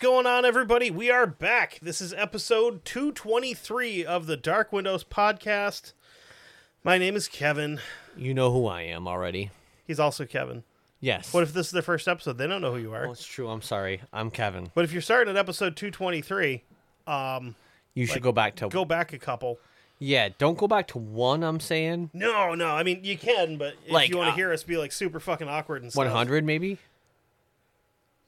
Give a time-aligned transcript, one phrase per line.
[0.00, 0.90] Going on, everybody?
[0.90, 1.78] We are back.
[1.82, 5.92] This is episode 223 of the Dark Windows podcast.
[6.82, 7.80] My name is Kevin.
[8.16, 9.50] You know who I am already.
[9.86, 10.64] He's also Kevin.
[11.00, 11.34] Yes.
[11.34, 12.38] What if this is their first episode?
[12.38, 13.06] They don't know who you are.
[13.08, 13.48] Oh, it's true.
[13.50, 14.00] I'm sorry.
[14.10, 14.70] I'm Kevin.
[14.74, 16.62] But if you're starting at episode 223,
[17.06, 17.54] um,
[17.92, 18.68] You should go back to.
[18.68, 19.58] go back a couple.
[19.98, 21.42] Yeah, don't go back to one.
[21.44, 22.68] I'm saying No, no.
[22.68, 24.92] I mean, you can, but if Like, you want to uh, hear us be like
[24.92, 26.06] super fucking awkward and stuff.
[26.06, 26.78] 100 maybe.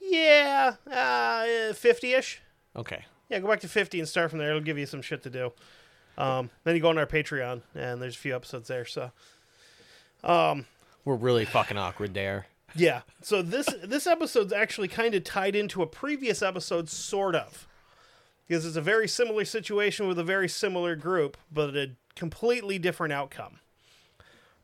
[0.03, 2.41] Yeah, uh, 50 ish.
[2.77, 3.05] Okay.
[3.29, 4.51] Yeah, go back to 50 and start from there.
[4.51, 5.53] It'll give you some shit to do.
[6.19, 8.85] Um, then you go on our Patreon, and there's a few episodes there.
[8.85, 9.11] So,
[11.05, 12.47] We're really fucking awkward there.
[12.75, 13.03] Yeah.
[13.23, 17.67] So this this episode's actually kind of tied into a previous episode, sort of,
[18.47, 23.13] because it's a very similar situation with a very similar group, but a completely different
[23.13, 23.59] outcome.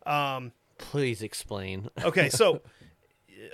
[0.07, 1.91] Um, Please explain.
[2.03, 2.63] Okay, so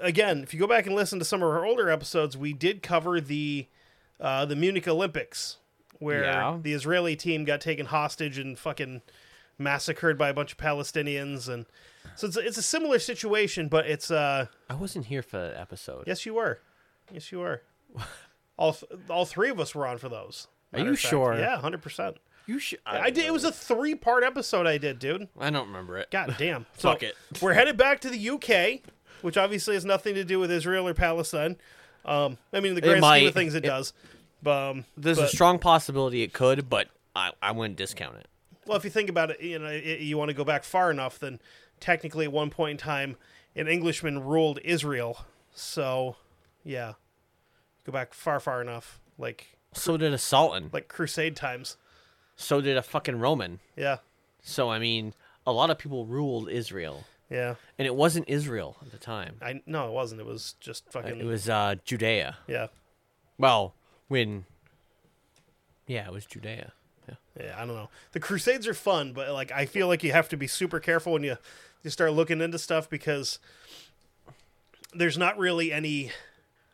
[0.01, 2.83] again, if you go back and listen to some of our older episodes, we did
[2.83, 3.67] cover the
[4.21, 5.59] uh, the Munich Olympics,
[5.99, 6.59] where Yeah.
[6.63, 9.03] the Israeli team got taken hostage and fucking
[9.59, 11.67] massacred by a bunch of Palestinians, and
[12.17, 15.57] so it's a, it's a similar situation, but it's uh I wasn't here for that
[15.59, 16.05] episode.
[16.07, 16.61] Yes, you were.
[17.13, 17.63] Yes, you were.
[18.57, 20.49] all th- all three of us were on for those.
[20.73, 21.37] Are you sure?
[21.39, 22.17] Yeah, hundred percent.
[22.47, 22.81] You should.
[22.85, 23.25] I did.
[23.25, 25.29] It was a three part episode I did, dude.
[25.41, 26.11] I don't remember it.
[26.11, 26.67] God damn.
[26.77, 27.15] So Fuck it.
[27.41, 28.83] We're headed back to the UK,
[29.23, 31.57] which obviously has nothing to do with Israel or Palestine.
[32.05, 33.93] Um, I mean, in the grand scheme of things, it, It- does.
[34.43, 38.27] But, um, There's but- a strong possibility it could, but I, I wouldn't discount it.
[38.67, 40.91] Well, if you think about it, you know, i you want to go back far
[40.91, 41.41] enough, then
[41.81, 43.17] technically at one point in time,
[43.57, 45.25] an Englishman ruled Israel.
[45.55, 46.17] So,
[46.63, 46.95] yeah,
[47.87, 50.71] go back far, far enough, like So did a Sultan.
[50.73, 51.77] like Crusade times.
[52.37, 53.61] So did a fucking Roman.
[53.77, 53.99] Yeah,
[54.43, 55.15] So I mean,
[55.47, 57.55] a lot of people ruled Israel, yeah.
[57.79, 59.37] and it wasn't Israel at the time.
[59.43, 60.21] I no, it wasn't.
[60.21, 61.21] It was just fucking.
[61.21, 62.37] It was uh, Judea.
[62.47, 62.69] yeah,
[63.39, 63.75] Well,
[64.09, 64.45] when.
[65.87, 66.73] Yeah, it was Judea.
[67.09, 67.15] Yeah.
[67.39, 67.55] yeah.
[67.57, 67.91] I don't know.
[68.13, 71.13] The Crusades are fun, but like I feel like you have to be super careful
[71.13, 71.37] when you
[71.83, 73.39] you start looking into stuff because
[74.95, 76.13] there's not really any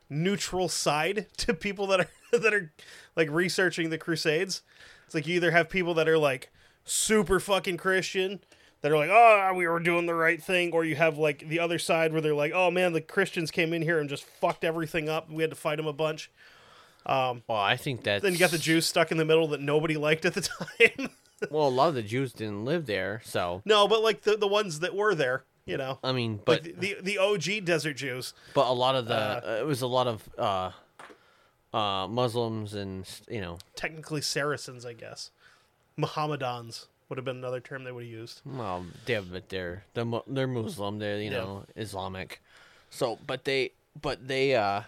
[0.09, 2.09] neutral side to people that are
[2.39, 2.72] that are
[3.16, 4.62] like researching the Crusades.
[5.06, 6.50] It's like you either have people that are like
[6.84, 8.41] super fucking Christian
[8.82, 11.58] that are like, oh, we were doing the right thing, or you have like the
[11.60, 14.64] other side where they're like, oh man, the Christians came in here and just fucked
[14.64, 15.30] everything up.
[15.30, 16.30] We had to fight them a bunch.
[17.06, 18.22] Well, I think that.
[18.22, 21.10] Then you got the Jews stuck in the middle that nobody liked at the time.
[21.50, 24.46] Well, a lot of the Jews didn't live there, so no, but like the, the
[24.46, 27.94] ones that were there, you know, I mean, but like the, the the OG desert
[27.94, 28.34] Jews.
[28.52, 30.70] but a lot of the uh, it was a lot of uh,
[31.74, 35.30] uh, Muslims and you know, Technically Saracens, I guess.
[35.97, 38.41] Mohammedans would have been another term they would have used.
[38.47, 41.38] well, they have, but they're they're they're Muslim, they're you Yeah.
[41.38, 42.41] know Islamic,
[42.88, 44.82] so but they but they uh,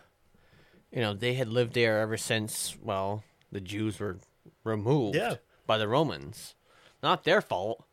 [0.93, 4.19] you know, they had lived there ever since well the Jews were
[4.65, 5.37] removed Yeah.
[5.67, 6.55] by the Romans,
[7.03, 7.85] not their fault,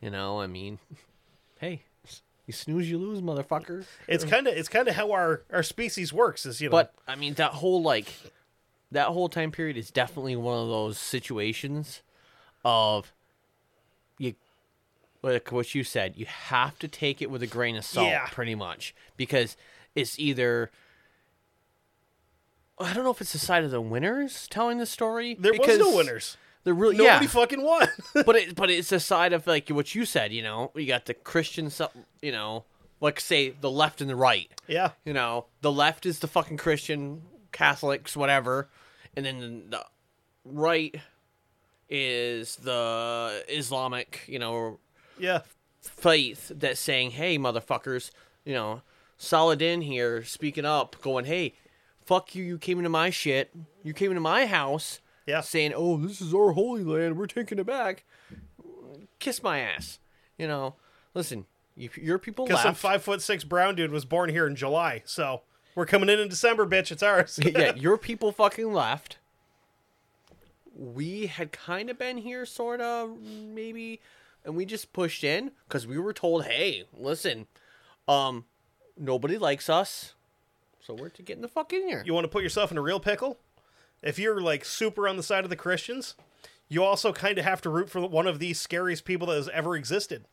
[0.00, 0.40] you know.
[0.40, 0.78] I mean,
[1.60, 1.82] hey,
[2.46, 3.84] you snooze, you lose, motherfucker.
[4.06, 6.46] It's kind of it's kind of how our our species works.
[6.46, 8.14] Is you know, But I mean, that whole like
[8.92, 12.02] that whole time period is definitely one of those situations
[12.64, 13.12] of
[15.22, 16.14] like what you said.
[16.16, 18.26] You have to take it with a grain of salt, Yeah.
[18.30, 19.56] pretty much, because
[19.94, 20.70] it's either.
[22.78, 25.34] I don't know if it's the side of the winners telling the story.
[25.38, 26.36] there was no winners.
[26.64, 27.88] They're really Nobody yeah, fucking won.
[28.26, 30.32] but it but it's a side of like what you said.
[30.32, 31.70] You know, you got the Christian,
[32.20, 32.64] you know,
[33.00, 34.50] like say the left and the right.
[34.66, 37.22] yeah, You know, the left is the fucking Christian
[37.52, 38.68] Catholics, whatever,
[39.16, 39.84] and then the
[40.44, 40.96] right
[41.88, 44.78] is the Islamic, you know,
[45.18, 45.40] Yeah.
[45.80, 48.10] faith that's saying, "Hey, motherfuckers,
[48.44, 48.82] you know,
[49.18, 51.54] Saladin here speaking up, going, hey,
[52.04, 53.50] fuck you, you came into my shit,
[53.82, 55.40] you came into my house, Yeah.
[55.40, 58.04] saying, oh, this is our holy land, we're taking it back.
[59.18, 59.98] Kiss my ass,
[60.38, 60.74] you know.
[61.14, 64.54] Listen, you, your people Because some five foot six brown dude was born here in
[64.54, 65.42] July, so
[65.74, 66.90] we're coming in in December, bitch.
[66.92, 67.38] It's ours.
[67.42, 69.16] yeah, your people fucking left.
[70.74, 74.00] We had kind of been here, sort of, maybe,
[74.46, 77.46] and we just pushed in because we were told, "Hey, listen,
[78.08, 78.46] um,
[78.96, 80.14] nobody likes us,
[80.80, 82.78] so we're to get in the fuck in here." you want to put yourself in
[82.78, 83.38] a real pickle?
[84.02, 86.14] If you're like super on the side of the Christians,
[86.68, 89.48] you also kind of have to root for one of the scariest people that has
[89.50, 90.24] ever existed.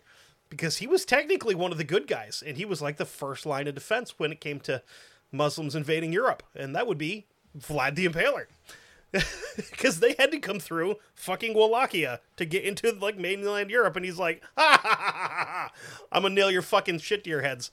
[0.50, 3.46] Because he was technically one of the good guys, and he was like the first
[3.46, 4.84] line of defense when it came to
[5.32, 7.26] Muslims invading Europe, and that would be
[7.58, 8.46] Vlad the Impaler.
[9.56, 14.04] Because they had to come through fucking Wallachia to get into like mainland Europe, and
[14.04, 15.72] he's like, ha ha ha ha ha,
[16.12, 17.70] I'm gonna nail your fucking shit to your heads.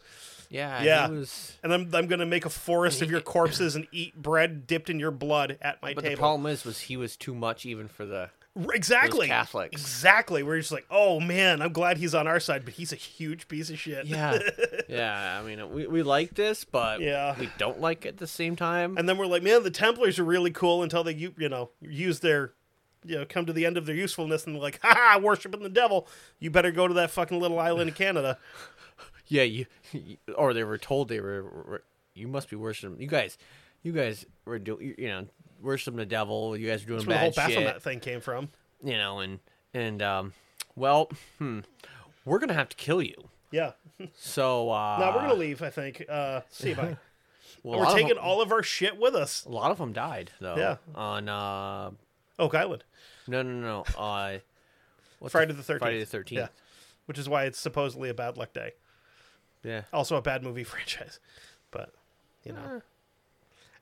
[0.51, 1.09] yeah, Yeah.
[1.09, 4.67] He was, And I'm, I'm gonna make a forest of your corpses and eat bread
[4.67, 6.17] dipped in your blood at my but table.
[6.17, 8.29] the problem is, was he was too much even for the.
[8.73, 9.29] Exactly.
[9.29, 9.81] Catholics.
[9.81, 10.43] Exactly.
[10.43, 13.47] We're just like, oh man, I'm glad he's on our side, but he's a huge
[13.49, 14.07] piece of shit.
[14.07, 14.39] Yeah,
[14.89, 15.41] yeah.
[15.41, 17.37] I mean, we we like this, but Yeah.
[17.39, 18.97] we don't like it at the same time.
[18.99, 21.71] And then we're like, man, the Templars are really cool until they, you, you know,
[21.81, 22.53] use their,
[23.05, 25.69] you know, come to the end of their usefulness and they're like, ha worshiping the
[25.69, 26.09] devil.
[26.41, 28.39] You better go to that fucking little island in Canada.
[29.33, 29.67] Yeah, you,
[30.35, 31.45] or they were told they were.
[31.45, 33.01] were- You must be worshiping.
[33.01, 33.39] You guys,
[33.85, 34.97] you guys were doing.
[34.99, 35.27] You know,
[35.63, 36.57] worshiping the devil.
[36.57, 38.49] You guys are doing That's where the whole bad Baphomet thing came from.
[38.83, 39.39] You know, and
[39.75, 40.33] and um,
[40.77, 41.61] well, hmm,
[42.25, 43.29] we're gonna have to kill you.
[43.51, 43.73] Yeah.
[44.15, 45.63] So uh, Now we're gonna leave.
[45.63, 46.05] I think.
[46.09, 46.97] Uh, see you bye.
[47.63, 49.45] well, we're taking them- all of our shit with us.
[49.45, 50.57] A lot of them died though.
[50.57, 50.77] Yeah.
[50.95, 51.91] On uh,
[52.39, 52.85] Oak Island,
[53.27, 53.85] no, no, no.
[53.99, 54.39] Uh,
[55.19, 55.83] what's Friday the Thirteenth.
[55.83, 56.41] Friday the Thirteenth.
[56.41, 56.49] Yeah.
[57.07, 58.73] Which is why it's supposedly a bad luck day.
[59.63, 59.83] Yeah.
[59.93, 61.19] Also a bad movie franchise,
[61.71, 61.93] but
[62.45, 62.81] you know,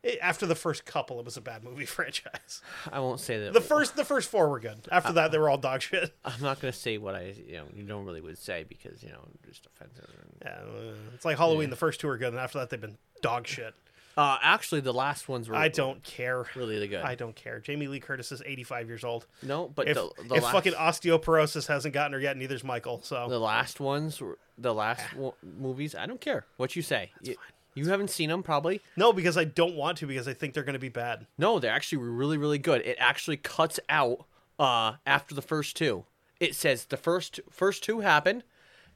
[0.03, 2.63] it, after the first couple, it was a bad movie franchise.
[2.93, 3.53] I won't say that.
[3.53, 4.79] The first, the first four were good.
[4.93, 6.13] After that, they were all dog shit.
[6.25, 9.25] I'm not gonna say what I you know you normally would say because you know
[9.47, 10.09] just offensive.
[10.23, 11.71] And, Yeah, uh, it's like Halloween.
[11.71, 13.75] The first two are good, and after that, they've been dog shit.
[14.17, 15.55] uh, actually, the last ones were.
[15.57, 16.47] I don't care.
[16.57, 17.03] really, good.
[17.03, 17.61] I don't care.
[17.61, 19.27] Jamie Lee Curtis is 85 years old.
[19.43, 23.01] No, but If, the, the if last, fucking osteoporosis hasn't gotten her yet, neither's Michael.
[23.03, 27.13] So the last ones, were, the last wo- movies, I don't care what you say.
[27.23, 27.37] You,
[27.79, 28.81] you haven't seen them probably.
[28.97, 31.27] no, because I don't want to because I think they're going to be bad.
[31.39, 32.83] No, they're actually really, really good.
[32.83, 34.27] It actually cuts out
[34.59, 36.05] uh, after the first two.
[36.41, 38.45] It says the first first two happened,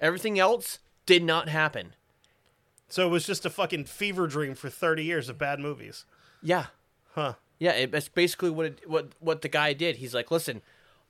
[0.01, 1.95] everything else did not happen.
[2.89, 6.05] So it was just a fucking fever dream for 30 years of bad movies.
[6.43, 6.67] Yeah,
[7.15, 7.35] Huh.
[7.59, 7.73] yeah.
[7.73, 9.97] It, that's basically what it, what what the guy did.
[9.97, 10.61] He's like, listen,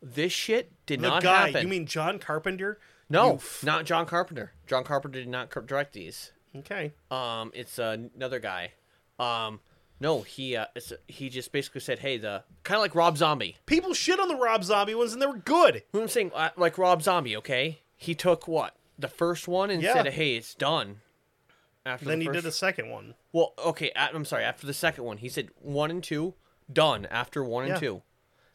[0.01, 1.63] this shit did The not guy, happen.
[1.63, 2.79] you mean John Carpenter?
[3.11, 4.53] no, You f- not John Carpenter.
[4.67, 6.33] John Carpenter did not direct these.
[6.57, 6.93] Okay.
[7.11, 8.73] Um, it's uh, another guy.
[9.19, 9.61] Um,
[10.01, 13.57] no, he uh, it's, he just basically said, hey, the kind of like Rob Zombie.
[13.67, 15.83] People shit on the Rob Zombie ones, and they were good.
[15.93, 17.81] Who I'm saying, uh, like Rob Zombie, okay?
[17.97, 19.95] He took what the first one and Yeah.
[19.95, 21.01] said, "Hey, it's done."
[21.87, 23.15] After Then the he did the second one.
[23.33, 23.91] well, okay.
[23.97, 24.45] I'm sorry.
[24.45, 26.35] After the second one, he said one and two
[26.73, 27.07] done.
[27.07, 27.73] After one Yeah.
[27.73, 28.03] and two,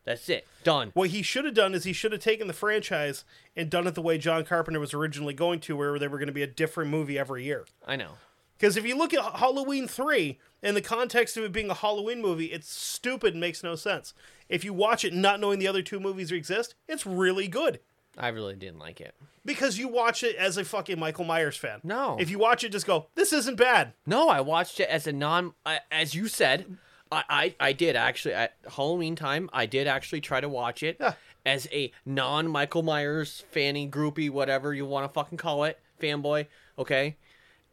[0.07, 0.91] that's it, done.
[0.93, 3.25] What he should have done is he should have taken the franchise
[3.57, 6.27] and done it the way John Carpenter was originally going to, where they were going
[6.27, 7.65] to be a different movie every year.
[7.85, 8.11] I know.
[8.57, 12.21] Because if you look at Halloween 3 in the context of it being a Halloween
[12.21, 14.13] movie, it's stupid and makes no sense.
[14.47, 17.81] If you watch it not knowing the other two movies exist, it's really good.
[18.17, 19.13] I really didn't like it.
[19.43, 21.81] Because you watch it as a fucking Michael Myers fan.
[21.83, 22.15] No.
[22.17, 23.91] If you watch it, just go, this isn't bad.
[24.05, 25.53] No, I watched it as a non.
[25.65, 26.77] I as you said,
[27.11, 29.49] I, I I did actually at Halloween time.
[29.53, 31.13] I did actually try to watch it Yeah.
[31.45, 36.47] as a non Michael Myers fanny groupie, whatever you want to fucking call it, fanboy.
[36.77, 37.15] Okay,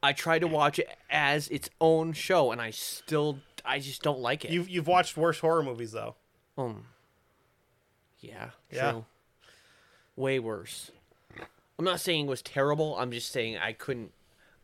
[0.02, 4.20] I tried to watch it as its own show, and I still I just don't
[4.20, 4.50] like it.
[4.50, 6.16] You've, you've watched worse horror movies, though.
[6.58, 6.84] um,
[8.20, 8.90] yeah, Yeah.
[8.92, 9.04] true.
[10.16, 10.90] Way worse.
[11.78, 12.96] I'm not saying it was terrible.
[12.98, 14.12] I'm just saying I couldn't.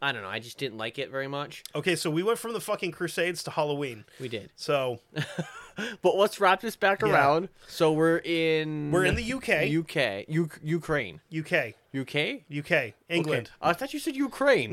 [0.02, 0.28] I don't know.
[0.28, 1.62] I just didn't like it very much.
[1.74, 4.04] Okay, so we went from the fucking Crusades to Halloween.
[4.18, 4.50] We did.
[4.56, 5.00] So
[6.02, 7.10] But let's wrap this back Yeah.
[7.12, 7.48] around.
[7.68, 9.70] So we're in we're in the UK.
[9.70, 11.74] UK, U- Ukraine, UK.
[11.94, 12.94] UK, UK.
[13.08, 13.50] England.
[13.60, 13.70] Okay.
[13.70, 14.72] I thought you said Ukraine.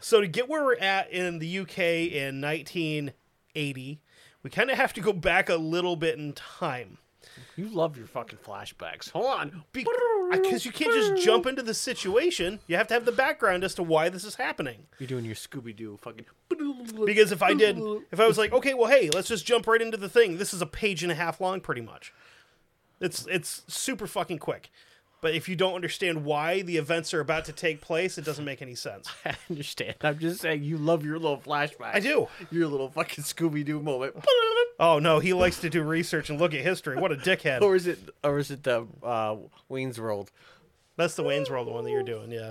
[0.00, 1.78] So to get where we're at in the UK
[2.12, 4.00] in 1980,
[4.42, 6.98] we kind of have to go back a little bit in time.
[7.56, 9.10] You love your fucking flashbacks.
[9.10, 9.64] Hold on.
[10.32, 12.60] Because oh, you can't just jump into the situation.
[12.66, 14.86] You have to have the background as to why this is happening.
[14.98, 16.24] You're doing your Scooby Doo fucking.
[17.04, 17.78] Because if I did,
[18.10, 20.38] if I was like, okay, well, hey, let's just jump right into the thing.
[20.38, 22.12] This is a page and a half long, pretty much.
[23.00, 24.70] It's it's super fucking quick.
[25.22, 28.44] But if you don't understand why the events are about to take place, it doesn't
[28.44, 29.08] make any sense.
[29.24, 29.94] I understand.
[30.02, 31.94] I'm just saying you love your little flashback.
[31.94, 32.26] I do.
[32.50, 34.16] Your little fucking Scooby Doo moment.
[34.80, 36.96] Oh no, he likes to do research and look at history.
[36.96, 37.60] What a dickhead.
[37.60, 39.36] or is it or is it the uh,
[39.68, 40.32] Wayne's World?
[40.96, 42.50] That's the Wayne's World the one that you're doing, yeah.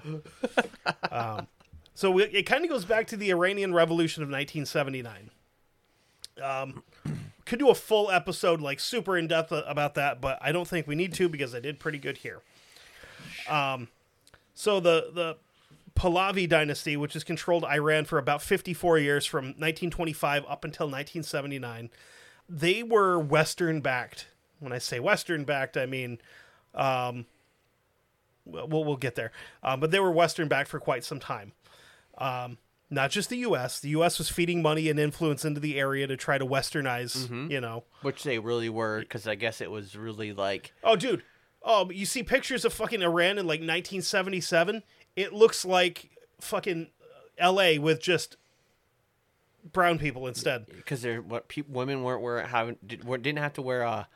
[1.12, 1.48] um,
[1.94, 5.32] so we, it kind of goes back to the Iranian Revolution of 1979.
[6.42, 6.84] Um,
[7.44, 10.88] could do a full episode, like super in depth about that, but I don't think
[10.88, 12.44] we need to because I did pretty good here.
[13.50, 13.88] Um,
[14.54, 15.38] so the the
[15.96, 21.90] Pahlavi dynasty, which has controlled Iran for about 54 years, from 1925 up until 1979,
[22.48, 24.28] they were Western backed.
[24.60, 26.20] When I say Western backed, I mean
[28.46, 29.32] we'll we'll get there.
[29.64, 31.54] Um, but they were Western backed for quite some time.
[32.18, 32.58] Um,
[32.90, 33.80] not just the U.S.
[33.80, 34.18] The U.S.
[34.18, 37.50] was feeding money and influence into the area to try to Westernize.
[37.50, 37.84] You know.
[38.02, 41.24] Which they really were, because I guess it was really like Oh, dude.
[41.64, 44.84] Oh, you see pictures of fucking Iran in like 1977.
[45.16, 46.88] It looks like fucking
[47.38, 47.78] L.A.
[47.80, 48.38] with just
[49.72, 50.66] brown people instead.
[50.68, 54.08] because they're what pe- women weren't wearing having did, didn't have to wear a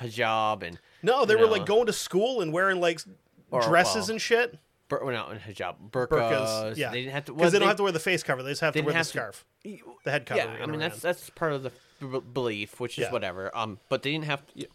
[0.00, 3.00] hijab and No, they were know, like going to school and wearing like
[3.50, 4.58] Or, dresses well, and shit.
[4.88, 6.08] bur- well, not in hijab burqas.
[6.08, 6.76] Burkas.
[6.76, 6.90] Yeah.
[6.90, 8.42] they didn't have to because they don't have to wear the face cover.
[8.42, 10.40] They just have to wear the to- scarf, the head cover.
[10.40, 10.78] Yeah, I mean Iran.
[10.80, 13.12] that's that's part of the b- belief, which is Yeah.
[13.12, 13.56] whatever.
[13.56, 14.66] Um, but they didn't have to.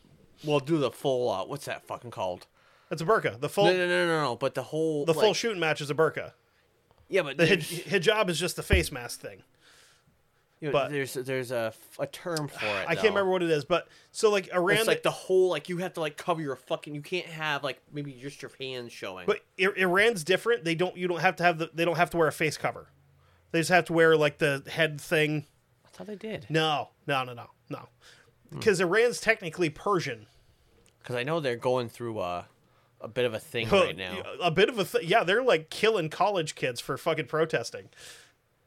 [0.44, 1.30] Well, do the full.
[1.30, 2.48] Uh, what's that fucking called?
[2.90, 3.40] That's a burqa.
[3.40, 4.36] The full No, no, no, no, no.
[4.36, 6.34] But the whole the full shooting match is a burqa.
[7.10, 9.44] Yeah, but The hij- hijab is just the face mask thing.
[10.60, 12.86] you know, but- there's there's a, a term for it.
[12.88, 15.70] I can't remember what it is, but so like Iran, It's like the whole like
[15.70, 16.94] you have to like cover your fucking.
[16.96, 19.26] You can't have like maybe just your hands showing.
[19.26, 20.64] but I- Iran's different.
[20.64, 20.96] They don't.
[20.98, 21.70] You don't have to have the.
[21.74, 22.88] They don't have to wear a face cover.
[23.52, 25.46] They just have to wear like the head thing.
[25.86, 26.48] I thought they did.
[26.50, 27.90] No, no, no, no, no.
[28.52, 30.28] Because Iran's technically Persian.
[31.04, 32.46] Because I know they're going through a
[33.02, 34.24] a bit of a thing right now.
[34.42, 35.24] A bit of a th- yeah.
[35.26, 37.90] They're like killing college kids for fucking protesting.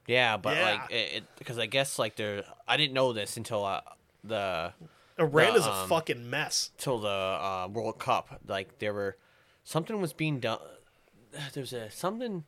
[0.06, 0.70] Yeah, but Yeah.
[0.82, 3.80] like it because I guess like they're I didn't know this until uh,
[4.22, 4.72] the
[5.18, 6.70] Iran The, is a um, fucking mess.
[6.76, 8.40] till the uh, World Cup.
[8.46, 9.16] Like there were
[9.64, 10.58] something was being done.
[11.54, 12.44] There's a something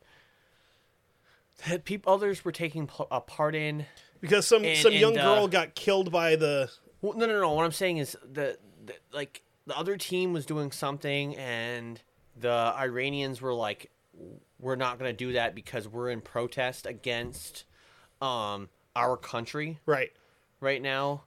[1.68, 3.87] that people others were taking a part in.
[4.21, 6.71] Because some and- some young uh, girl got killed by the.
[7.00, 7.52] Well, no, no, no.
[7.54, 12.00] What I'm saying is the, the like the other team was doing something, and
[12.37, 13.90] the Iranians were like,
[14.58, 17.64] "We're not going to do that because we're in protest against
[18.20, 20.10] um our country Right.
[20.60, 21.22] right now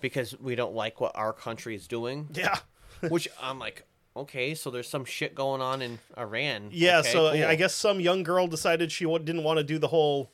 [0.00, 2.58] because we don't like what our country is doing." Yeah.
[3.08, 3.84] Which I'm like,
[4.16, 6.68] okay, so there's some shit going on in Iran.
[6.72, 7.44] Yeah, Okay, so cool.
[7.44, 10.30] I guess some young girl decided she didn't want to do the whole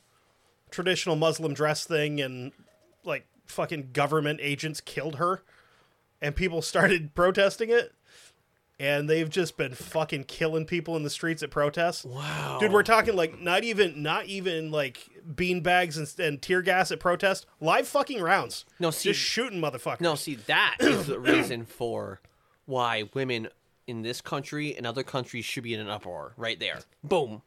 [0.71, 2.53] traditional Muslim dress thing, and
[3.05, 5.43] like fucking government agents killed her,
[6.23, 7.93] and people started protesting it,
[8.79, 12.05] and they've just been fucking killing people in the streets at protests.
[12.05, 16.63] Wow, Dude, we're talking like not even not even like bean bags and, and tear
[16.63, 18.65] gas at protest, live fucking rounds.
[18.81, 20.01] No, see- just shooting motherfuckers.
[20.01, 22.21] No, see, that is the reason for
[22.65, 23.49] why women
[23.87, 26.33] in this country and other countries should be in an uproar.
[26.37, 26.79] Right there.
[27.03, 27.43] Boom.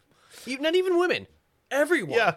[0.46, 1.28] Not even women.
[1.72, 2.18] Everyone.
[2.18, 2.36] Yeah.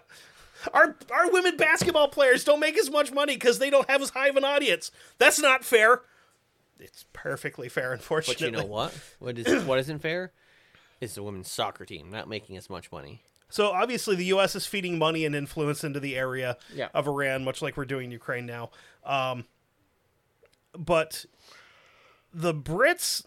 [0.72, 4.10] Our our women basketball players don't make as much money because they don't have as
[4.10, 4.90] high of an audience.
[5.18, 6.02] That's not fair.
[6.80, 8.50] It's perfectly fair, unfortunately.
[8.50, 8.94] But you know what?
[9.18, 10.32] What is what isn't fair
[11.00, 13.22] is the women's soccer team not making as much money.
[13.50, 14.54] So obviously, the U.S.
[14.54, 16.88] is feeding money and influence into the area Yeah.
[16.92, 18.70] of Iran, much like we're doing in Ukraine now.
[19.06, 19.46] Um,
[20.76, 21.24] but
[22.34, 23.24] the Brits,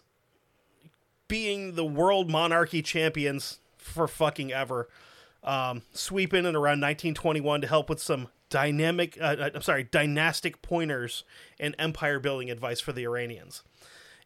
[1.28, 4.88] being the world monarchy champions for fucking ever,
[5.42, 9.84] um, sweep in and around 1921 to help with some dynamic, uh, uh, I'm sorry,
[9.84, 11.24] dynastic pointers
[11.58, 13.62] and empire building advice for the Iranians.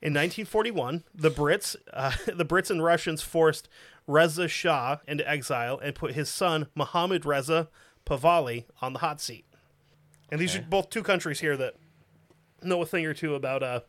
[0.02, 3.68] In 1941, the Brits, uh, the Brits and Russians forced
[4.06, 7.68] Reza Shah into exile and put his son Mohammad Reza
[8.04, 9.46] Pahlavi on the hot seat.
[10.30, 11.74] And these are both two countries here that
[12.60, 13.80] know a thing or two about uh,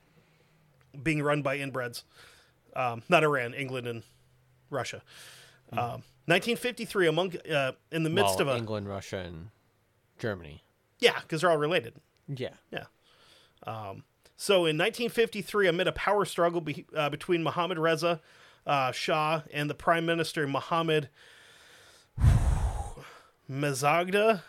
[1.01, 2.03] being run by inbreds.
[2.75, 4.03] Um, not Iran, England, and
[4.69, 5.01] Russia.
[5.71, 9.49] Um, 1953, among uh, in the midst well, of a England, Russia, and
[10.17, 10.63] Germany.
[10.99, 11.95] yeah, because they're all related.
[12.27, 12.53] Yeah.
[12.71, 12.85] Yeah.
[13.63, 14.03] Um,
[14.35, 18.21] so in 1953, amid a power struggle be, uh, between Mohammad Reza
[18.65, 21.09] uh, Shah and the Prime Minister Mohammad
[23.49, 24.41] Mosaddegh,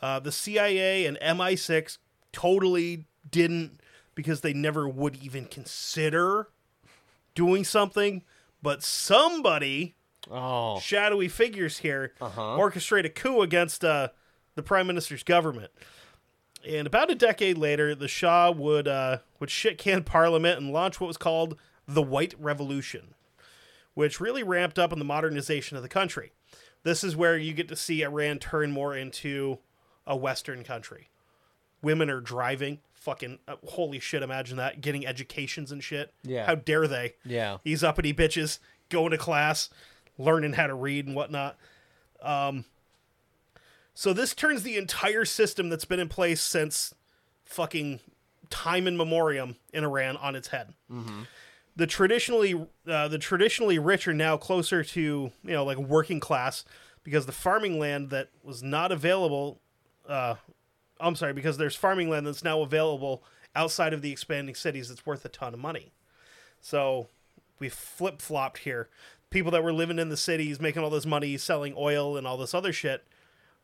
[0.00, 1.98] uh, the CIA and MI6
[2.32, 3.80] totally didn't,
[4.14, 6.48] because they never would even consider
[7.34, 8.22] doing something.
[8.62, 9.94] But somebody,
[10.30, 10.78] Oh.
[10.80, 12.40] shadowy figures here, Uh-huh.
[12.58, 14.08] orchestrate a coup against uh,
[14.54, 15.70] the Prime Minister's government.
[16.66, 21.00] And about a decade later, the Shah would uh, would shit can Parliament and launch
[21.00, 23.14] what was called the White Revolution,
[23.94, 26.32] which really ramped up on the modernization of the country.
[26.82, 29.58] This is where you get to see Iran turn more into
[30.06, 31.08] a Western country.
[31.82, 32.80] Women are driving.
[32.92, 34.22] Fucking uh, holy shit!
[34.22, 36.12] Imagine that getting educations and shit.
[36.22, 36.44] Yeah.
[36.44, 37.14] How dare they?
[37.24, 37.56] Yeah.
[37.62, 38.58] These uppity bitches
[38.90, 39.70] going to class,
[40.18, 41.56] learning how to read and whatnot.
[42.20, 42.66] Um,
[43.94, 46.94] so this turns the entire system that's been in place since
[47.44, 48.00] fucking
[48.48, 50.74] time in memoriam in Iran on its head.
[51.76, 56.64] The traditionally uh, the traditionally rich are now closer to you know like working class
[57.04, 59.60] because the farming land that was not available.
[60.08, 60.34] Uh,
[60.98, 63.22] I'm sorry, because there's farming land that's now available
[63.54, 65.92] outside of the expanding cities that's worth a ton of money.
[66.60, 67.08] So
[67.58, 68.88] we flip flopped here.
[69.30, 72.36] People that were living in the cities, making all this money, selling oil and all
[72.36, 73.04] this other shit,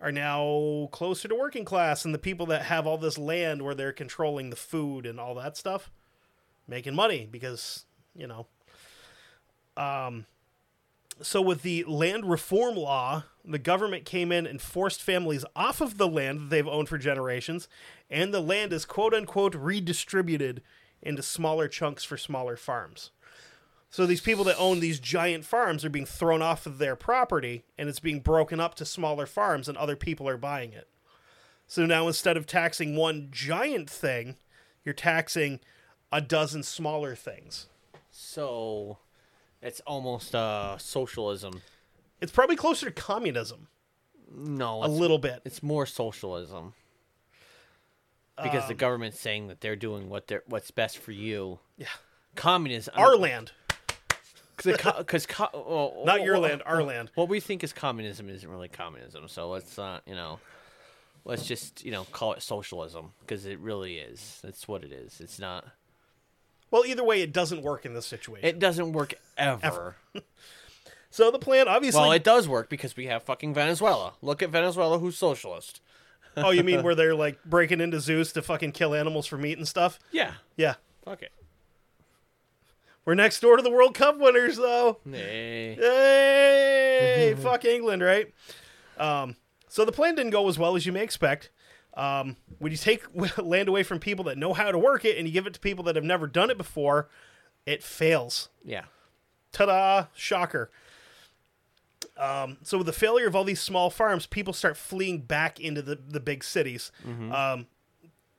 [0.00, 2.04] are now closer to working class.
[2.04, 5.34] And the people that have all this land where they're controlling the food and all
[5.36, 5.90] that stuff,
[6.68, 7.84] making money because,
[8.14, 8.46] you know.
[9.76, 10.26] Um,
[11.22, 15.96] so with the land reform law, the government came in and forced families off of
[15.96, 17.68] the land that they've owned for generations,
[18.10, 20.62] and the land is quote unquote redistributed
[21.02, 23.10] into smaller chunks for smaller farms.
[23.90, 27.64] So these people that own these giant farms are being thrown off of their property
[27.78, 30.88] and it's being broken up to smaller farms and other people are buying it.
[31.66, 34.36] So now instead of taxing one giant thing,
[34.84, 35.60] you're taxing
[36.12, 37.66] a dozen smaller things.
[38.10, 38.98] So
[39.62, 41.62] it's almost uh socialism.
[42.20, 43.68] It's probably closer to communism
[44.30, 45.42] No, a little bit.
[45.44, 46.74] it's more socialism.
[48.42, 51.60] Because Um, the government's saying that they're doing what they're what's best for you.
[51.78, 51.86] Yeah.
[52.34, 52.92] Communism.
[52.96, 53.52] Our land,
[54.56, 57.10] because co- well, not your well, land, our land.
[57.14, 59.28] What we think is communism isn't really communism.
[59.28, 60.38] So let's not, you know,
[61.24, 64.40] let's just you know call it socialism because it really is.
[64.42, 65.20] That's what it is.
[65.20, 65.66] It's not.
[66.70, 68.46] Well, either way, it doesn't work in this situation.
[68.46, 69.96] It doesn't work ever.
[71.10, 72.00] so the plan, obviously.
[72.00, 74.14] Well, it does work because we have fucking Venezuela.
[74.20, 75.80] Look at Venezuela, who's socialist.
[76.36, 79.58] oh, you mean where they're like breaking into zoos to fucking kill animals for meat
[79.58, 79.98] and stuff?
[80.10, 80.32] Yeah.
[80.56, 80.74] Yeah.
[81.04, 81.32] Fuck it.
[83.06, 84.98] We're next door to the World Cup winners, though.
[85.08, 85.76] Hey.
[85.78, 88.34] Hey, fuck England, right?
[88.98, 89.36] Um,
[89.68, 91.50] so the plan didn't go as well as you may expect.
[91.94, 93.04] Um, when you take
[93.38, 95.60] land away from people that know how to work it and you give it to
[95.60, 97.08] people that have never done it before,
[97.64, 98.48] it fails.
[98.64, 98.84] Yeah.
[99.52, 100.06] Ta-da!
[100.12, 100.70] Shocker.
[102.18, 105.80] Um, so with the failure of all these small farms, people start fleeing back into
[105.80, 106.90] the, the big cities.
[107.06, 107.66] Um,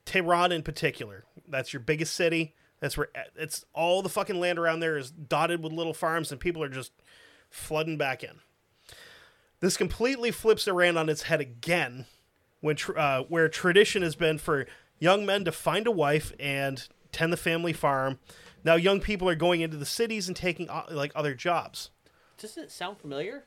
[0.04, 1.24] Tehran in particular.
[1.48, 2.54] That's your biggest city.
[2.80, 6.40] That's where it's all the fucking land around there is dotted with little farms, and
[6.40, 6.92] people are just
[7.50, 8.40] flooding back in.
[9.60, 12.06] This completely flips Iran on its head again,
[12.62, 14.68] when tr- uh, where tradition has been for
[15.00, 18.20] young men to find a wife and tend the family farm.
[18.64, 21.90] Now young people are going into the cities and taking uh, like other jobs.
[22.38, 23.46] Doesn't it sound familiar?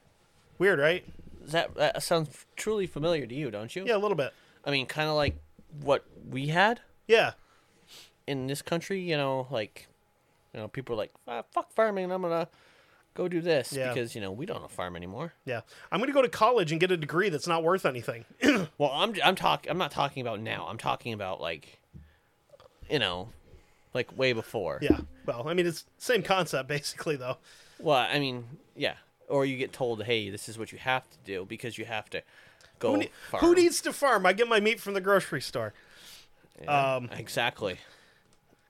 [0.58, 1.04] Weird, right?
[1.42, 3.84] That that sounds truly familiar to you, don't you?
[3.86, 4.32] Yeah, a little bit.
[4.64, 5.36] I mean, kind of like
[5.80, 7.32] what we had Yeah,
[8.30, 9.00] in this country.
[9.00, 9.86] You know, like
[10.54, 12.48] you know, people are like, ah, "Fuck farming," I'm gonna
[13.14, 13.88] go do this Yeah.
[13.92, 15.32] because you know we don't farm anymore.
[15.44, 15.60] yeah.
[15.90, 18.24] I'm gonna go to college and get a degree that's not worth anything.
[18.78, 19.70] Well, I'm I'm talking.
[19.70, 20.66] I'm not talking about now.
[20.68, 21.78] I'm talking about like,
[22.88, 23.28] you know,
[23.94, 24.78] like way before.
[24.80, 25.00] yeah.
[25.26, 27.36] Well, I mean, it's same concept basically, though.
[27.78, 28.44] Well, I mean,
[28.76, 28.94] yeah.
[29.28, 32.10] Or you get told, "Hey, this is what you have to do because you have
[32.10, 32.22] to
[32.78, 34.26] go Who, ne- farm." who needs to farm?
[34.26, 35.72] I get my meat from the grocery store.
[36.62, 37.78] Yeah, um, exactly.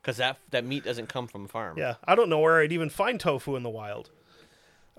[0.00, 1.76] Because that that meat doesn't come from a farm.
[1.78, 4.10] Yeah, I don't know where I'd even find tofu in the wild.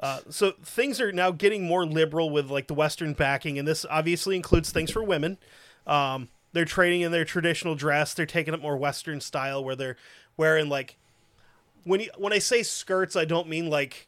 [0.02, 3.86] Uh, so things are now getting more liberal with like the Western backing, and this
[3.90, 5.38] obviously includes things for women.
[5.86, 8.14] Um, they're trading in their traditional dress.
[8.14, 9.98] They're taking up more Western style, where they're
[10.38, 10.98] wearing like
[11.84, 14.08] when you, when I say skirts, I don't mean like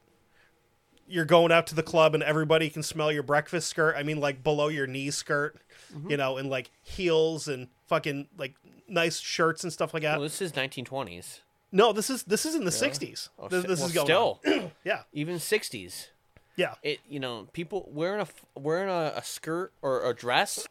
[1.08, 3.96] you're going out to the club and everybody can smell your breakfast skirt.
[3.98, 5.58] I mean like below your knee skirt,
[5.94, 6.12] mm-hmm.
[6.12, 8.56] you know, and like heels and fucking like
[8.88, 10.18] nice shirts and stuff like that.
[10.18, 11.40] Well, this is 1920s.
[11.72, 13.30] No, this is this is in the '60s.
[13.40, 14.42] Oh, this this well, is going still.
[14.84, 16.10] Yeah, even 60s.
[16.56, 20.68] yeah, It you know people wearing a wearing a, a skirt or a dress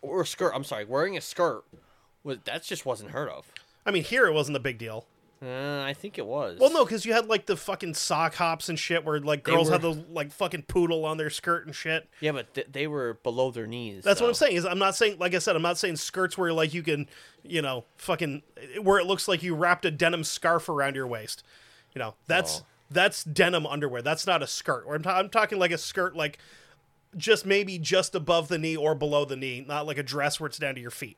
[0.00, 0.52] or a skirt.
[0.54, 1.64] I'm sorry, wearing a skirt
[2.22, 3.52] was that just wasn't heard of.
[3.84, 5.06] I mean, here it wasn't a big deal.
[5.40, 6.58] Uh, I think it was.
[6.58, 9.52] Well, no, because you had like the fucking sock hops and shit, where like They
[9.52, 12.08] girls were- had the like fucking poodle on their skirt and shit.
[12.20, 14.02] Yeah, but th- they were below their knees.
[14.02, 14.56] That's what I'm so- saying.
[14.56, 17.08] Is I'm not saying, like I said, I'm not saying skirts where like you can,
[17.44, 18.42] you know, fucking
[18.82, 21.44] where it looks like you wrapped a denim scarf around your waist.
[21.94, 22.66] You know, that's Oh.
[22.90, 24.02] that's denim underwear.
[24.02, 24.84] That's not a skirt.
[24.88, 26.38] Or I'm, ta- I'm talking like a skirt, like
[27.16, 30.48] just maybe just above the knee or below the knee, not like a dress where
[30.48, 31.16] it's down to your feet.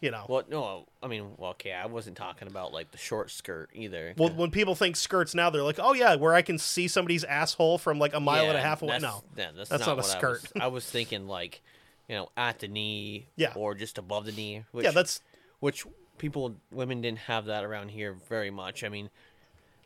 [0.00, 0.24] You know.
[0.28, 4.14] Well, no, I mean, well, okay, I wasn't talking about like the short skirt either.
[4.16, 7.22] Well, when people think skirts now, they're like, "Oh yeah, where I can see somebody's
[7.22, 10.06] asshole from like a mile and a half away." No, yeah, that's, that's not, not
[10.06, 10.40] a skirt.
[10.54, 11.60] I was, I was thinking like,
[12.08, 13.52] you know, at the knee, Yeah.
[13.54, 14.64] or just above the knee.
[14.72, 15.20] Which, yeah, that's
[15.58, 15.84] which
[16.16, 18.82] people, women didn't have that around here very much.
[18.82, 19.10] I mean,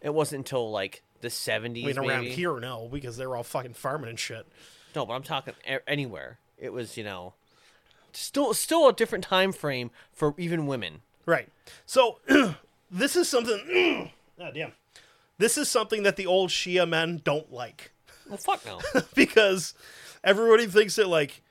[0.00, 1.84] it wasn't until like the seventies.
[1.84, 2.34] I mean around maybe.
[2.36, 4.46] here no, because they were all fucking farming and shit.
[4.94, 6.38] No, but I'm talking a- anywhere.
[6.56, 7.34] It was, you know,
[8.16, 11.02] still still a different time frame for even women.
[11.26, 11.48] Right.
[11.86, 12.18] So
[12.90, 14.10] this is something.
[14.40, 14.72] oh damn.
[15.38, 17.92] This is something that the old Shia men don't like
[18.28, 18.80] Well, fuck no.
[19.14, 19.74] because
[20.22, 21.42] everybody thinks that like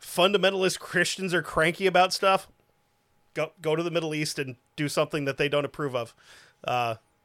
[0.00, 2.48] fundamentalist Christians are cranky about stuff.
[3.34, 6.14] Go go to the Middle East and do something that they don't approve of,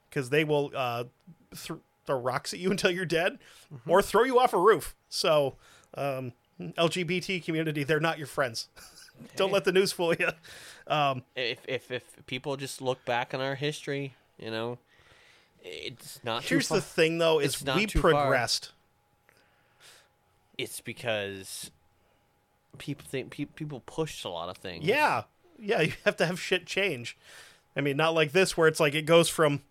[0.09, 1.05] because they will uh,
[1.55, 3.39] th- throw rocks at you until you're dead,
[3.87, 4.95] or throw you off a roof.
[5.09, 5.55] So,
[5.95, 8.69] um, LGBT community, they're not your friends.
[9.35, 10.29] don't let the news fool you.
[11.35, 14.77] if if if people just look back on our history, you know,
[15.63, 16.43] it's not.
[16.43, 18.11] Here's the thing, though: is it's we too far.
[18.11, 18.71] progressed.
[20.57, 21.71] It's because
[22.77, 24.85] people think pe- people pushed a lot of things.
[24.85, 25.23] Yeah,
[25.59, 25.81] yeah.
[25.81, 27.17] You have to have shit change.
[27.75, 29.61] I mean, not like this where it's like it goes from.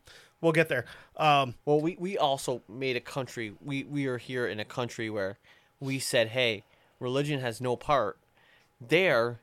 [0.40, 0.84] We'll get there.
[1.16, 3.54] Um, Well, we, we also made a country.
[3.64, 5.38] We we are here in a country where
[5.80, 6.64] we said, "Hey,
[7.04, 8.18] religion has no part."
[8.80, 9.38] There,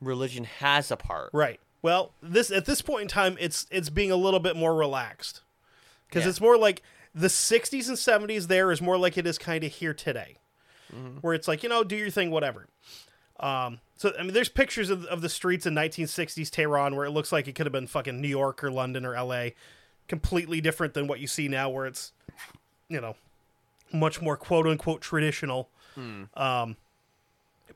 [0.00, 1.30] religion has a part.
[1.32, 1.58] right.
[1.80, 5.42] Well, this at this point in time, it's it's being a little bit more relaxed
[6.08, 6.30] because Yeah.
[6.30, 6.82] it's more like
[7.14, 8.48] the '60s and '70s.
[8.48, 10.36] There is more like it is kind of here today,
[11.20, 12.66] where it's like you know, do your thing, whatever.
[13.40, 17.10] Um, so I mean, there's pictures of, of the streets in 1960s Tehran where it
[17.12, 19.54] looks like it could have been fucking New York or London or L.A.
[20.08, 22.12] Completely different than what you see now, where it's
[22.88, 23.14] you know
[23.92, 25.68] much more quote unquote traditional.
[26.36, 26.76] Um,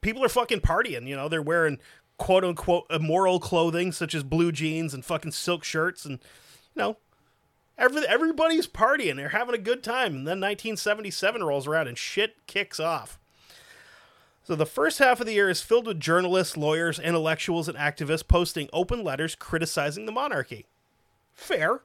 [0.02, 1.08] people are fucking partying.
[1.08, 1.78] You know, they're wearing
[2.18, 6.18] quote unquote immoral clothing such as blue jeans and fucking silk shirts, and
[6.74, 6.96] you know,
[7.78, 9.16] every everybody's partying.
[9.16, 10.14] They're having a good time.
[10.14, 13.18] And then 1977 rolls around and shit kicks off.
[14.44, 18.26] So the first half of the year is filled with journalists, lawyers, intellectuals, and activists
[18.26, 20.66] posting open letters criticizing the monarchy.
[21.32, 21.82] Fair.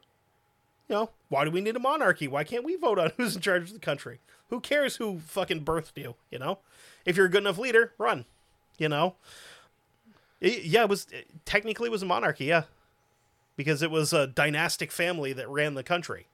[0.89, 2.27] You know, why do we need a monarchy?
[2.27, 4.19] Why can't we vote on who's in charge of the country?
[4.49, 6.15] Who cares who fucking birthed you?
[6.32, 6.60] You know,
[7.08, 8.26] if you're a good enough leader, run.
[8.78, 9.15] You know,
[10.39, 12.63] It- yeah, it was it technically it was a monarchy, yeah,
[13.56, 16.28] because it was a dynastic family that ran the country.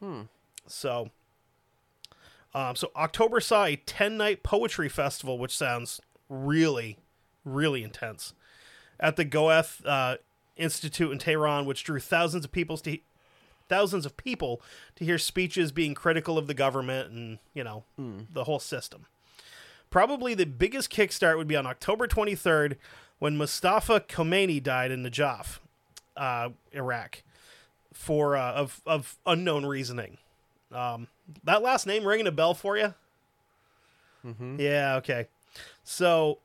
[0.00, 0.22] Hmm.
[0.66, 1.10] So,
[2.54, 6.98] um, so October saw a ten night poetry festival, which sounds really,
[7.46, 8.34] really intense,
[9.00, 10.18] at the Goeth uh,
[10.56, 12.98] Institute in Tehran, which drew thousands of people to
[13.70, 14.60] thousands of people
[14.96, 17.84] to hear speeches being critical of the government and you know
[18.32, 19.06] the whole system.
[19.90, 22.76] Probably the biggest kickstart would be on October 23rd
[23.18, 25.58] when Mustafa Khomeini died in Najaf,
[26.16, 27.22] uh, Iraq,
[27.92, 30.18] for uh, of of unknown reasoning.
[30.72, 31.08] Um,
[31.44, 32.94] that last name ringing a bell for you?
[34.58, 34.96] Yeah.
[34.96, 35.28] Okay.
[35.84, 36.38] So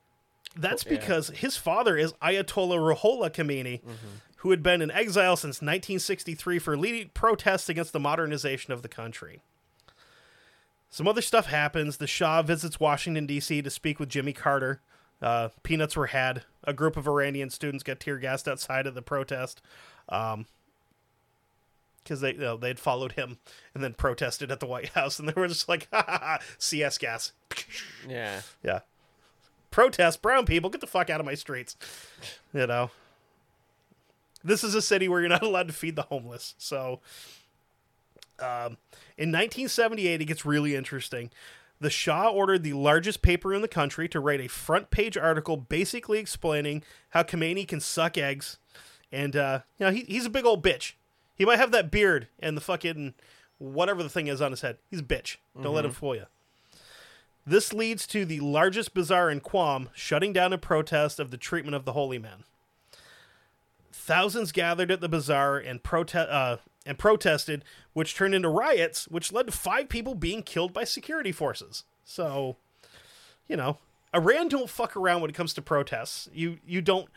[0.55, 0.91] that's yeah.
[0.91, 3.81] because his father is Ayatollah Ruhollah Khomeini,
[4.37, 8.89] who had been in exile since 1963 for leading protests against the modernization of the
[8.89, 9.41] country.
[10.93, 11.97] Some other stuff happens.
[11.97, 13.63] The Shah visits Washington, D.C.
[13.63, 14.79] to speak with Jimmy Carter.
[15.23, 16.43] Uh, peanuts were had.
[16.65, 19.59] A group of Iranian students got tear gassed outside of the protest
[20.05, 20.45] because
[22.21, 23.39] they you know, they'd followed him
[23.73, 26.39] and then protested at the White House, and they were just like, ha ha ha,
[26.59, 27.31] CS gas.
[28.07, 28.41] Yeah.
[28.61, 28.81] Yeah.
[29.71, 31.75] Protest, brown people, get the fuck out of my streets.
[32.53, 32.91] You know.
[34.43, 36.53] This is a city where you're not allowed to feed the homeless.
[36.59, 36.99] So
[38.43, 38.77] um,
[39.17, 41.31] in 1978 it gets really interesting.
[41.79, 45.57] The Shah ordered the largest paper in the country to write a front page article
[45.57, 48.57] basically explaining how Khomeini can suck eggs
[49.11, 50.93] and uh, you know, he, he's a big old bitch.
[51.35, 53.13] He might have that beard and the fucking
[53.57, 54.77] whatever the thing is on his head.
[54.89, 55.37] He's a bitch.
[55.61, 56.25] Don't let him fool you.
[57.45, 61.75] This leads to the largest bazaar in Qom shutting down in protest of the treatment
[61.75, 62.45] of the holy man.
[63.91, 69.31] Thousands gathered at the bazaar and prote- uh, and protested, which turned into riots, which
[69.31, 71.83] led to five people being killed by security forces.
[72.03, 72.57] So,
[73.47, 73.77] you know,
[74.13, 76.29] Iran don't fuck around when it comes to protests.
[76.33, 77.07] You you don't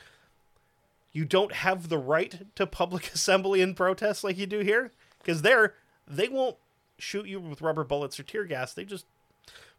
[1.12, 5.42] you don't have the right to public assembly and protest like you do here because
[5.42, 5.74] there
[6.06, 6.56] they won't
[6.98, 8.72] shoot you with rubber bullets or tear gas.
[8.72, 9.04] They just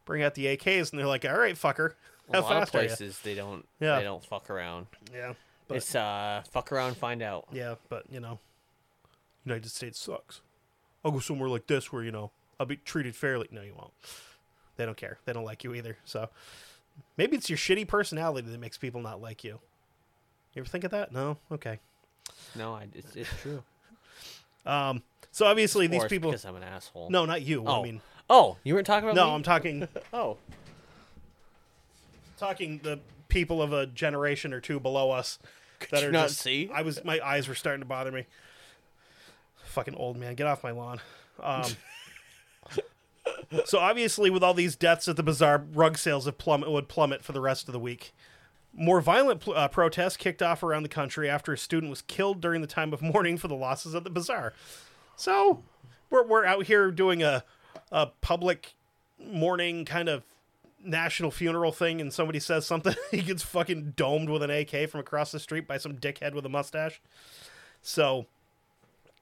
[0.05, 1.93] bring out the AKs and they're like, "All right, fucker,
[2.29, 3.97] A how lot of fast are you?" places they don't Yeah.
[3.97, 4.87] they don't fuck around.
[5.13, 5.33] Yeah,
[5.67, 7.47] but it's uh fuck around, find out.
[7.51, 8.39] yeah, but you know,
[9.47, 10.41] United States sucks.
[11.05, 13.47] I'll go somewhere like this where you know I'll be treated fairly.
[13.51, 13.93] No, you won't.
[14.75, 15.17] They don't care.
[15.25, 15.97] They don't like you either.
[16.05, 16.29] So
[17.17, 19.59] maybe it's your shitty personality that makes people not like you.
[20.53, 21.11] You ever think of that?
[21.11, 21.37] No.
[21.51, 21.79] Okay.
[22.55, 23.63] No, I, it's, it's true.
[24.65, 25.01] Um.
[25.31, 26.31] So obviously Or these it's people.
[26.31, 27.09] because I'm an asshole.
[27.09, 27.63] No, not you.
[27.65, 27.79] Oh.
[27.79, 29.35] I mean, Oh, you weren't talking about no, me?
[29.35, 30.35] I'm talking Oh.
[32.37, 35.39] talking the people of a generation or two below us
[35.91, 36.69] that you are not just, see?
[36.73, 38.25] I was my eyes were starting to bother me.
[39.77, 40.99] Fucking old man, get off my lawn.
[41.39, 41.69] Um,
[43.65, 47.23] so obviously, with all these deaths at the bazaar, rug sales have plummet would plummet
[47.23, 48.11] for the rest of the week.
[48.73, 52.41] More violent pl- uh, protests kicked off around the country after a student was killed
[52.41, 54.51] during the time of mourning for the losses at the bazaar.
[55.15, 55.61] So
[56.09, 57.43] we're we're out here doing a
[57.91, 58.73] a public
[59.23, 60.23] mourning kind of
[60.83, 65.01] national funeral thing and somebody says something, he gets fucking domed with an AK from
[65.01, 66.99] across the street by some dickhead with a mustache.
[67.83, 68.25] So,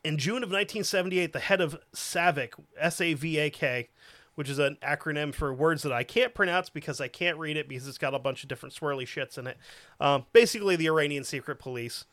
[0.05, 3.89] in June of 1978, the head of SAVAK, S A V A K,
[4.35, 7.67] which is an acronym for words that I can't pronounce because I can't read it
[7.67, 9.57] because it's got a bunch of different swirly shits in it.
[9.99, 12.05] Um, basically, the Iranian secret police.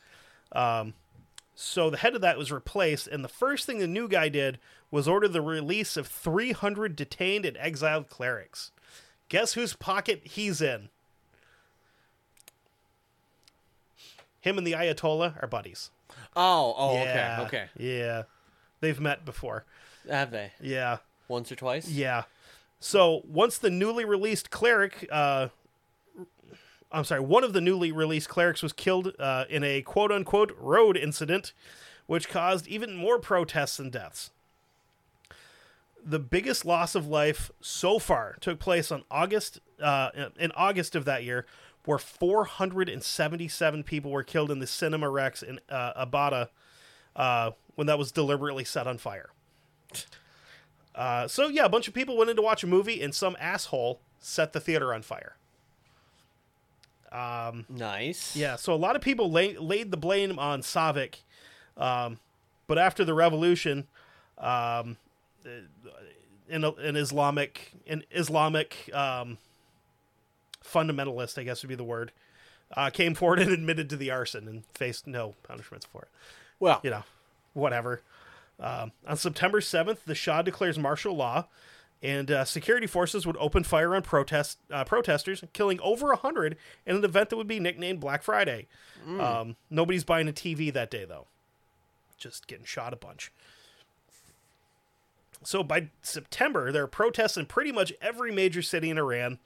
[0.52, 0.94] Um,
[1.54, 4.58] so the head of that was replaced, and the first thing the new guy did
[4.90, 8.72] was order the release of 300 detained and exiled clerics.
[9.28, 10.88] Guess whose pocket he's in?
[14.40, 15.90] Him and the Ayatollah are buddies.
[16.34, 17.68] Oh, oh, yeah, okay, okay.
[17.78, 18.22] Yeah.
[18.80, 19.64] They've met before.
[20.08, 20.52] Have they?
[20.60, 20.98] Yeah.
[21.28, 21.88] Once or twice?
[21.88, 22.24] Yeah.
[22.80, 25.48] So once the newly released cleric, uh,
[26.90, 30.52] I'm sorry, one of the newly released clerics was killed uh, in a quote unquote
[30.58, 31.52] road incident,
[32.06, 34.30] which caused even more protests and deaths.
[36.04, 41.04] The biggest loss of life so far took place on August uh, in August of
[41.04, 41.46] that year,
[41.84, 46.48] where 477 people were killed in the Cinema Rex in uh, Abada
[47.16, 49.30] uh, when that was deliberately set on fire.
[50.94, 53.36] Uh, so yeah, a bunch of people went in to watch a movie, and some
[53.40, 55.36] asshole set the theater on fire.
[57.68, 58.36] Nice.
[58.36, 61.16] Yeah, so a lot of people lay, laid the blame on SAVAK,
[61.76, 62.18] um,
[62.66, 63.86] but after the revolution,
[64.38, 64.96] um,
[66.48, 69.38] an, an Islamic an Islamic um,
[70.64, 72.12] fundamentalist, I guess would be the word,
[72.76, 76.08] uh, came forward and admitted to the arson and faced no punishments for it.
[76.60, 77.04] Well, you know,
[77.54, 78.02] whatever.
[78.60, 81.46] Um, on September 7th, the Shah declares martial law,
[82.02, 86.56] and uh, security forces would open fire on protest uh, protesters, killing over a hundred
[86.86, 88.66] in an event that would be nicknamed Black Friday.
[89.20, 91.26] Um, nobody's buying a TV that day, though.
[92.18, 93.32] Just getting shot a bunch.
[95.44, 99.38] So by September, there are protests in pretty much every major city in Iran,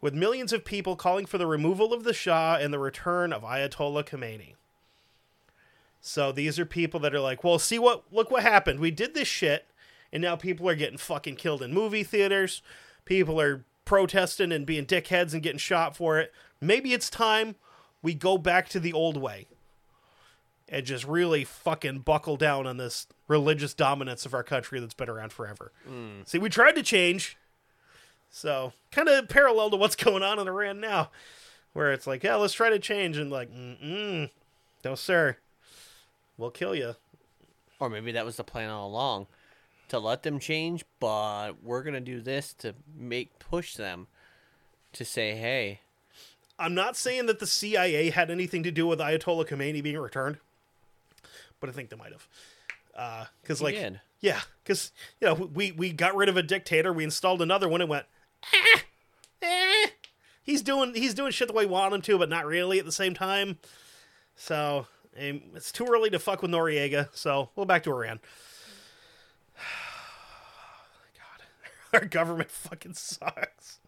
[0.00, 3.42] with millions of people calling for the removal of the Shah and the return of
[3.42, 4.54] Ayatollah Khomeini.
[6.00, 8.78] So these are people that are like, well, see what look what happened.
[8.78, 9.66] We did this shit,
[10.12, 12.62] and now people are getting fucking killed in movie theaters.
[13.04, 16.32] People are protesting and being dickheads and getting shot for it.
[16.60, 17.56] Maybe it's time
[18.02, 19.46] we go back to the old way
[20.68, 25.08] and just really fucking buckle down on this religious dominance of our country that's been
[25.08, 25.72] around forever.
[25.86, 26.22] Hmm.
[26.24, 27.36] See, we tried to change.
[28.36, 31.10] So, kind of parallel to what's going on in Iran now,
[31.72, 34.28] where it's like, yeah, let's try to change, and like, mm-mm,
[34.84, 35.38] no, sir.
[36.36, 36.96] We'll kill you.
[37.80, 39.26] or maybe that was the plan all along,
[39.88, 44.06] to let them change, but we're gonna do this to make push them
[44.92, 45.80] to say, hey,
[46.58, 50.36] I'm not saying that the CIA had anything to do with Ayatollah Khomeini being returned,
[51.58, 52.28] but I think they might have.
[52.94, 54.00] Uh, because, He like, did.
[54.20, 57.80] yeah, because you know we we got rid of a dictator, we installed another one,
[57.80, 58.04] and went,
[58.52, 58.80] eh,
[59.42, 59.86] eh.
[60.42, 62.84] He's doing he's doing shit the way we want him to, but not really at
[62.84, 63.58] the same time.
[64.36, 67.08] So it's too early to fuck with Noriega.
[67.12, 68.20] So we'll back to Iran.
[71.16, 71.44] God,
[72.00, 73.80] our government fucking sucks.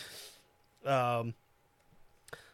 [0.84, 1.34] um.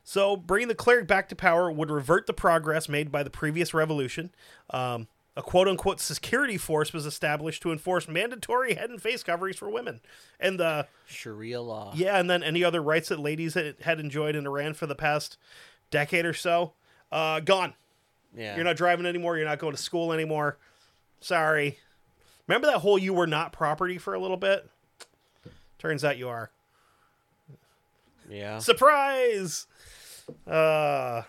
[0.09, 3.75] So, bringing the cleric back to power would revert the progress made by the previous
[3.75, 4.31] revolution.
[4.71, 9.57] Um, a quote unquote security force was established to enforce mandatory head and face coverings
[9.57, 10.01] for women.
[10.41, 11.93] And, the Sharia law.
[11.95, 14.95] yeah, and then any other rights that ladies had, had enjoyed in Iran for the
[14.95, 15.37] past
[15.91, 16.73] decade or so,
[17.13, 17.75] uh, gone.
[18.35, 18.57] Yeah.
[18.57, 19.37] You're not driving anymore.
[19.37, 20.59] You're not going to school anymore.
[21.21, 21.79] Sorry.
[22.47, 24.69] Remember that whole you were not property for a little bit?
[25.79, 26.51] Turns out you are.
[28.29, 28.59] Yeah.
[28.59, 29.67] Surprise!
[30.47, 31.23] Uh,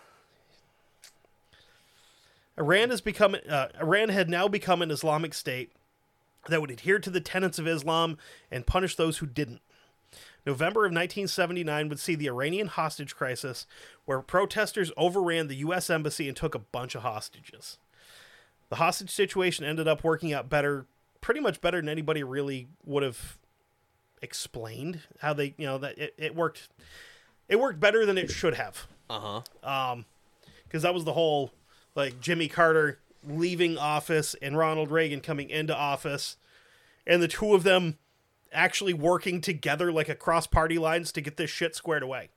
[2.58, 5.72] Iran has become uh, Iran had now become an Islamic state
[6.48, 8.18] that would adhere to the tenets of Islam
[8.50, 9.60] and punish those who didn't.
[10.46, 13.66] November of 1979 would see the Iranian hostage crisis,
[14.06, 15.90] where protesters overran the U.S.
[15.90, 17.78] embassy and took a bunch of hostages.
[18.70, 20.86] The hostage situation ended up working out better,
[21.20, 23.36] pretty much better than anybody really would have
[24.22, 25.00] explained.
[25.20, 26.68] How they, you know, that it, it worked.
[27.48, 29.68] It worked better than it should have Uh huh.
[29.68, 30.04] Um,
[30.64, 31.50] because that was the whole
[31.98, 36.36] like Jimmy Carter leaving office and Ronald Reagan coming into office,
[37.06, 37.98] and the two of them
[38.52, 42.30] actually working together like across party lines to get this shit squared away.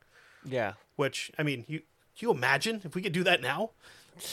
[0.44, 0.74] Yeah.
[0.98, 1.82] Which I mean, you
[2.18, 3.70] you imagine if we could do that now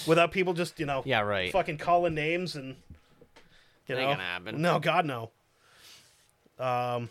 [0.07, 1.53] without people just you know Yeah, right.
[1.53, 2.77] fucking calling names and
[3.87, 4.61] you Ain't know gonna happen.
[4.63, 5.31] no God no.
[6.59, 7.11] Um.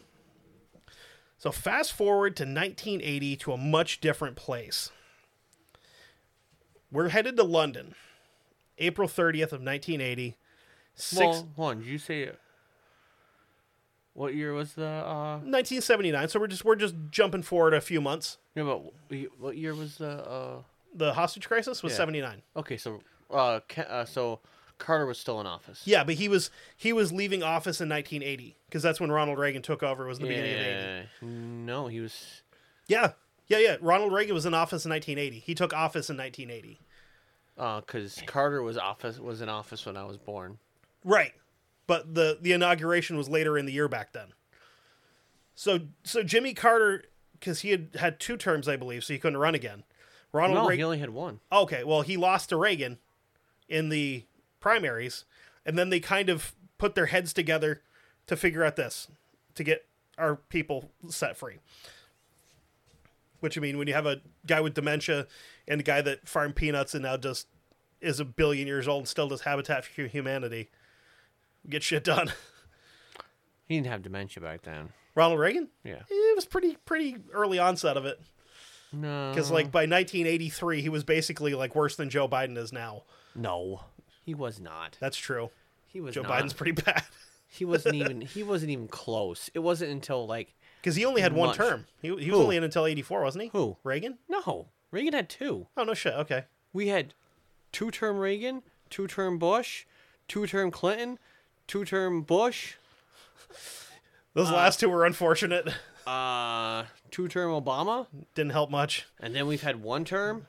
[1.38, 4.89] So fast forward to 1980 to a much different place.
[6.91, 7.95] We're headed to London,
[8.79, 10.37] April 30th of 1980.
[10.95, 11.77] Six, Well, hold on.
[11.79, 12.31] Did you say
[14.13, 14.87] what year was the?
[14.87, 16.27] uh 1979.
[16.29, 18.37] So we're just we're just jumping forward a few months.
[18.55, 18.81] Yeah, but
[19.39, 20.09] what year was the?
[20.27, 20.61] uh
[20.95, 21.97] The hostage crisis was Yeah.
[21.97, 22.41] 79.
[22.55, 24.39] Okay, so uh, uh so
[24.79, 25.81] Carter was still in office.
[25.85, 29.61] Yeah, but he was he was leaving office in 1980 because that's when Ronald Reagan
[29.61, 30.05] took over.
[30.07, 31.25] Was the beginning of 80.
[31.27, 32.41] No, he was.
[32.87, 33.11] Yeah,
[33.47, 33.77] yeah, yeah.
[33.81, 35.39] Ronald Reagan was in office in 1980.
[35.39, 36.79] He took office in 1980.
[37.57, 40.59] Uh, because Carter was office was in office when I was born.
[41.03, 41.33] Right,
[41.87, 44.27] but the the inauguration was later in the year back then.
[45.55, 49.39] So so Jimmy Carter, because he had had two terms, I believe, so he couldn't
[49.39, 49.83] run again.
[50.31, 50.85] Ronald No, he Reagan.
[50.85, 51.39] only had one.
[51.51, 52.99] Okay, well he lost to Reagan
[53.67, 54.25] in the
[54.59, 55.25] primaries,
[55.65, 57.81] and then they kind of put their heads together
[58.27, 59.07] to figure out this
[59.55, 59.85] to get
[60.17, 61.55] our people set free.
[63.39, 65.27] Which I mean, when you have a guy with dementia
[65.67, 67.47] and a guy that farmed peanuts and now just
[68.01, 70.69] is a billion years old and still does Habitat for Humanity,
[71.69, 72.32] get shit done.
[73.67, 74.89] He didn't have dementia back then.
[75.13, 76.03] Ronald Reagan, Yeah.
[76.10, 78.17] it was pretty pretty early onset of it
[78.93, 79.32] No.
[79.34, 83.03] because like by 1983 he was basically like worse than Joe Biden is now.
[83.36, 83.82] no,
[84.23, 84.95] he was not.
[85.01, 85.49] That's true.
[85.88, 86.32] He was Joe not.
[86.32, 87.03] Biden's pretty bad.
[87.49, 88.21] He wasn't even.
[88.21, 89.49] He wasn't even close.
[89.53, 91.88] It wasn't until like Because he only had one term.
[92.01, 92.36] He, he was Who?
[92.36, 93.49] only in until 84, wasn't he?
[93.49, 93.75] Who?
[93.84, 94.17] Reagan?
[94.30, 94.67] no.
[94.91, 95.67] Reagan had two.
[95.76, 96.13] Oh, no shit.
[96.13, 96.45] Okay.
[96.73, 97.13] We had
[97.71, 99.86] two term Reagan, two term Bush,
[100.28, 101.19] two term Clinton,
[101.67, 102.73] two term Bush,
[104.34, 105.67] Those last two were unfortunate.
[106.08, 109.08] uh, two term Obama, Didn't help much.
[109.19, 110.47] and then we've had one term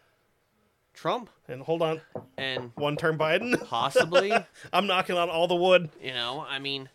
[0.95, 2.01] Trump, And hold on.
[2.37, 3.65] and One term Biden.
[3.69, 4.33] possibly,
[4.73, 5.91] I'm knocking on all the wood.
[6.03, 6.89] you know, I mean,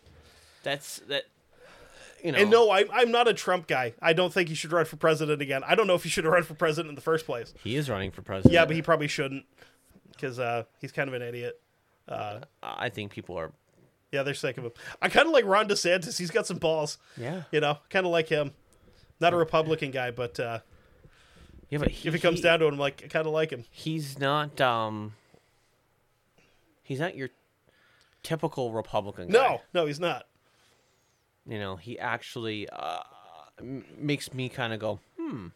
[0.62, 1.24] that's that.
[2.24, 3.92] You know, And no, I, I'm not a Trump guy.
[4.02, 5.62] I don't think he should run for president again.
[5.66, 7.52] I don't know if he should have run for president in the first place.
[7.62, 8.54] he is running for president.
[8.54, 9.44] Yeah, but he probably shouldn't.
[10.10, 11.60] Because uh, he's kind of an idiot.
[12.08, 13.52] I think people are.
[14.12, 14.72] Yeah, they're sick of him.
[15.02, 16.16] I kind of like Ron DeSantis.
[16.18, 16.98] He's got some balls.
[17.16, 17.42] Yeah.
[17.50, 18.52] You know, kind of like him.
[19.20, 20.60] Not a Republican guy, but uh,
[21.68, 23.32] Yeah, but he, if it comes he- down to it, I'm like, I kind of
[23.32, 23.64] like him.
[23.70, 24.60] he's not.
[24.60, 25.14] Um.
[26.82, 27.30] He's not your
[28.22, 29.28] typical Republican.
[29.28, 29.32] Guy.
[29.38, 30.26] No, no, he's not.
[31.46, 33.00] You know he actually uh,
[33.96, 35.46] makes me kind of go hmm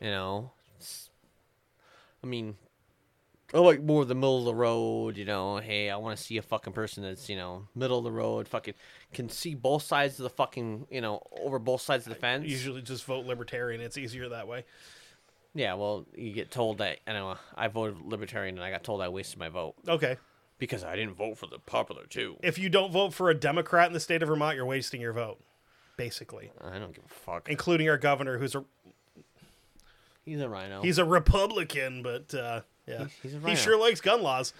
[0.00, 0.50] you know
[2.22, 2.56] i mean
[3.52, 6.36] i like more the middle of the road you know hey i want to see
[6.38, 8.74] a fucking person that's you know middle of the road fucking
[9.12, 12.46] can see both sides of the fucking you know over both sides of the fence
[12.46, 13.80] Usually just vote libertarian.
[13.80, 14.64] It's easier that way.
[15.54, 19.00] yeah well you get told that you know i voted libertarian and i got told
[19.00, 20.16] i wasted my vote Okay.
[20.58, 23.86] Because i didn't vote for the popular too If you don't vote for a Democrat
[23.88, 25.40] in the state of Vermont, you're wasting your vote,
[25.96, 26.50] basically.
[26.62, 28.64] i don't give a fuck Including our governor, who's a
[30.24, 33.56] he's a rhino he's a Republican, but uh, yeah, He's- he's a he rhino.
[33.56, 34.52] sure likes gun laws.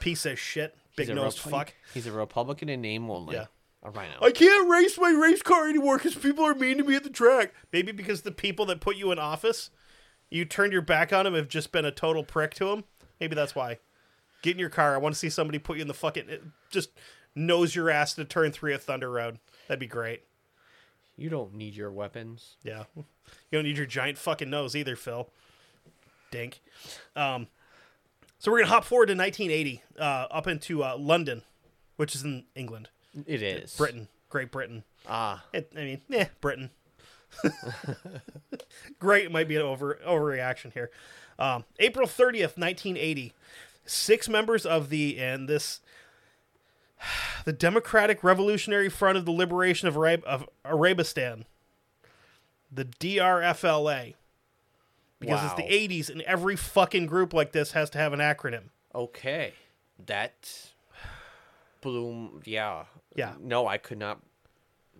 [0.00, 1.74] Piece of shit, big a nosed Repu- fuck.
[1.94, 3.36] He's a Republican in name only.
[3.36, 3.46] Yeah.
[3.84, 4.14] A rhino.
[4.20, 7.10] I can't race my race car anymore because people are mean to me at the
[7.10, 7.52] track.
[7.72, 9.70] Maybe because the people that put you in office,
[10.30, 12.84] you turned your back on them, have just been a total prick to them.
[13.20, 13.78] Maybe that's why.
[14.42, 14.94] Get in your car.
[14.94, 16.90] I want to see somebody put you in the fucking just
[17.34, 19.38] nose your ass to turn three at Thunder Road.
[19.68, 20.24] That'd be great.
[21.16, 22.56] You don't need your weapons.
[22.64, 22.84] Yeah.
[22.96, 23.04] You
[23.52, 25.30] don't need your giant fucking nose either, Phil.
[26.30, 26.60] Dink.
[27.14, 27.46] Um,
[28.38, 31.42] so we're gonna hop forward to 1980, uh, up into uh, London,
[31.96, 32.88] which is in England,
[33.26, 33.76] It is.
[33.76, 34.82] Britain, Great Britain.
[35.08, 35.44] Ah.
[35.52, 36.70] It, I mean, eh, Britain.
[38.98, 40.90] Great it might be an over overreaction here.
[41.38, 43.32] Um, April 30th, 1980.
[43.84, 45.80] Six members of the and this
[47.44, 51.44] the Democratic Revolutionary Front of the Liberation of, Arab- of Arabistan,
[52.70, 54.14] the DRFLA,
[55.18, 55.46] because Wow.
[55.46, 55.62] it's the
[56.08, 58.64] 80s and every fucking group like this has to have an acronym.
[58.94, 59.54] Okay.
[60.06, 60.70] That
[61.80, 62.84] bloom yeah.
[63.14, 63.34] Yeah.
[63.40, 64.20] No, I could not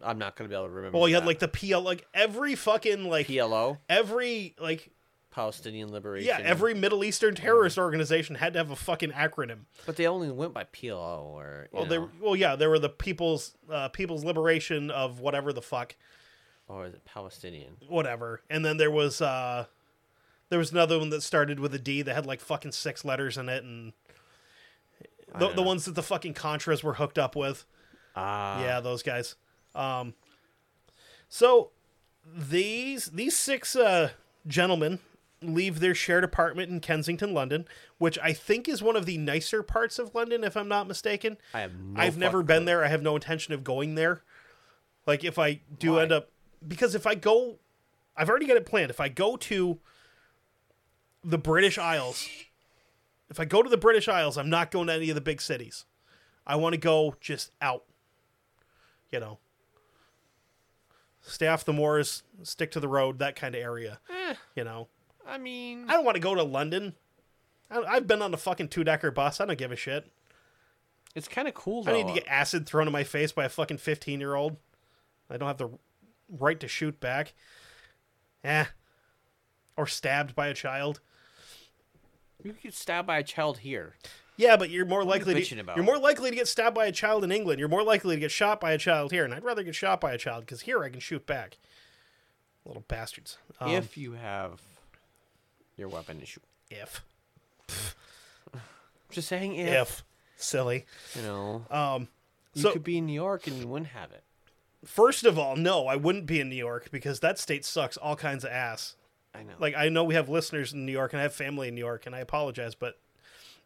[0.02, 0.98] I'm not gonna be able to remember.
[0.98, 4.90] Well, you had like the PL, like every fucking like PLO, every like
[5.32, 6.28] Palestinian Liberation.
[6.28, 9.60] Yeah, every Middle Eastern terrorist organization had to have a fucking acronym.
[9.86, 12.88] But they only went by PLO or Well, they know, well, yeah, there were the
[12.90, 15.96] People's uh, People's Liberation of whatever the fuck,
[16.68, 17.76] or is it Palestinian?
[17.88, 19.64] whatever, and then there was uh,
[20.50, 23.36] There was another one that started with a D that had like fucking six letters
[23.38, 23.92] in it, and
[25.32, 25.66] the, don't the know.
[25.66, 27.64] ones that the fucking Contras were hooked up with.
[28.14, 29.34] Ah, yeah, those guys.
[29.74, 30.12] Um,
[31.30, 31.70] so
[32.36, 34.10] these these six uh,
[34.46, 34.98] gentlemen
[35.42, 37.66] leave their shared apartment in Kensington, London,
[37.98, 41.38] which I think is one of the nicer parts of London, if I'm not mistaken.
[41.54, 42.84] I have no I've never been there.
[42.84, 44.22] I have no intention of going there.
[45.06, 46.02] Like if I do Why?
[46.02, 46.30] end up
[46.66, 47.58] because if I go
[48.16, 48.90] I've already got it planned.
[48.90, 49.78] If I go to
[51.24, 52.28] the British Isles,
[53.30, 55.40] if I go to the British Isles, I'm not going to any of the big
[55.40, 55.86] cities.
[56.46, 57.84] I want to go just out.
[59.10, 59.38] You know.
[61.24, 64.00] Stay off the moors, stick to the road, that kind of area.
[64.10, 64.88] Eh, You know.
[65.26, 66.94] I mean, I don't want to go to London.
[67.70, 69.40] I, I've been on a fucking two decker bus.
[69.40, 70.06] I don't give a shit.
[71.14, 71.92] it's kind of cool though.
[71.92, 74.56] I need to get acid thrown in my face by a fucking 15 year old.
[75.30, 75.70] I don't have the
[76.28, 77.34] right to shoot back.
[78.44, 78.66] Eh.
[79.76, 81.00] Or stabbed by a child.
[82.42, 83.94] You get stabbed by a child here.
[84.36, 85.76] Yeah, but you're more you likely bitching to, about?
[85.76, 87.60] you're more likely to get stabbed by a child in England.
[87.60, 90.00] You're more likely to get shot by a child here, and I'd rather get shot
[90.00, 91.58] by a child because here I can shoot back.
[92.64, 93.38] Little bastards.
[93.60, 94.60] Um, if you have
[95.76, 96.40] your weapon issue.
[96.70, 97.02] if
[99.10, 100.04] Just saying if, if
[100.36, 100.86] silly.
[101.14, 102.08] you know, Um,
[102.54, 104.22] you so could be in New York and you wouldn't have it.
[104.84, 108.16] first of all, no, I wouldn't be in New York because that state sucks all
[108.16, 108.96] kinds of ass.
[109.34, 109.52] I know.
[109.58, 111.80] like I know we have listeners in New York and I have family in New
[111.80, 112.98] York and I apologize, but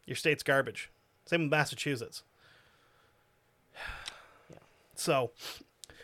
[0.04, 0.90] your state's garbage.
[1.24, 2.22] Same with Massachusetts.
[4.50, 4.58] Yeah.
[4.94, 5.32] So,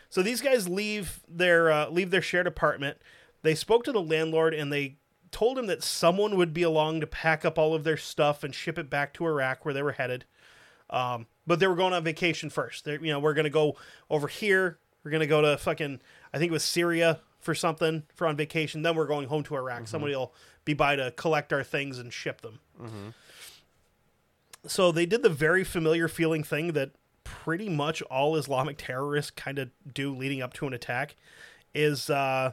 [0.09, 2.97] so these guys leave their uh, leave their shared apartment.
[3.41, 4.97] They spoke to the landlord and they
[5.33, 8.55] told him that someone would be along to pack up all of their stuff and
[8.55, 10.23] ship it back to Iraq where they were headed.
[10.89, 12.85] Um, but they were going on vacation first.
[12.85, 13.75] They're, you know, we're gonna go
[14.09, 14.77] over here.
[15.03, 15.99] We're gonna go to fucking
[16.33, 18.83] I think it was Syria for something for on vacation.
[18.83, 19.87] Then we're going home to Iraq.
[19.87, 20.33] Somebody will
[20.65, 22.59] be by to collect our things and ship them.
[24.65, 26.91] So they did the very familiar feeling thing that
[27.25, 31.15] pretty much all Islamic terrorists kind of do leading up to an attack
[31.73, 32.51] is uh,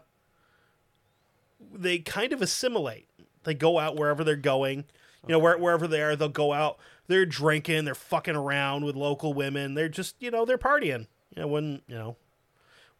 [1.72, 3.08] they kind of assimilate.
[3.44, 4.84] They go out wherever they're going.
[5.26, 6.78] You know, where, wherever they are, they'll go out.
[7.06, 7.84] They're drinking.
[7.84, 9.74] They're fucking around with local women.
[9.74, 11.06] They're just, you know, they're partying.
[11.34, 12.16] You know, when you know,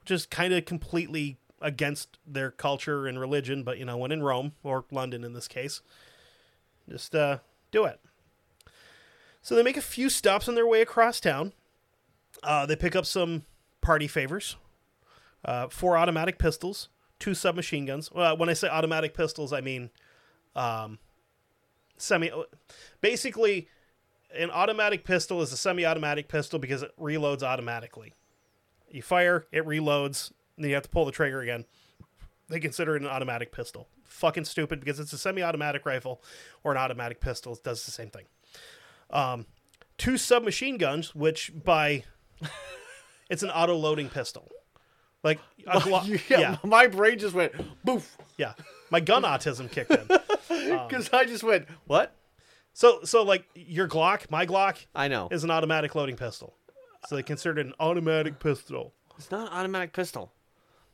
[0.01, 3.63] which is kind of completely against their culture and religion.
[3.63, 5.81] But you know, when in Rome or London in this case,
[6.89, 7.39] just uh,
[7.71, 8.01] do it.
[9.43, 11.53] So they make a few stops on their way across town.
[12.43, 13.43] Uh, they pick up some
[13.81, 14.57] party favors,
[15.45, 16.89] uh, four automatic pistols,
[17.21, 18.11] two submachine guns.
[18.11, 19.91] Well, when I say automatic pistols, I mean
[20.57, 20.99] um,
[21.97, 22.31] semi.
[23.01, 23.69] Basically,
[24.37, 28.15] an automatic pistol is a semi-automatic pistol because it reloads automatically.
[28.91, 31.65] You fire, it reloads, and then you have to pull the trigger again.
[32.49, 33.89] They consider it an automatic pistol.
[34.05, 36.21] Fucking stupid because it's a semi-automatic rifle
[36.65, 37.53] or an automatic pistol.
[37.53, 38.25] It does the same thing.
[39.11, 39.47] Um,
[39.99, 42.05] two submachine guns, which by
[43.31, 44.51] it's an auto-loading pistol.
[45.23, 47.53] Like a Glo- yeah, my brain just went
[47.85, 48.55] boof yeah.
[48.91, 50.07] My gun autism kicked in.
[50.51, 52.13] Um, because I just went what?
[52.73, 56.55] So so like your Glock, my Glock I know is an automatic loading pistol.
[57.07, 58.93] So they consider it an automatic pistol.
[59.17, 60.33] it's not an automatic pistol.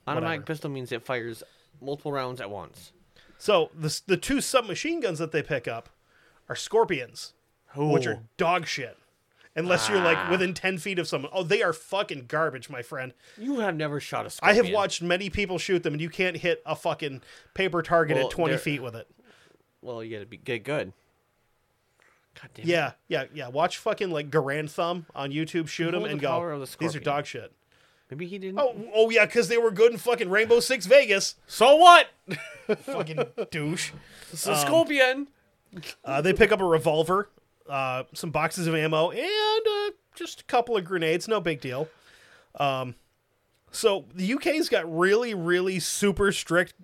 [0.06, 0.44] Automatic Whatever.
[0.44, 1.42] pistol means it fires
[1.80, 2.92] multiple rounds at once.
[3.38, 5.88] So the the two submachine guns that they pick up
[6.50, 7.32] are Scorpions,
[7.74, 8.98] which are dog shit.
[9.56, 11.30] Unless you're like within ten feet of someone.
[11.34, 13.14] Oh, they are fucking garbage, my friend.
[13.38, 14.60] You have never shot a scorpion.
[14.60, 17.22] I have watched many people shoot them, and you can't hit a fucking
[17.54, 19.08] paper target Well, at twenty feet with it.
[19.80, 20.92] Well, you gotta be get good.
[22.40, 22.64] God damn.
[22.64, 22.68] it.
[22.68, 23.48] Yeah, yeah, yeah.
[23.48, 26.58] Watch fucking like Garand Thumb on YouTube shoot them Hold and go.
[26.58, 27.52] the These are dog shit.
[28.10, 28.60] Maybe he didn't.
[28.60, 31.34] Oh, oh yeah, because they were good in fucking Rainbow Six Vegas.
[31.46, 32.08] so what?
[32.82, 33.18] fucking
[33.50, 33.92] douche.
[34.32, 35.28] It's a scorpion.
[36.04, 37.28] Uh, they pick up a revolver,
[37.68, 41.28] uh, some boxes of ammo, and uh, just a couple of grenades.
[41.28, 41.88] No big deal.
[42.58, 42.94] Um,
[43.70, 46.74] so the UK's got really, really super strict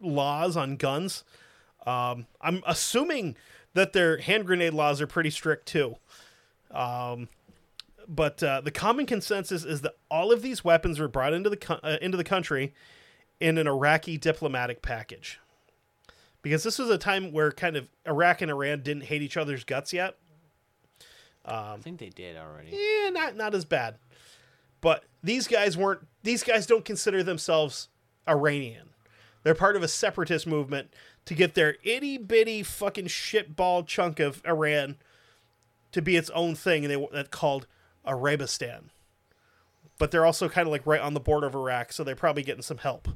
[0.00, 1.24] laws on guns.
[1.86, 3.36] Um, I'm assuming
[3.74, 5.96] that their hand grenade laws are pretty strict too.
[6.70, 7.28] Um,
[8.08, 11.56] but uh, the common consensus is that all of these weapons were brought into the
[11.56, 12.74] co- uh, into the country
[13.38, 15.38] in an Iraqi diplomatic package
[16.42, 19.64] because this was a time where kind of Iraq and Iran didn't hate each other's
[19.64, 20.16] guts yet.
[21.44, 22.70] I think they did already.
[22.70, 23.96] Yeah, not not as bad.
[24.80, 26.06] But these guys weren't.
[26.22, 27.88] These guys don't consider themselves
[28.28, 28.90] Iranian.
[29.42, 30.92] They're part of a separatist movement
[31.24, 34.96] to get their itty bitty fucking shitball chunk of Iran
[35.92, 37.66] to be its own thing, and they that's called
[38.06, 38.90] Arabistan.
[39.98, 42.42] But they're also kind of like right on the border of Iraq, so they're probably
[42.42, 43.06] getting some help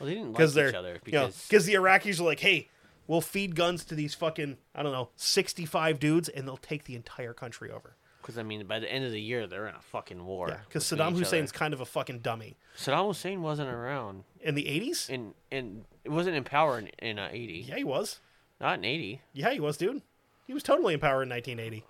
[0.00, 2.68] Well, they didn't like because each other you know, the Iraqis are like, hey,
[3.06, 6.84] we'll feed guns to these fucking I don't know sixty five dudes, and they'll take
[6.84, 7.96] the entire country over.
[8.20, 10.46] Because I mean, by the end of the year, they're in a fucking war.
[10.48, 11.58] Yeah, because Saddam Hussein's other.
[11.58, 12.56] kind of a fucking dummy.
[12.78, 17.18] Saddam Hussein wasn't around In the eighties, in in it wasn't in power in, in
[17.18, 17.64] uh, eighty.
[17.68, 18.20] yeah, he was.
[18.60, 19.22] Not in eighty.
[19.32, 20.02] Yeah, he was, dude.
[20.46, 21.84] He was totally in power in 1980.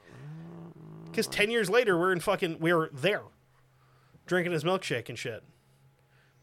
[1.10, 3.22] Because ten years later, we're in fucking we're there,
[4.24, 5.42] drinking his milkshake and shit,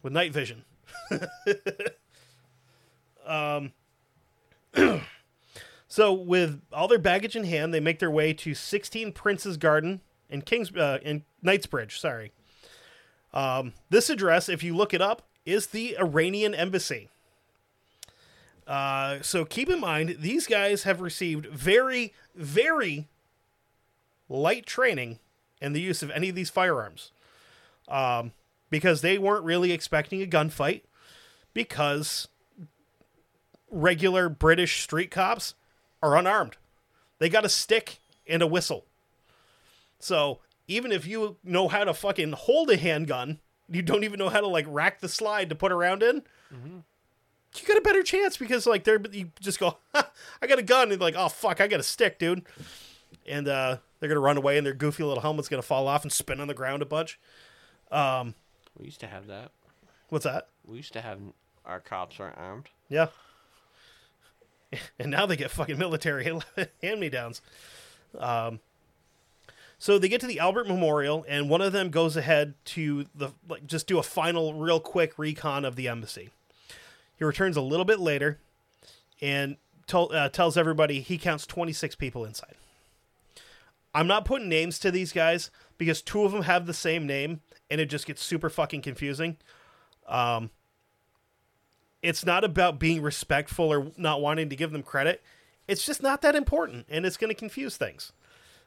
[0.04, 0.66] with night vision.
[3.26, 3.74] um.
[5.88, 10.02] so with all their baggage in hand, they make their way to 16 Prince's Garden
[10.30, 12.00] in Kings uh, in Knightsbridge.
[12.00, 12.32] Sorry.
[13.34, 17.10] Um, this address, if you look it up, is the Iranian embassy.
[18.68, 23.08] Uh, so keep in mind, these guys have received very, very
[24.30, 25.20] light training
[25.60, 27.12] in the use of any of these firearms.
[27.88, 28.34] Um,
[28.70, 30.82] because they weren't really expecting a gunfight,
[31.56, 32.28] because
[33.72, 35.54] regular British street cops
[36.02, 36.58] are unarmed.
[37.20, 38.86] They got a stick and a whistle.
[40.00, 43.40] So even if you know how to fucking hold a handgun,
[43.70, 47.68] you don't even know how to like rack the slide to put around in you
[47.68, 51.00] got a better chance because like they're you just go i got a gun and
[51.02, 52.44] like oh fuck i got a stick dude
[53.28, 56.12] and uh they're gonna run away and their goofy little helmet's gonna fall off and
[56.12, 57.20] spin on the ground a bunch
[57.92, 58.34] Um,
[58.80, 59.52] We used to have that.
[60.10, 61.20] what's that We used to have
[61.66, 62.70] our cops aren't armed.
[62.88, 63.08] yeah
[65.00, 66.24] and now they get fucking military
[66.82, 67.42] hand me downs
[68.18, 68.60] um
[69.82, 73.32] so they get to the albert memorial and one of them goes ahead to the
[73.48, 76.30] like just do a final real quick recon of the embassy.
[77.18, 78.40] He returns a little bit later
[79.22, 79.56] and
[79.92, 82.56] uh, tells everybody he counts 26 people inside.
[83.94, 87.40] I'm not putting names to these guys because two of them have the same name
[87.72, 89.38] and it just gets super fucking confusing
[92.02, 95.22] it's not about being respectful or not wanting to give them credit.
[95.68, 98.12] It's just not that important, and it's going to confuse things.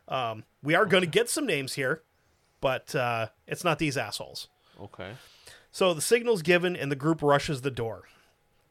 [0.09, 2.03] Um, we are going to get some names here,
[2.61, 4.49] but uh, it's not these assholes.
[4.81, 5.13] Okay.
[5.71, 8.05] So the signal's given, and the group rushes the door.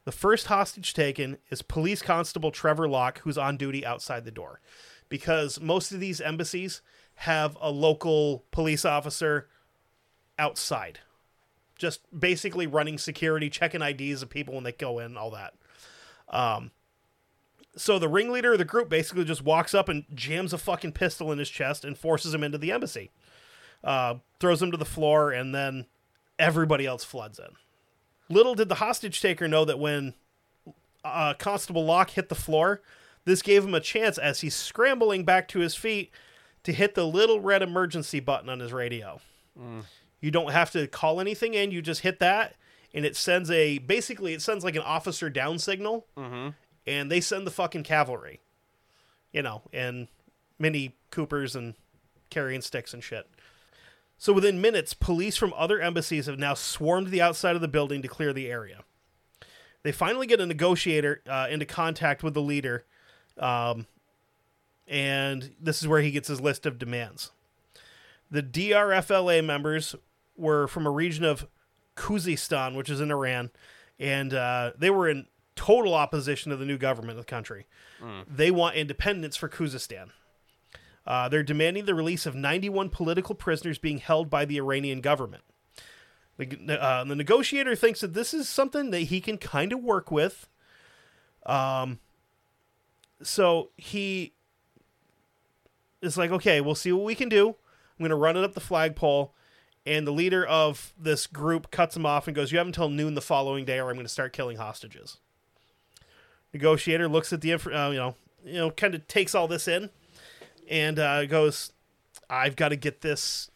[0.04, 4.60] The first hostage taken is Police Constable Trevor Lock, who's on duty outside the door.
[5.08, 6.80] Because most of these embassies
[7.16, 9.48] have a local police officer
[10.38, 11.00] outside,
[11.82, 15.54] just basically running security, checking IDs of people when they go in, all that.
[16.30, 16.70] Um,
[17.76, 21.32] so the ringleader of the group basically just walks up and jams a fucking pistol
[21.32, 23.10] in his chest and forces him into the embassy.
[23.82, 25.86] Uh, throws him to the floor, and then
[26.38, 27.48] everybody else floods in.
[28.28, 30.14] Little did the hostage taker know that when
[31.04, 32.80] uh, Constable Lock hit the floor,
[33.24, 36.12] this gave him a chance as he's scrambling back to his feet
[36.62, 39.20] to hit the little red emergency button on his radio.
[40.22, 42.54] You don't have to call anything in, you just hit that,
[42.94, 46.06] and it sends a basically, it sends like an officer down signal,
[46.86, 48.40] and they send the fucking cavalry,
[49.32, 50.08] you know, and
[50.58, 51.74] mini Coopers and
[52.30, 53.28] carrying sticks and shit.
[54.16, 58.00] So within minutes, police from other embassies have now swarmed the outside of the building
[58.02, 58.84] to clear the area.
[59.82, 62.84] They finally get a negotiator uh, into contact with the leader,
[63.36, 63.86] um,
[64.86, 67.32] and this is where he gets his list of demands.
[68.30, 69.96] The DRFLA members
[70.36, 71.46] were from a region of
[71.96, 73.50] Khuzestan, which is in Iran,
[73.98, 77.66] and uh, they were in total opposition to the new government of the country.
[78.26, 80.10] They want independence for Khuzestan.
[81.06, 85.42] Uh, they're demanding the release of 91 political prisoners being held by the Iranian government.
[86.38, 90.10] The, uh, the negotiator thinks that this is something that he can kind of work
[90.10, 90.48] with.
[91.44, 91.98] Um,
[93.22, 94.34] so he
[96.00, 97.48] is like, okay, we'll see what we can do.
[97.48, 99.34] I'm going to run it up the flagpole.
[99.84, 103.14] And the leader of this group cuts him off and goes, You have until noon
[103.14, 105.18] the following day, or I'm going to start killing hostages.
[106.52, 108.14] Negotiator looks at the, inf- uh, you know,
[108.44, 109.90] you know, kind of takes all this in
[110.68, 111.72] and uh, goes,
[112.28, 113.50] I've got to get this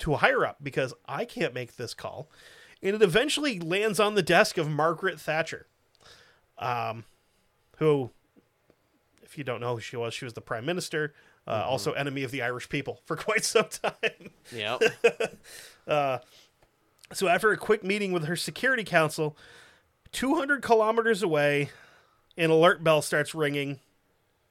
[0.00, 2.28] to a higher up because I can't make this call.
[2.82, 5.66] And it eventually lands on the desk of Margaret Thatcher,
[6.58, 7.04] um,
[7.76, 8.10] who,
[9.22, 11.14] if you don't know who she was, she was the prime minister,
[11.46, 11.70] uh, mm-hmm.
[11.70, 14.30] also enemy of the Irish people for quite some time.
[14.54, 14.82] Yep.
[15.84, 16.18] Uh,
[17.12, 19.36] so after a quick meeting with her security council,
[20.12, 21.70] 200 kilometers away,
[22.36, 23.80] an alert bell starts ringing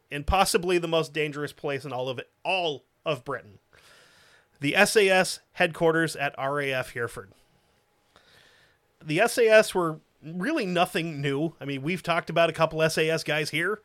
[0.10, 3.60] in possibly the most dangerous place in all of it, all of Britain.
[4.60, 7.32] The SAS headquarters at RAF Hereford.
[9.04, 11.56] The SAS were really nothing new.
[11.60, 13.82] I mean, we've talked about a couple SAS guys here.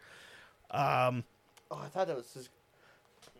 [0.70, 1.24] Um,
[1.70, 2.48] oh, I thought that was.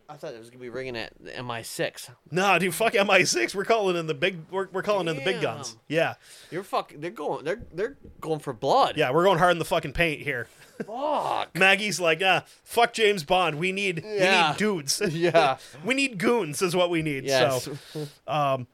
[0.09, 2.11] I thought it was gonna be ringing at MI6.
[2.31, 3.55] Nah, dude, fuck MI6.
[3.55, 4.39] We're calling in the big.
[4.51, 5.73] We're, we're calling in the big guns.
[5.73, 5.81] Damn.
[5.89, 6.15] Yeah,
[6.51, 7.01] You're fucking.
[7.01, 7.45] They're going.
[7.45, 8.97] They're they're going for blood.
[8.97, 10.47] yeah, we're going hard in the fucking paint here.
[10.87, 11.57] Fuck.
[11.57, 13.59] Maggie's like, ah, fuck James Bond.
[13.59, 14.51] We need we Yeah.
[14.51, 15.03] need dudes.
[15.11, 15.57] Yeah.
[15.85, 17.25] we need goons is what we need.
[17.25, 17.69] Yes.
[17.93, 18.07] So,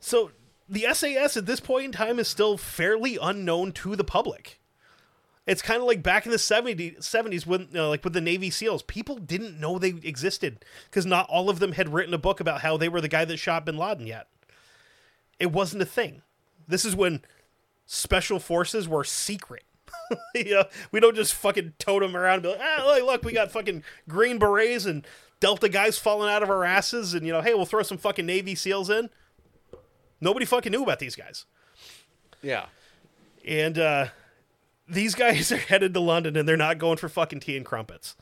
[0.00, 0.30] so
[0.68, 4.60] the SAS at this point in time is still fairly unknown to the public.
[5.46, 8.20] It's kind of like back in the 70s, 70s when, you know, like with the
[8.20, 12.18] Navy SEALs, people didn't know they existed because not all of them had written a
[12.18, 14.28] book about how they were the guy that shot Bin Laden yet.
[15.38, 16.22] It wasn't a thing.
[16.66, 17.22] This is when
[17.84, 19.64] special forces were secret.
[20.34, 23.32] you know, we don't just fucking tote them around and be like, ah, look, we
[23.32, 25.06] got fucking green berets and
[25.40, 28.24] Delta guys falling out of our asses, and you know, hey, we'll throw some fucking
[28.24, 29.10] Navy SEAls in.
[30.18, 31.44] Nobody fucking knew about these guys.
[32.40, 32.66] yeah.
[33.46, 34.06] And uh,
[34.88, 38.16] these guys are headed to London and they're not going for fucking tea and crumpets.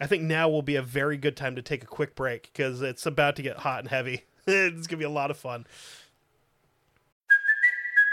[0.00, 2.82] I think now will be a very good time to take a quick break because
[2.82, 4.24] it's about to get hot and heavy.
[4.46, 5.66] it's going to be a lot of fun.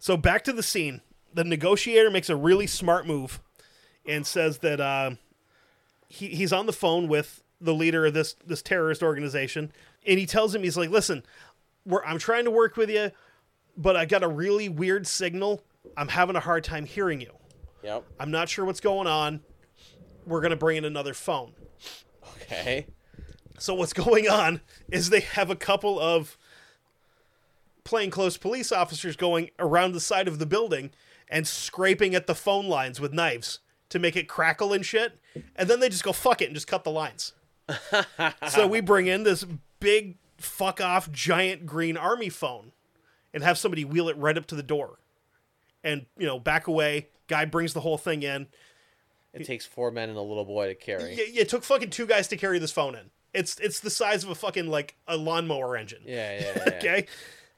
[0.00, 1.02] So back to the scene.
[1.32, 3.40] The negotiator makes a really smart move
[4.04, 5.12] and says that uh,
[6.08, 9.70] he, he's on the phone with the leader of this this terrorist organization,
[10.06, 11.22] and he tells him he's like, "Listen,
[11.84, 13.12] we're, I'm trying to work with you,
[13.76, 15.62] but I got a really weird signal.
[15.96, 17.32] I'm having a hard time hearing you.
[17.84, 18.04] Yep.
[18.18, 19.40] I'm not sure what's going on.
[20.26, 21.52] We're gonna bring in another phone."
[22.36, 22.86] Okay.
[23.58, 26.38] So what's going on is they have a couple of
[27.90, 30.92] plainclothes police officers going around the side of the building
[31.28, 35.18] and scraping at the phone lines with knives to make it crackle and shit.
[35.56, 37.32] And then they just go fuck it and just cut the lines.
[38.48, 39.44] so we bring in this
[39.80, 42.70] big fuck off giant green army phone
[43.34, 45.00] and have somebody wheel it right up to the door.
[45.82, 48.46] And, you know, back away, guy brings the whole thing in.
[49.34, 51.14] It takes four men and a little boy to carry.
[51.14, 53.10] It, it took fucking two guys to carry this phone in.
[53.32, 56.02] It's it's the size of a fucking like a lawnmower engine.
[56.04, 56.72] Yeah, yeah, yeah.
[56.76, 57.06] okay.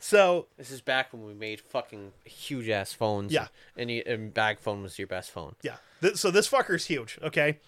[0.02, 3.32] So This is back when we made fucking huge ass phones.
[3.32, 3.46] Yeah.
[3.76, 5.54] And, you, and bag phone was your best phone.
[5.62, 7.18] yeah, th- so this fucker's huge.
[7.22, 7.58] Okay.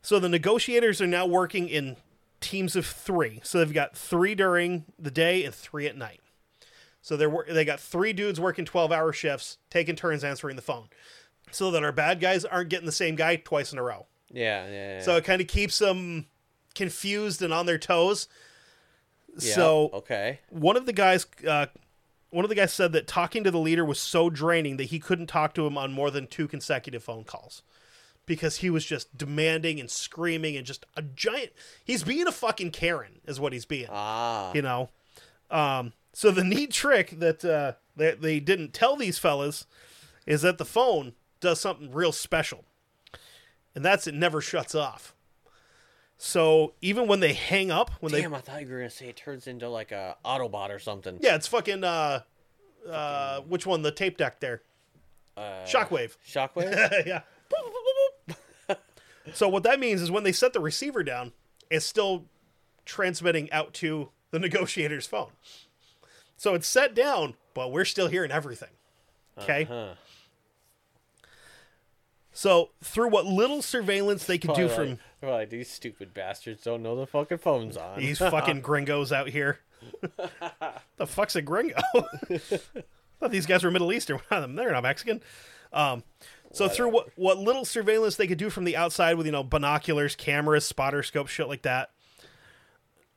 [0.00, 1.96] So the negotiators are now working in
[2.40, 3.40] teams of three.
[3.42, 6.20] So they've got three during the day and three at night.
[7.02, 10.88] So they're they got three dudes working twelve hour shifts, taking turns answering the phone,
[11.50, 14.06] so that our bad guys aren't getting the same guy twice in a row.
[14.30, 14.70] Yeah, yeah.
[14.98, 15.00] yeah.
[15.02, 16.26] So it kind of keeps them
[16.76, 18.28] confused and on their toes.
[19.40, 20.40] Yeah, So okay.
[20.50, 21.66] one of the guys uh,
[22.30, 24.98] one of the guys said that talking to the leader was so draining that he
[24.98, 27.62] couldn't talk to him on more than two consecutive phone calls
[28.26, 31.50] because he was just demanding and screaming and just a giant
[31.82, 34.52] he's being a fucking karen is what he's being Ah.
[34.54, 34.90] you know
[35.50, 39.66] um, so the neat trick that uh, that they didn't tell these fellas
[40.26, 42.64] is that the phone does something real special
[43.74, 45.14] and that's it never shuts off
[46.18, 49.08] so even when they hang up when they Damn, I thought you were gonna say
[49.08, 51.18] it turns into like a Autobot or something.
[51.20, 52.20] Yeah, it's fucking uh
[52.90, 53.82] uh which one?
[53.82, 54.62] The tape deck there.
[55.36, 56.16] Uh, Shockwave.
[56.28, 57.06] Shockwave.
[57.06, 57.20] yeah.
[59.32, 61.32] so what that means is when they set the receiver down,
[61.70, 62.24] it's still
[62.84, 65.30] transmitting out to the negotiator's phone.
[66.36, 68.70] So it's set down, but we're still hearing everything.
[69.38, 69.64] Okay?
[69.64, 69.94] Huh.
[72.32, 76.82] So through what little surveillance they could do Probably from like, these stupid bastards don't
[76.82, 77.98] know the fucking phone's on.
[77.98, 79.60] these fucking gringos out here.
[80.96, 81.76] the fuck's a gringo?
[83.20, 84.20] thought these guys were Middle Eastern.
[84.30, 85.22] They're not Mexican.
[85.72, 86.02] Um,
[86.52, 89.44] so through what what little surveillance they could do from the outside with you know
[89.44, 91.90] binoculars, cameras, spotter scope, shit like that.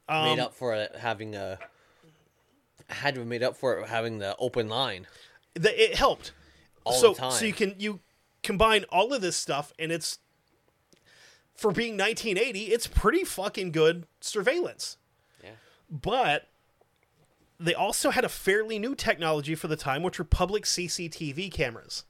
[0.10, 1.58] made up for it having a
[2.90, 5.08] had to have made up for it having the open line.
[5.56, 6.34] That it helped.
[6.84, 7.32] All so the time.
[7.32, 8.00] so you can you
[8.44, 10.20] combine all of this stuff and it's
[11.56, 14.98] for being 1980, it's pretty fucking good surveillance.
[15.44, 15.52] Yeah.
[15.90, 16.48] but
[17.60, 22.06] they also had a fairly new technology for the time, which were public CCTV cameras.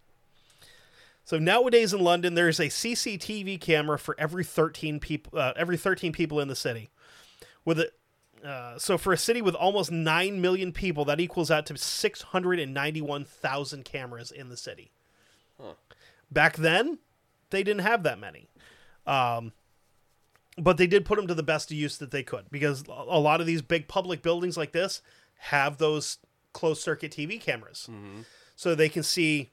[1.25, 6.11] So nowadays in London, there's a CCTV camera for every 13 people, uh, every 13
[6.13, 6.89] people in the city.
[7.65, 7.93] With it,
[8.43, 13.85] uh, so for a city with almost nine million people, that equals out to 691,000
[13.85, 14.91] cameras in the city.
[16.31, 16.97] Back then,
[17.51, 18.47] they didn't have that many.
[19.07, 19.53] Um,
[20.57, 23.39] but they did put them to the best use that they could because a lot
[23.41, 25.01] of these big public buildings like this
[25.37, 26.17] have those
[26.53, 27.89] closed circuit TV cameras,
[28.55, 29.51] so they can see,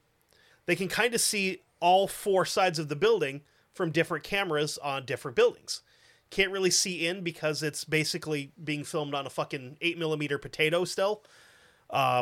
[0.67, 3.43] they can kind of see all four sides of the building
[3.73, 5.83] from different cameras on different buildings.
[6.31, 10.85] Can't really see in because it's basically being filmed on a fucking eight millimeter potato
[10.85, 11.23] still.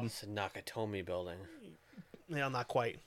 [0.05, 1.39] It's a Nakatomi building.
[2.29, 3.01] Yeah, not quite.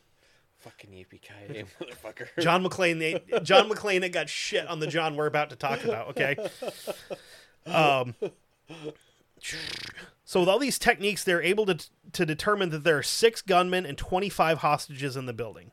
[0.59, 2.27] Fucking yippee ki motherfucker.
[2.39, 5.83] John McClane, they, John McClane, that got shit on the John we're about to talk
[5.83, 6.09] about.
[6.09, 6.35] Okay.
[7.65, 8.15] Um.
[10.25, 11.77] So with all these techniques, they're able to
[12.11, 15.71] to determine that there are six gunmen and twenty five hostages in the building.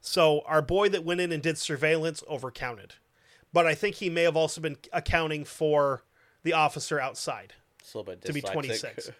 [0.00, 2.92] So our boy that went in and did surveillance overcounted,
[3.52, 6.04] but I think he may have also been accounting for
[6.42, 9.10] the officer outside It's a little bit to be 26.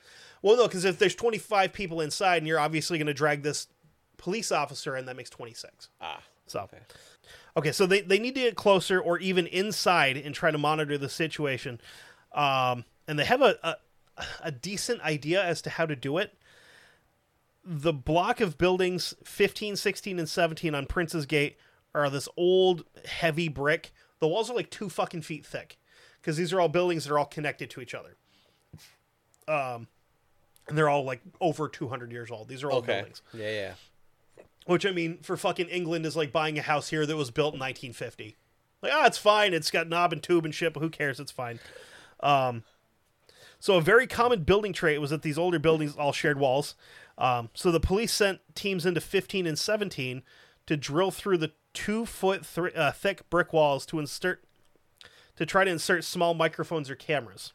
[0.42, 3.66] Well, no, because if there's 25 people inside and you're obviously going to drag this
[4.20, 5.88] police officer and that makes 26.
[6.00, 6.68] ah, So,
[7.56, 10.98] okay, so they, they need to get closer or even inside and try to monitor
[10.98, 11.80] the situation.
[12.32, 13.76] Um, and they have a, a,
[14.44, 16.34] a decent idea as to how to do it.
[17.64, 21.56] The block of buildings 15, 16, and 17 on Prince's Gate
[21.94, 23.92] are this old, heavy brick.
[24.20, 25.78] The walls are like two fucking feet thick
[26.20, 28.16] because these are all buildings that are all connected to each other.
[29.48, 29.88] Um,
[30.68, 32.48] and they're all like over 200 years old.
[32.48, 32.98] These are old okay.
[32.98, 33.22] buildings.
[33.34, 33.72] Yeah, yeah.
[34.66, 37.54] Which I mean, for fucking England is like buying a house here that was built
[37.54, 38.36] in 1950.
[38.82, 39.52] Like, ah, it's fine.
[39.52, 41.20] It's got knob and tube and shit, but who cares?
[41.20, 41.61] It's fine.
[42.20, 42.64] Um,
[43.58, 46.74] so a very common building trait was that these older buildings all shared walls.
[47.18, 50.22] Um, so the police sent teams into 15 and 17
[50.66, 54.42] to drill through the two foot th- uh, thick brick walls to insert
[55.36, 57.52] to try to insert small microphones or cameras.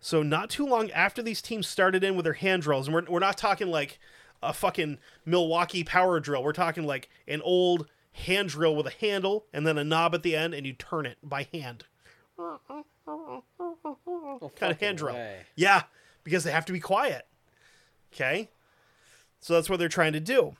[0.00, 3.04] So not too long after these teams started in with their hand drills, and we're,
[3.08, 3.98] we're not talking like
[4.44, 6.42] a fucking Milwaukee power drill.
[6.42, 10.22] We're talking like an old hand drill with a handle and then a knob at
[10.22, 11.84] the end, and you turn it by hand.
[14.56, 15.14] kind of hand drill.
[15.14, 15.40] way.
[15.56, 15.82] Yeah,
[16.22, 17.26] because they have to be quiet.
[18.12, 18.50] Okay?
[19.40, 20.56] So that's what they're trying to do.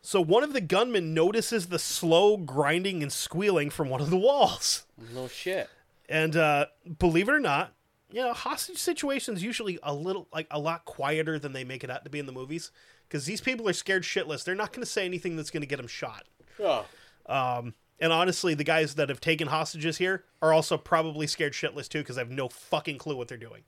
[0.00, 4.16] So one of the gunmen notices the slow grinding and squealing from one of the
[4.16, 4.84] walls.
[5.14, 5.70] No shit.
[6.08, 6.66] And uh,
[6.98, 7.72] believe it or not,
[8.12, 11.90] you know, hostage situations usually a little like a lot quieter than they make it
[11.90, 12.70] out to be in the movies
[13.08, 14.44] because these people are scared shitless.
[14.44, 16.24] They're not going to say anything that's going to get them shot.
[16.60, 16.86] Oh.
[17.26, 21.88] Um, and honestly, the guys that have taken hostages here are also probably scared shitless
[21.88, 23.62] too because they have no fucking clue what they're doing.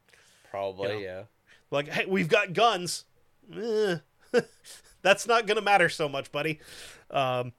[0.50, 1.22] Probably, You yeah.
[1.70, 3.04] Like, hey, we've got guns.
[3.54, 3.96] Eh,
[5.02, 6.60] that's not going to matter so much, buddy.
[7.10, 7.52] Um,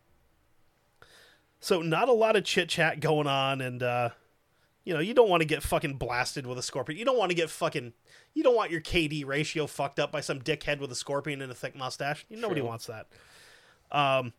[1.60, 4.10] so, not a lot of chit chat going on, and uh,
[4.86, 6.98] you know, you don't want to get fucking blasted with a scorpion.
[6.98, 7.94] You don't want to get fucking.
[8.34, 11.52] You don't want your KD ratio fucked up by some dickhead with a scorpion and
[11.52, 12.26] a thick mustache.
[12.30, 12.70] Nobody True.
[12.70, 13.08] wants that.
[13.92, 14.34] Um,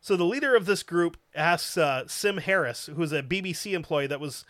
[0.00, 4.20] so the leader of this group asks uh, Sim Harris, who's a BBC employee that
[4.20, 4.44] was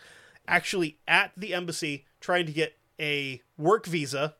[0.47, 4.35] actually at the embassy trying to get a work visa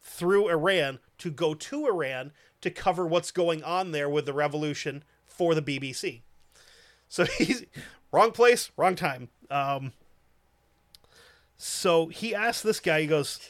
[0.00, 5.02] through Iran to go to Iran to cover what's going on there with the revolution
[5.24, 6.22] for the BBC.
[7.08, 7.64] So he's
[8.12, 9.28] wrong place, wrong time.
[9.50, 9.92] Um,
[11.56, 13.48] so he asked this guy, he goes,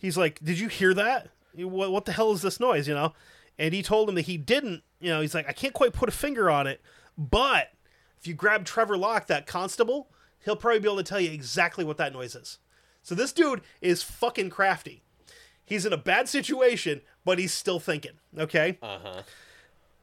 [0.00, 1.28] he's like, Did you hear that?
[1.54, 3.14] What, what the hell is this noise, you know?
[3.58, 6.08] And he told him that he didn't, you know, he's like, I can't quite put
[6.08, 6.80] a finger on it,
[7.16, 7.72] but
[8.20, 10.08] if you grab Trevor Lock, that constable,
[10.44, 12.58] he'll probably be able to tell you exactly what that noise is.
[13.02, 15.02] So this dude is fucking crafty.
[15.64, 18.78] He's in a bad situation, but he's still thinking, okay?
[18.82, 19.22] Uh huh.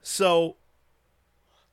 [0.02, 0.58] So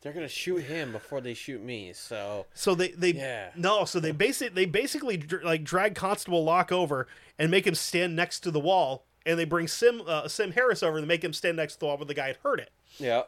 [0.02, 1.92] They're gonna shoot him before they shoot me.
[1.94, 3.50] So So they they Yeah.
[3.56, 7.06] no, so they basic they basically dr- like drag Constable Lock over
[7.38, 10.82] and make him stand next to the wall, and they bring Sim uh, Sim Harris
[10.82, 12.70] over and make him stand next to the wall where the guy had heard it.
[12.98, 13.22] yeah.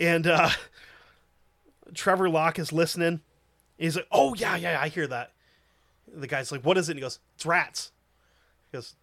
[0.00, 0.50] And uh,
[1.94, 3.20] Trevor Lock is listening.
[3.78, 5.32] He's like, "Oh yeah, yeah, I hear that."
[6.12, 7.92] The guy's like, "What is it?" And he goes, "It's rats."
[8.70, 8.94] He goes,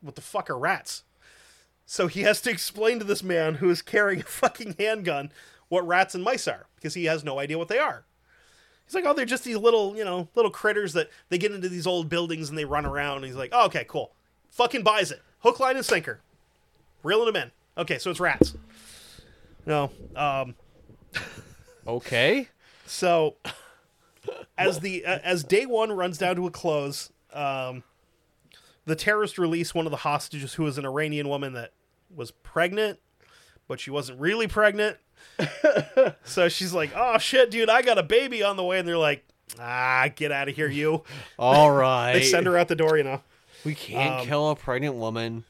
[0.00, 1.04] "What the fuck are rats?"
[1.84, 5.30] So he has to explain to this man who is carrying a fucking handgun
[5.72, 8.04] what rats and mice are because he has no idea what they are.
[8.84, 11.70] He's like, "Oh, they're just these little, you know, little critters that they get into
[11.70, 14.12] these old buildings and they run around." And he's like, oh, "Okay, cool."
[14.50, 15.22] Fucking buys it.
[15.38, 16.20] Hook, line, and sinker.
[17.02, 17.50] Reeling them in.
[17.78, 18.54] Okay, so it's rats.
[19.64, 19.90] No.
[20.14, 20.56] Um,
[21.86, 22.48] Okay.
[22.86, 23.36] so
[24.58, 27.82] as the uh, as day one runs down to a close, um,
[28.84, 31.72] the terrorists release one of the hostages, who was an Iranian woman that
[32.14, 32.98] was pregnant,
[33.68, 34.98] but she wasn't really pregnant.
[36.24, 38.98] so she's like, "Oh shit, dude, I got a baby on the way," and they're
[38.98, 39.24] like,
[39.58, 41.02] "Ah, get out of here, you!"
[41.38, 42.14] All right.
[42.14, 43.22] They send her out the door, you know.
[43.64, 45.44] We can't Um, kill a pregnant woman.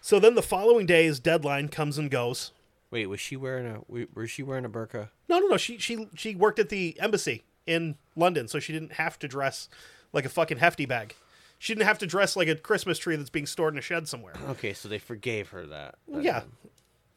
[0.00, 2.52] So then the following day's deadline comes and goes.
[2.90, 3.80] Wait, was she wearing a?
[4.14, 5.08] Was she wearing a burqa?
[5.28, 5.56] No, no, no.
[5.56, 9.68] She she she worked at the embassy in London, so she didn't have to dress
[10.12, 11.14] like a fucking hefty bag.
[11.58, 14.06] She didn't have to dress like a Christmas tree that's being stored in a shed
[14.06, 14.34] somewhere.
[14.50, 15.96] Okay, so they forgave her that.
[16.08, 16.42] that Yeah.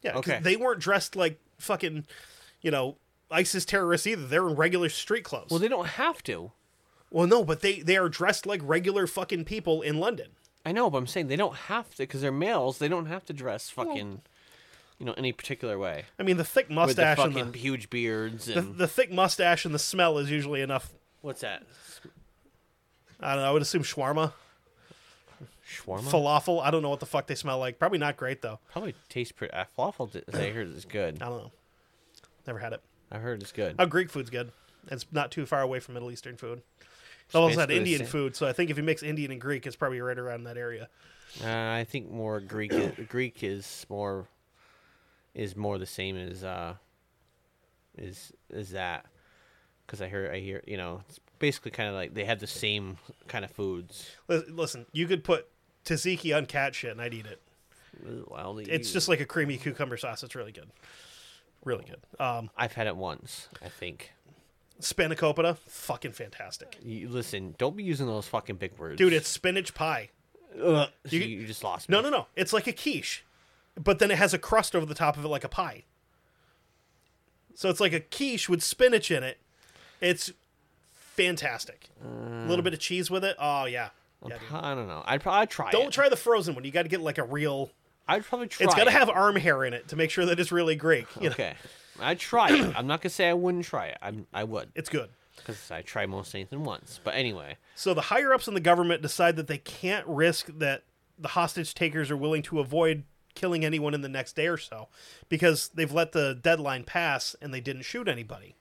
[0.02, 0.16] Yeah.
[0.16, 0.40] Okay.
[0.42, 2.06] They weren't dressed like fucking,
[2.62, 2.96] you know,
[3.30, 4.26] ISIS terrorists either.
[4.26, 5.50] They're in regular street clothes.
[5.50, 6.52] Well, they don't have to.
[7.10, 10.28] well, no, but they they are dressed like regular fucking people in London.
[10.64, 12.78] I know, but I'm saying they don't have to because they're males.
[12.78, 14.20] They don't have to dress fucking,
[14.98, 16.04] you know, any particular way.
[16.18, 19.10] I mean, the thick With the mustache and fucking the, huge beards the the thick
[19.10, 20.92] mustache and the smell is usually enough.
[21.22, 21.62] what's that?
[23.20, 23.48] I don't know.
[23.48, 24.32] I would assume shawarma,
[25.70, 26.10] Shawarma.
[26.10, 26.62] falafel.
[26.62, 27.78] I don't know what the fuck they smell like.
[27.78, 28.58] Probably not great though.
[28.72, 29.52] Probably tastes pretty.
[29.54, 31.22] Uh, falafel, I heard is good.
[31.22, 31.52] I don't know.
[32.46, 32.82] Never had it.
[33.12, 33.76] I heard it's good.
[33.78, 34.52] Oh, Greek food's good.
[34.90, 36.62] It's not too far away from Middle Eastern food.
[37.26, 38.08] It's also had Indian same.
[38.08, 40.56] food, so I think if you mix Indian and Greek, it's probably right around that
[40.56, 40.88] area.
[41.44, 42.72] Uh, I think more Greek.
[42.72, 44.26] Is, Greek is more
[45.32, 46.74] is more the same as uh
[47.96, 49.06] is is that
[49.86, 52.46] because I hear I hear you know it's basically kind of like they have the
[52.48, 52.96] same
[53.28, 54.10] kind of foods.
[54.28, 55.46] Listen, you could put
[55.84, 57.40] tzatziki on cat shit, and I'd eat it.
[58.68, 60.22] It's just like a creamy cucumber sauce.
[60.22, 60.68] It's really good,
[61.64, 62.00] really good.
[62.24, 63.48] Um, I've had it once.
[63.64, 64.12] I think.
[64.80, 69.12] spanakopita, fucking fantastic, You, listen, don't be using those fucking big words, dude.
[69.12, 70.10] It's spinach pie.
[70.62, 71.94] Ugh, you- you, you just lost me.
[71.96, 72.26] No, no, no.
[72.36, 73.24] It's like a quiche,
[73.76, 75.84] but then it has a crust over the top of it like a pie.
[77.54, 79.38] So it's like a quiche with spinach in it.
[80.00, 80.32] It's
[80.94, 81.90] fantastic.
[82.02, 83.36] a little bit of cheese with it.
[83.38, 83.90] Oh yeah.
[84.26, 84.36] Yeah.
[84.52, 85.02] I don't know.
[85.06, 85.68] I'd probably try.
[85.68, 85.72] It.
[85.72, 85.92] Don't it.
[85.92, 86.64] try the frozen one.
[86.64, 87.70] You got to get like a real.
[88.08, 88.64] I'd probably try.
[88.66, 88.94] It's got to it.
[88.94, 91.06] have arm hair in it to make sure that it's really Greek.
[91.16, 91.54] You know, Okay,
[92.00, 92.74] I'd try it.
[92.76, 93.98] I'm not gonna say I wouldn't try it.
[94.02, 95.10] I'm, I would it's good.
[95.36, 97.00] because I try most anything once.
[97.02, 100.82] But anyway, So the higher ups in the government decide that they can't risk that
[101.18, 103.04] the hostage takers are willing to avoid
[103.34, 104.88] killing anyone in the next day or so
[105.28, 108.56] because they've let the deadline pass and they didn't shoot anybody.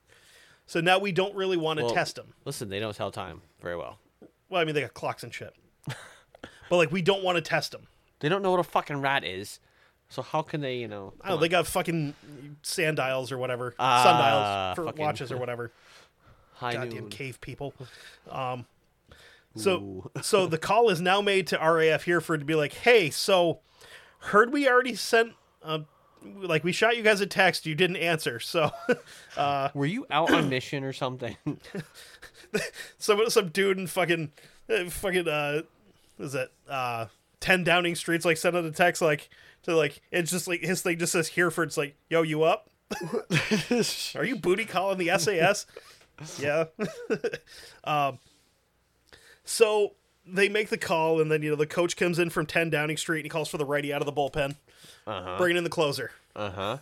[0.68, 2.34] So now we don't really want to Well- test them.
[2.45, 3.97] listen, they don't tell time very well.
[4.50, 5.54] Well, I mean they got clocks and shit.
[5.88, 7.88] but like we don't want to test them.
[8.20, 9.60] They don't know what a fucking rat is,
[10.10, 10.78] so how can they?
[10.78, 12.14] You know, I don't know, they got fucking
[12.64, 15.72] sand dials or whatever, Ah, sundials for fucking- watches or whatever.
[16.56, 17.10] high Goddamn noon.
[17.10, 17.74] cave people.
[18.30, 18.66] Um,
[19.56, 23.60] so so the call is now made to RAF Hereford to be like, hey, so
[24.20, 25.34] heard we already sent,
[25.64, 25.80] uh,
[26.24, 28.39] like we shot you guys a text, you didn't answer.
[28.41, 28.72] So
[29.74, 31.38] Were you out on mission or something?
[32.97, 34.32] some some dude in fucking
[34.70, 35.62] uh, fucking uh,
[36.20, 37.08] is it uh,
[37.39, 39.30] ten Downing Street's like sent out a text like
[39.64, 42.70] to like it's just like his thing just says Hereford's like, yo, you up?
[44.16, 45.66] Are you booty calling the SAS?
[46.39, 46.66] yeah.
[47.84, 48.20] um,
[49.43, 49.93] so
[50.26, 52.97] they make the call, and then you know the coach comes in from ten Downing
[52.97, 54.56] Street, and he calls for the righty out of the bullpen,
[55.38, 56.12] bringing in the closer.
[56.36, 56.78] uh huh.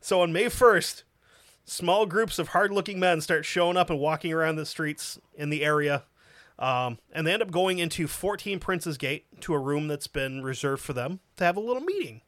[0.00, 1.04] So on May first,
[1.64, 5.64] small groups of hard-looking men start showing up and walking around the streets in the
[5.64, 6.04] area,
[6.58, 10.42] um, and they end up going into 14 Prince's Gate to a room that's been
[10.42, 12.20] reserved for them to have a little meeting.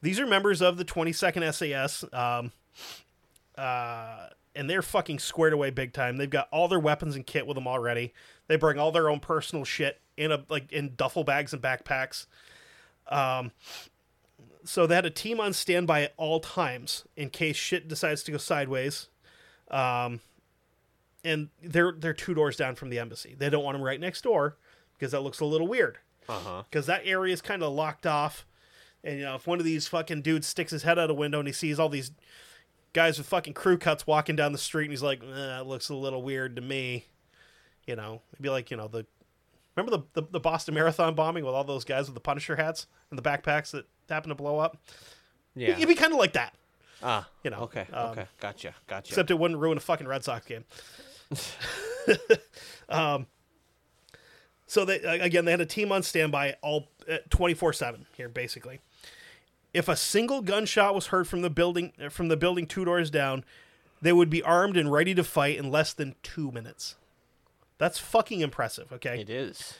[0.00, 2.52] These are members of the 22nd SAS, um,
[3.56, 6.16] uh, and they're fucking squared away big time.
[6.16, 8.12] They've got all their weapons and kit with them already.
[8.46, 12.26] They bring all their own personal shit in a like in duffel bags and backpacks.
[13.08, 13.52] Um,
[14.68, 18.32] so they had a team on standby at all times in case shit decides to
[18.32, 19.08] go sideways.
[19.70, 20.20] Um,
[21.24, 23.34] and they're they're two doors down from the embassy.
[23.36, 24.56] They don't want them right next door
[24.92, 25.96] because that looks a little weird.
[26.28, 26.62] Uh huh.
[26.70, 28.44] Because that area is kind of locked off.
[29.02, 31.38] And you know, if one of these fucking dudes sticks his head out a window
[31.38, 32.10] and he sees all these
[32.92, 35.88] guys with fucking crew cuts walking down the street and he's like, eh, "That looks
[35.88, 37.06] a little weird to me,"
[37.86, 39.06] you know, it'd be like you know the
[39.78, 42.86] remember the, the the Boston Marathon bombing with all those guys with the Punisher hats
[43.10, 44.76] and the backpacks that happened to blow up.
[45.54, 45.70] Yeah.
[45.70, 46.54] It'd be kind of like that,
[47.02, 47.28] ah.
[47.42, 47.60] you know.
[47.60, 47.86] Okay.
[47.92, 48.26] um, okay.
[48.40, 48.74] Gotcha.
[48.86, 49.10] Gotcha.
[49.10, 50.64] except it wouldn't ruin a fucking Red Sox game.
[52.88, 53.26] um,
[54.66, 56.88] so they again they had a team on standby all
[57.30, 58.80] twenty four seven here basically.
[59.74, 63.44] If a single gunshot was heard from the building from the building two doors down,
[64.00, 66.96] they would be armed and ready to fight in less than two minutes.
[67.78, 68.92] That's fucking impressive.
[68.92, 69.74] Okay, it is.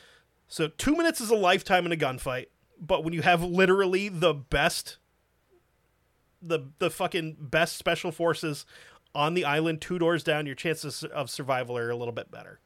[0.46, 2.46] so two minutes is a lifetime in a gunfight,
[2.80, 4.98] but when you have literally the best,
[6.40, 8.64] the the fucking best special forces
[9.14, 12.60] on the island, two doors down, your chances of survival are a little bit better.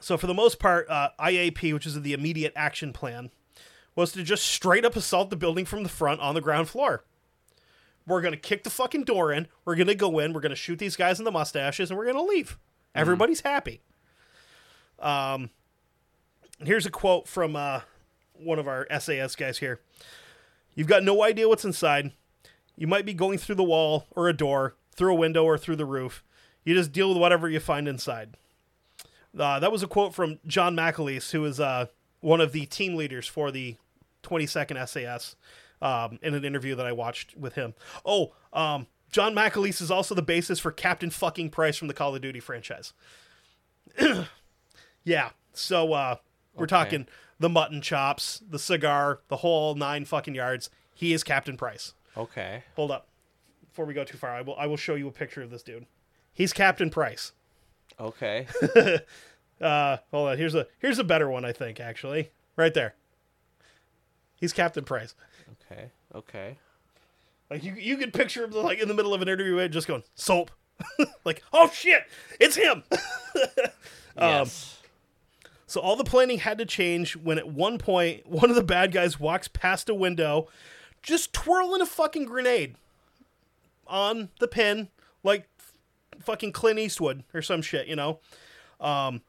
[0.00, 3.30] So for the most part, uh, IAP, which is the immediate action plan,
[3.94, 7.04] was to just straight up assault the building from the front on the ground floor.
[8.06, 9.48] We're gonna kick the fucking door in.
[9.64, 10.32] We're gonna go in.
[10.34, 12.58] We're gonna shoot these guys in the mustaches, and we're gonna leave.
[12.96, 13.80] Everybody's happy.
[14.98, 15.50] Um,
[16.64, 17.80] here's a quote from uh,
[18.34, 19.80] one of our SAS guys here.
[20.74, 22.12] You've got no idea what's inside.
[22.76, 25.76] You might be going through the wall or a door, through a window or through
[25.76, 26.22] the roof.
[26.64, 28.36] You just deal with whatever you find inside.
[29.38, 31.86] Uh, that was a quote from John McAleese, who is uh,
[32.20, 33.76] one of the team leaders for the
[34.22, 35.36] 22nd SAS,
[35.80, 37.74] um, in an interview that I watched with him.
[38.04, 42.14] Oh, um, John McAleese is also the basis for Captain fucking Price from the Call
[42.14, 42.92] of Duty franchise.
[45.04, 46.16] yeah, so uh,
[46.54, 46.70] we're Okay.
[46.76, 50.70] talking the mutton chops, the cigar, the whole nine fucking yards.
[50.94, 51.94] He is Captain Price.
[52.16, 52.64] Okay.
[52.76, 53.06] Hold up,
[53.68, 55.62] before we go too far, I will I will show you a picture of this
[55.62, 55.86] dude.
[56.32, 57.32] He's Captain Price.
[58.00, 58.46] Okay.
[59.58, 60.36] Uh, hold on.
[60.36, 61.80] Here's a here's a better one, I think.
[61.80, 62.94] Actually, right there.
[64.38, 65.14] He's Captain Price.
[65.72, 65.90] okay.
[66.14, 66.58] Okay.
[67.50, 69.86] Like you, you could picture him like in the middle of an interview, and just
[69.86, 70.50] going soap.
[71.24, 72.02] like, oh shit,
[72.40, 72.82] it's him.
[74.18, 74.78] Yes.
[75.66, 78.92] So all the planning had to change when at one point one of the bad
[78.92, 80.48] guys walks past a window,
[81.02, 82.76] just twirling a fucking grenade
[83.86, 84.88] on the pin,
[85.22, 85.74] like f-
[86.22, 88.20] fucking Clint Eastwood or some shit, you know.
[88.80, 89.22] Um,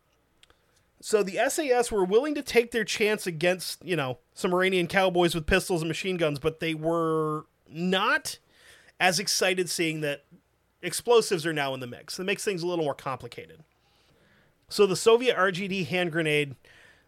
[1.01, 5.35] so the SAS were willing to take their chance against, you know, some Iranian cowboys
[5.35, 8.39] with pistols and machine guns, but they were not
[8.99, 10.25] as excited seeing that
[10.81, 12.19] explosives are now in the mix.
[12.19, 13.63] It makes things a little more complicated.
[14.69, 16.55] So the Soviet RGD hand grenade,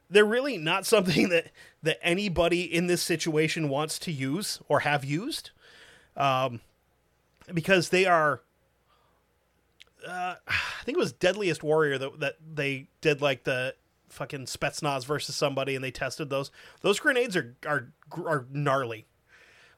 [0.10, 1.52] they're really not something that
[1.82, 5.52] that anybody in this situation wants to use or have used,
[6.18, 6.62] um,
[7.54, 8.42] because they are.
[10.08, 13.76] Uh, I think it was Deadliest Warrior that that they did like the
[14.10, 16.52] fucking Spetsnaz versus somebody, and they tested those.
[16.82, 19.06] Those grenades are are are gnarly.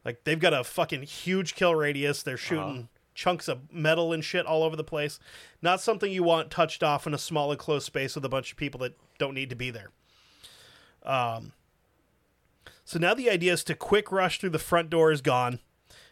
[0.04, 2.24] Like they've got a fucking huge kill radius.
[2.24, 5.20] They're shooting chunks of metal and shit all over the place.
[5.62, 8.58] Not something you want touched off in a small enclosed space with a bunch of
[8.58, 9.92] people that don't need to be there.
[11.04, 11.54] Um.
[12.84, 15.60] So now the idea is to quick rush through the front door is gone.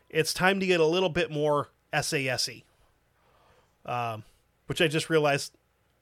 [0.10, 2.64] It's time to get a little bit more SASy.
[3.86, 4.24] Um,
[4.68, 5.54] which I just realized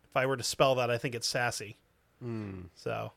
[0.03, 1.77] if I were to spell that, I think it's sassy.
[2.75, 3.13] So,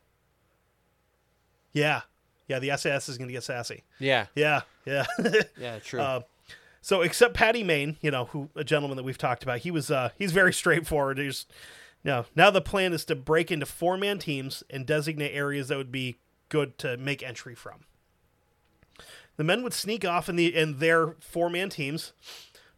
[1.73, 2.03] yeah,
[2.51, 3.85] yeah, the SAS is going to get sassy.
[4.01, 4.27] Yeah.
[4.35, 5.07] Yeah, yeah.
[5.57, 5.79] Yeah.
[5.79, 6.01] True.
[6.01, 6.21] Uh,
[6.83, 9.91] so except Patty Main, you know, who a gentleman that we've talked about, he was
[9.91, 11.19] uh he's very straightforward.
[11.19, 11.47] He's
[12.05, 15.79] no now the plan is to break into four man teams and designate areas that
[15.79, 16.17] would be
[16.49, 17.85] good to make entry from.
[19.37, 22.13] The men would sneak off in the in their four man teams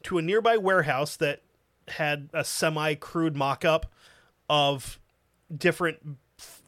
[0.02, 1.40] to a nearby warehouse that
[1.88, 3.86] had a semi crude mock up
[4.50, 4.98] of
[5.56, 6.18] different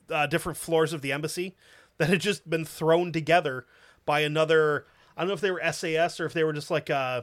[0.08, 1.54] uh, different floors of the embassy
[1.98, 3.66] that had just been thrown together
[4.04, 4.86] by another.
[5.16, 7.22] I don't know if they were SAS or if they were just like uh,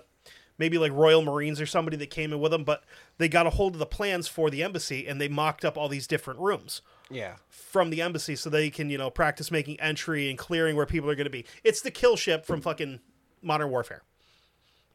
[0.58, 2.84] maybe like Royal Marines or somebody that came in with them, but
[3.18, 5.90] they got a hold of the plans for the embassy and they mocked up all
[5.90, 7.36] these different rooms yeah.
[7.50, 11.10] from the embassy so they can you know practice making entry and clearing where people
[11.10, 11.46] are going to be.
[11.64, 13.00] It's the kill ship from fucking
[13.42, 14.04] Modern Warfare.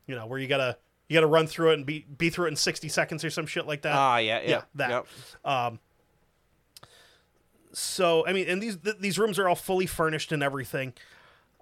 [0.06, 2.50] You know where you gotta you gotta run through it and be be through it
[2.50, 3.94] in sixty seconds or some shit like that.
[3.94, 4.40] Ah, yeah.
[4.40, 4.48] Yeah.
[4.48, 4.90] yeah, that.
[5.44, 5.78] Yep.
[7.78, 10.94] So I mean, and these th- these rooms are all fully furnished and everything.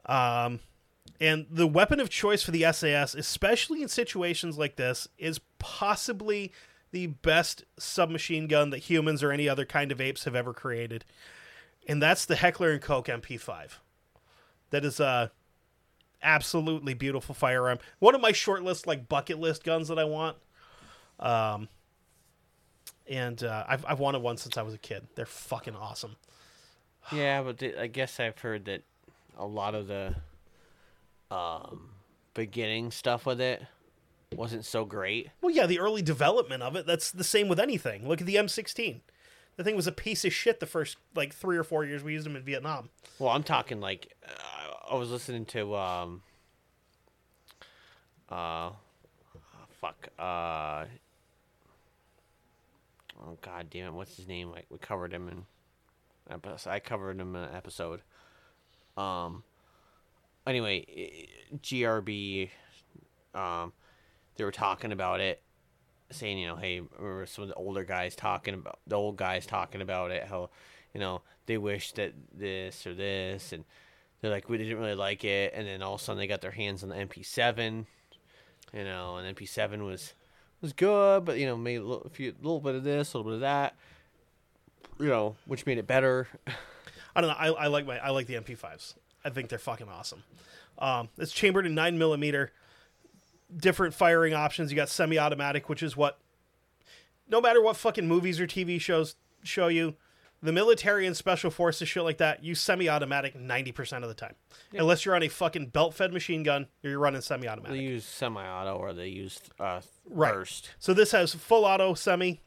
[0.07, 0.61] Um,
[1.21, 6.53] and the weapon of choice for the SAS, especially in situations like this, is possibly
[6.93, 11.05] the best submachine gun that humans or any other kind of apes have ever created,
[11.89, 13.79] and that's the Heckler and Koch MP5.
[14.71, 15.33] That is a
[16.23, 17.81] absolutely beautiful firearm.
[17.99, 20.37] One of my short list, like bucket list guns that I want.
[21.19, 21.69] Um,
[23.09, 25.07] and uh, I've I've wanted one since I was a kid.
[25.15, 26.17] They're fucking awesome.
[27.13, 28.83] Yeah, but th- I guess I've heard that
[29.37, 30.15] a lot of the
[31.31, 31.91] um,
[32.33, 33.63] beginning stuff with it
[34.35, 35.31] wasn't so great.
[35.41, 38.09] Well, yeah, the early development of it, that's the same with anything.
[38.09, 39.01] Look at the M16.
[39.57, 42.13] The thing was a piece of shit the first, like, three or four years we
[42.13, 42.89] used them in Vietnam.
[43.19, 46.23] Well, I'm talking like uh, I was listening to um
[48.29, 48.71] uh
[49.81, 50.87] fuck uh
[53.21, 54.51] oh god damn it what's his name?
[54.51, 55.45] Like we covered him in
[56.67, 58.01] I covered him in an episode.
[58.97, 59.45] Um
[60.47, 62.51] anyway GRB
[63.35, 63.73] um
[64.37, 65.43] they were talking about it
[66.11, 69.47] saying, you know, hey, remember some of the older guys talking about the old guys
[69.47, 70.51] talking about it, how,
[70.93, 73.65] you know, they wish that this or this, and
[74.21, 76.41] they're like, we didn't really like it, and then all of a sudden they got
[76.41, 77.87] their hands on the MP7,
[78.73, 80.15] you know, and MP7 was
[80.65, 83.31] was good, but you know, made a little, few, little bit of this, a little
[83.31, 83.77] bit of that,
[84.99, 86.27] you know, which made it better.
[87.15, 87.37] I don't know.
[87.39, 88.95] I, I like my I like the MP5s.
[89.25, 90.25] I think they're fucking awesome.
[90.79, 92.51] Um, it's chambered in nine millimeter.
[93.55, 94.73] Different firing options.
[94.73, 96.19] You got semi-automatic, which is what,
[97.29, 99.95] no matter what fucking movies or TV shows show you,
[100.45, 104.35] the military and special forces shit like that use semi-automatic 90% of the time.
[104.73, 107.77] Unless you're on a fucking belt-fed machine gun, you're running semi-automatic.
[107.77, 110.35] They use semi-auto or they use uh, Right.
[110.35, 110.71] burst.
[110.79, 112.41] So this has full auto semi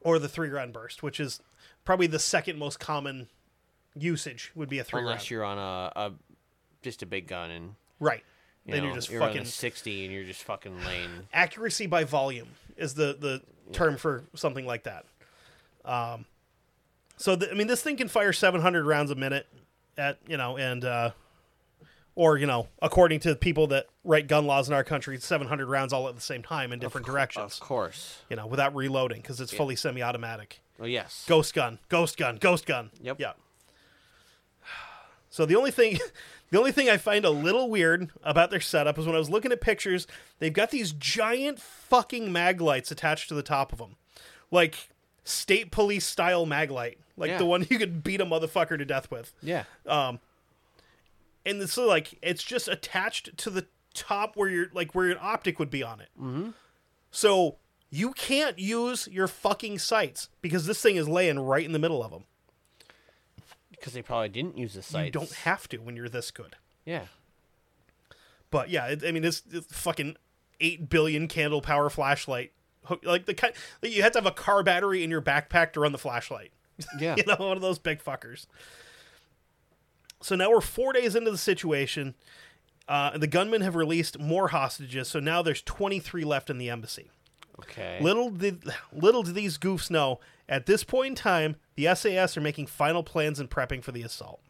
[0.00, 1.40] or the 3 round burst, which is
[1.84, 3.28] probably the second most common
[3.94, 5.30] usage would be a 3 Unless round.
[5.30, 6.12] you're on a, a
[6.82, 8.22] just a big gun and Right.
[8.64, 11.28] you then know, you're just on fucking 60 and you're just fucking laying.
[11.34, 15.04] accuracy by volume is the the term for something like that.
[15.84, 16.24] Um,
[17.16, 19.46] so the, I mean, this thing can fire 700 rounds a minute
[19.96, 21.10] at you know, and uh,
[22.14, 25.92] or you know, according to people that write gun laws in our country, 700 rounds
[25.92, 27.54] all at the same time in different directions.
[27.54, 28.22] Of course.
[28.28, 30.60] You know, without reloading because it's fully semi-automatic.
[30.80, 31.24] Oh yes.
[31.28, 32.90] Ghost gun, ghost gun, ghost gun.
[33.00, 33.20] Yep.
[33.20, 33.32] Yeah.
[35.30, 35.98] So the only thing,
[36.50, 39.30] the only thing I find a little weird about their setup is when I was
[39.30, 40.06] looking at pictures,
[40.38, 43.96] they've got these giant fucking mag lights attached to the top of them,
[44.50, 44.88] like
[45.24, 47.38] state police style mag light, like Yeah.
[47.38, 49.32] the one you could beat a motherfucker to death with.
[49.42, 49.64] Yeah.
[49.86, 50.18] And
[51.44, 55.70] it's like it's just attached to the top where your like where an optic would
[55.70, 56.08] be on it.
[56.20, 56.50] Mm-hmm.
[57.12, 57.56] So
[57.88, 62.02] you can't use your fucking sights because this thing is laying right in the middle
[62.02, 62.24] of them.
[63.70, 65.06] Because they probably didn't use the sights.
[65.06, 66.56] You don't have to when you're this good.
[66.84, 67.04] Yeah.
[68.50, 70.16] But yeah, it, I mean, it's, it's fucking
[70.60, 72.52] eight billion candle power flashlight.
[72.84, 73.52] Hook- Like the kind,
[73.82, 76.52] like you have to have a car battery in your backpack to run the flashlight.
[76.98, 77.16] Yeah.
[77.18, 78.46] you know, one of those big fuckers.
[80.20, 82.14] So now we're four days into the situation.
[82.88, 86.70] Uh, and the gunmen have released more hostages, so now there's 23 left in the
[86.70, 87.10] embassy.
[87.58, 87.98] Okay.
[88.00, 88.62] Little did
[88.92, 93.02] little do these goofs know, at this point in time, the SAS are making final
[93.02, 94.40] plans and prepping for the assault.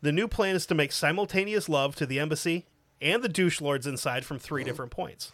[0.00, 2.66] The new plan is to make simultaneous love to the embassy
[3.02, 5.32] and the douche lords inside from three different points.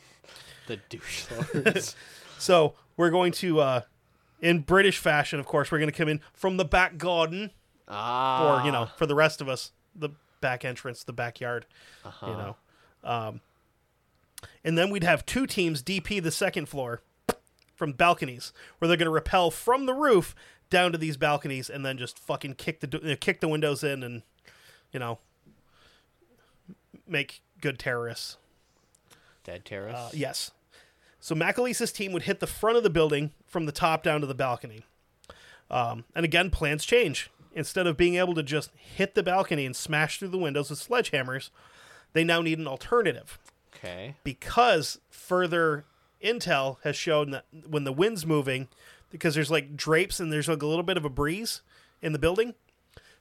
[0.67, 1.95] the douche lords.
[2.37, 3.81] So we're going to, uh,
[4.45, 7.51] in British fashion, of course, we're going to come in from the back garden,
[7.89, 8.61] ah.
[8.61, 10.11] or you know, for the rest of us, the
[10.43, 11.65] back entrance, the backyard.
[12.05, 12.27] Uh-huh.
[12.27, 12.57] You know,
[13.03, 13.41] um,
[14.63, 17.01] and then we'd have two teams DP the second floor
[17.75, 20.35] from balconies, where they're going to rappel from the roof
[20.69, 24.03] down to these balconies, and then just fucking kick the uh, kick the windows in,
[24.03, 24.23] and
[24.93, 25.19] you know,
[27.09, 28.37] make good terrorists.
[29.43, 29.99] Dead terrorists.
[29.99, 30.51] Uh, yes.
[31.25, 34.27] So McAleese's team would hit the front of the building from the top down to
[34.27, 34.85] the balcony.
[35.71, 37.31] Um, and again, plans change.
[37.55, 40.87] Instead of being able to just hit the balcony and smash through the windows with
[40.87, 41.49] sledgehammers,
[42.13, 43.39] they now need an alternative
[43.75, 44.17] Okay.
[44.23, 45.87] because further
[46.23, 48.69] intel has shown that when the wind's moving,
[49.09, 51.63] because there's like drapes and there's like a little bit of a breeze
[52.03, 52.53] in the building,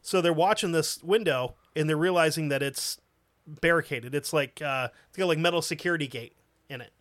[0.02, 3.00] so they're watching this window and they're realizing that it's
[3.48, 4.14] barricaded.
[4.14, 6.34] It's like uh, it's got like metal security gate
[6.68, 6.92] in it,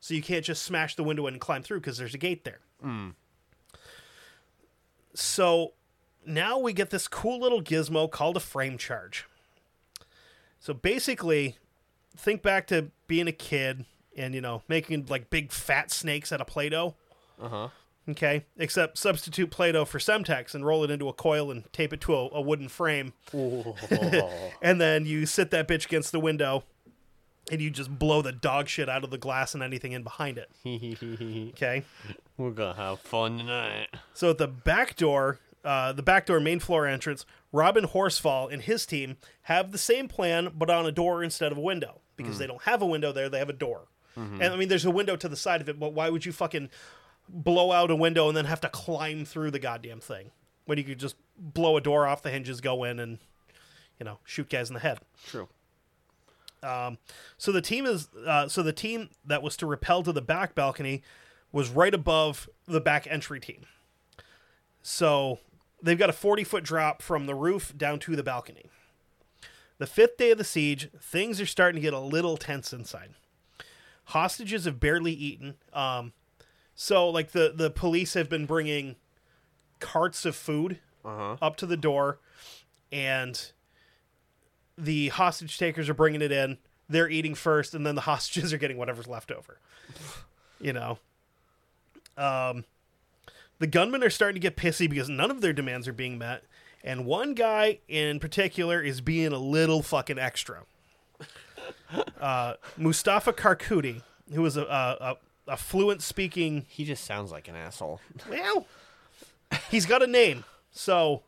[0.00, 2.60] so you can't just smash the window and climb through because there's a gate there.
[5.14, 5.72] So
[6.26, 9.26] now we get this cool little gizmo called a frame charge.
[10.60, 11.56] So basically,
[12.16, 13.84] think back to being a kid
[14.16, 16.94] and you know making like big fat snakes out of play-doh
[17.40, 17.68] Uh huh.
[18.08, 22.00] okay except substitute play-doh for semtex and roll it into a coil and tape it
[22.02, 23.12] to a, a wooden frame
[24.62, 26.64] and then you sit that bitch against the window
[27.50, 30.38] and you just blow the dog shit out of the glass and anything in behind
[30.38, 30.50] it
[31.54, 31.82] okay
[32.36, 33.88] We're gonna have fun tonight.
[34.14, 38.62] so at the back door, uh, the back door main floor entrance, Robin Horsfall and
[38.62, 42.38] his team have the same plan, but on a door instead of a window because
[42.38, 43.88] they don't have a window there; they have a door.
[44.16, 46.32] And I mean, there's a window to the side of it, but why would you
[46.32, 46.68] fucking
[47.28, 50.30] blow out a window and then have to climb through the goddamn thing
[50.66, 53.18] when you could just blow a door off the hinges, go in, and
[53.98, 54.98] you know shoot guys in the head?
[55.26, 55.48] True.
[56.62, 60.54] So the team is uh, so the team that was to repel to the back
[60.54, 61.02] balcony
[61.52, 63.66] was right above the back entry team.
[64.82, 65.38] So
[65.82, 68.66] they've got a 40 foot drop from the roof down to the balcony.
[69.78, 73.14] The fifth day of the siege, things are starting to get a little tense inside.
[74.06, 75.54] Hostages have barely eaten.
[75.72, 76.12] Um,
[76.74, 78.96] so like the the police have been bringing
[79.78, 80.80] carts of food
[81.40, 82.18] up to the door,
[82.92, 83.52] and
[84.80, 86.58] the hostage takers are bringing it in.
[86.88, 89.58] They're eating first, and then the hostages are getting whatever's left over.
[90.60, 90.98] You know.
[92.16, 92.64] Um,
[93.58, 96.44] the gunmen are starting to get pissy because none of their demands are being met,
[96.82, 100.64] and one guy in particular is being a little fucking extra.
[102.20, 104.02] Uh, Mustapha Karkouti,
[104.32, 105.16] who is a, a, a,
[105.52, 108.00] a fluent speaking He just sounds like an asshole.
[108.28, 108.66] well,
[109.70, 111.22] he's got a name, so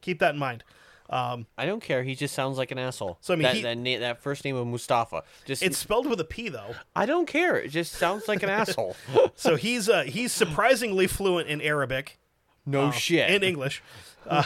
[0.00, 0.64] keep that in mind.
[1.10, 2.02] Um, I don't care.
[2.02, 3.16] He just sounds like an asshole.
[3.22, 5.22] So, I mean, that, he- that, na- that first name of Mustapha.
[5.46, 7.56] Just it's spelled with a P though, I don't care.
[7.56, 8.94] It just sounds like an asshole.
[9.34, 12.18] so he's uh, he's surprisingly fluent in Arabic.
[12.66, 13.30] No shit.
[13.30, 13.82] in English.
[14.26, 14.42] Uh,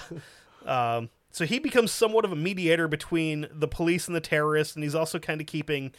[0.64, 4.84] um, so he becomes somewhat of a mediator between the police and the terrorists, and
[4.84, 5.92] he's also kind of keeping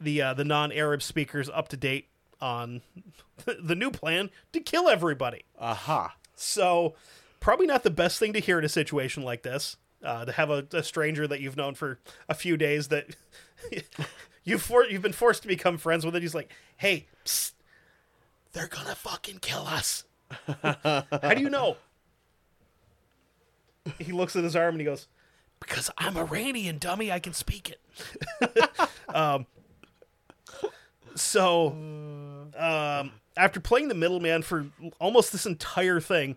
[0.00, 2.08] the uh, the non-Arab speakers up to date
[2.40, 2.80] on
[3.60, 5.44] the new plan to kill everybody.
[5.58, 6.14] Aha.
[6.34, 6.94] So,
[7.40, 9.76] probably not the best thing to hear in a situation like this.
[10.02, 11.98] Uh, to have a, a stranger that you've known for
[12.28, 13.16] a few days that
[14.44, 16.22] you've for, you've been forced to become friends with, it.
[16.22, 17.52] He's like, "Hey, psst,
[18.52, 20.04] they're gonna fucking kill us."
[20.62, 21.76] How do you know?
[23.98, 25.08] He looks at his arm and he goes,
[25.58, 27.10] "Because I'm Iranian, dummy.
[27.10, 28.70] I can speak it."
[29.14, 29.46] um,
[31.16, 31.70] so,
[32.56, 34.66] um, after playing the middleman for
[35.00, 36.36] almost this entire thing,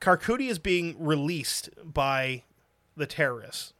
[0.00, 2.42] Karkouti is being released by
[2.96, 3.72] the terrorists.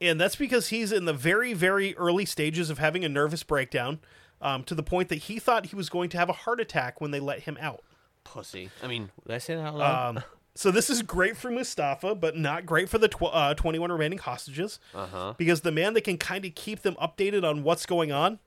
[0.00, 4.00] And that's because he's in the very, very early stages of having a nervous breakdown
[4.42, 7.00] um, to the point that he thought he was going to have a heart attack
[7.00, 7.82] when they let him out.
[8.24, 8.70] Pussy.
[8.82, 10.16] I mean, did I say that out loud?
[10.18, 10.24] Um,
[10.54, 14.18] so this is great for Mustapha, but not great for the tw- uh, 21 remaining
[14.18, 14.78] hostages.
[14.94, 15.34] Uh-huh.
[15.38, 18.38] Because the man that can kind of keep them updated on what's going on,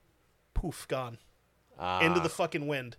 [0.54, 1.18] poof, gone.
[2.02, 2.96] Into the fucking wind.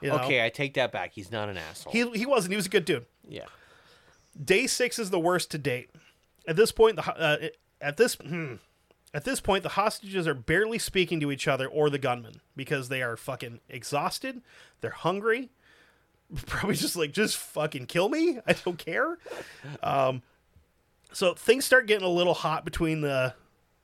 [0.00, 0.16] You know?
[0.16, 0.24] Ah.
[0.24, 1.12] okay, I take that back.
[1.12, 1.92] He's not an asshole.
[1.92, 2.52] He, he wasn't.
[2.52, 3.06] He was a good dude.
[3.28, 3.46] yeah.
[4.42, 5.90] Day six is the worst to date.
[6.46, 7.48] At this point, the uh,
[7.80, 8.54] at this hmm,
[9.14, 12.88] at this point, the hostages are barely speaking to each other or the gunman because
[12.88, 14.40] they are fucking exhausted.
[14.80, 15.50] They're hungry.
[16.46, 18.38] Probably just like just fucking kill me.
[18.46, 19.18] I don't care.
[19.82, 20.22] Um,
[21.12, 23.34] so things start getting a little hot between the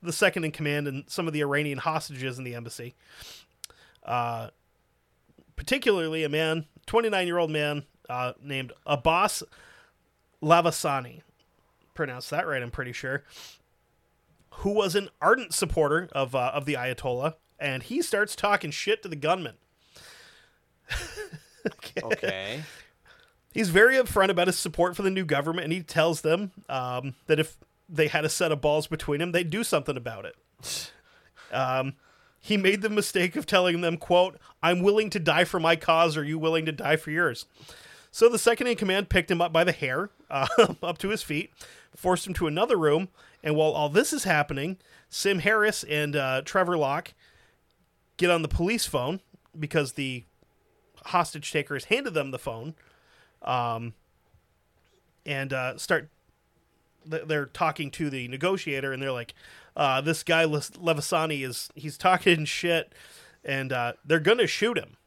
[0.01, 2.95] the second in command and some of the Iranian hostages in the embassy.
[4.03, 4.49] Uh,
[5.55, 9.43] particularly a man, 29 year old man uh, named Abbas
[10.41, 11.21] Lavasani,
[11.93, 13.23] pronounced that right, I'm pretty sure,
[14.51, 19.01] who was an ardent supporter of uh, of the Ayatollah, and he starts talking shit
[19.03, 19.55] to the gunman.
[22.03, 22.63] Okay.
[23.53, 27.15] He's very upfront about his support for the new government, and he tells them um,
[27.27, 27.57] that if
[27.89, 30.91] they had a set of balls between them, they'd do something about it.
[31.51, 31.95] Um,
[32.39, 36.15] he made the mistake of telling them, "quote I'm willing to die for my cause.
[36.15, 37.45] Are you willing to die for yours?"
[38.19, 40.45] So the second in command picked him up by the hair, uh,
[40.83, 41.53] up to his feet,
[41.95, 43.07] forced him to another room,
[43.41, 44.75] and while all this is happening,
[45.07, 47.13] Sim Harris and uh, Trevor Lock
[48.17, 49.21] get on the police phone
[49.57, 50.25] because the
[51.05, 52.75] hostage takers handed them the phone
[53.41, 53.93] um,
[55.25, 56.09] and uh, start.
[57.05, 59.33] They're talking to the negotiator, and they're like,
[59.77, 62.93] uh, "This guy Lavasani is he's talking shit,
[63.45, 64.97] and uh, they're gonna shoot him."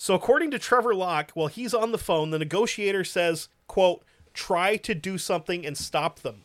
[0.00, 4.76] So, according to Trevor Lock, while he's on the phone, the negotiator says, "quote Try
[4.76, 6.44] to do something and stop them."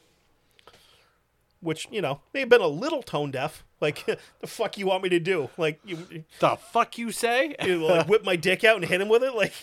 [1.62, 3.64] Which you know may have been a little tone deaf.
[3.80, 4.06] Like,
[4.42, 5.50] the fuck you want me to do?
[5.56, 7.56] Like, you, the fuck you say?
[7.64, 9.54] you know, like whip my dick out and hit him with it like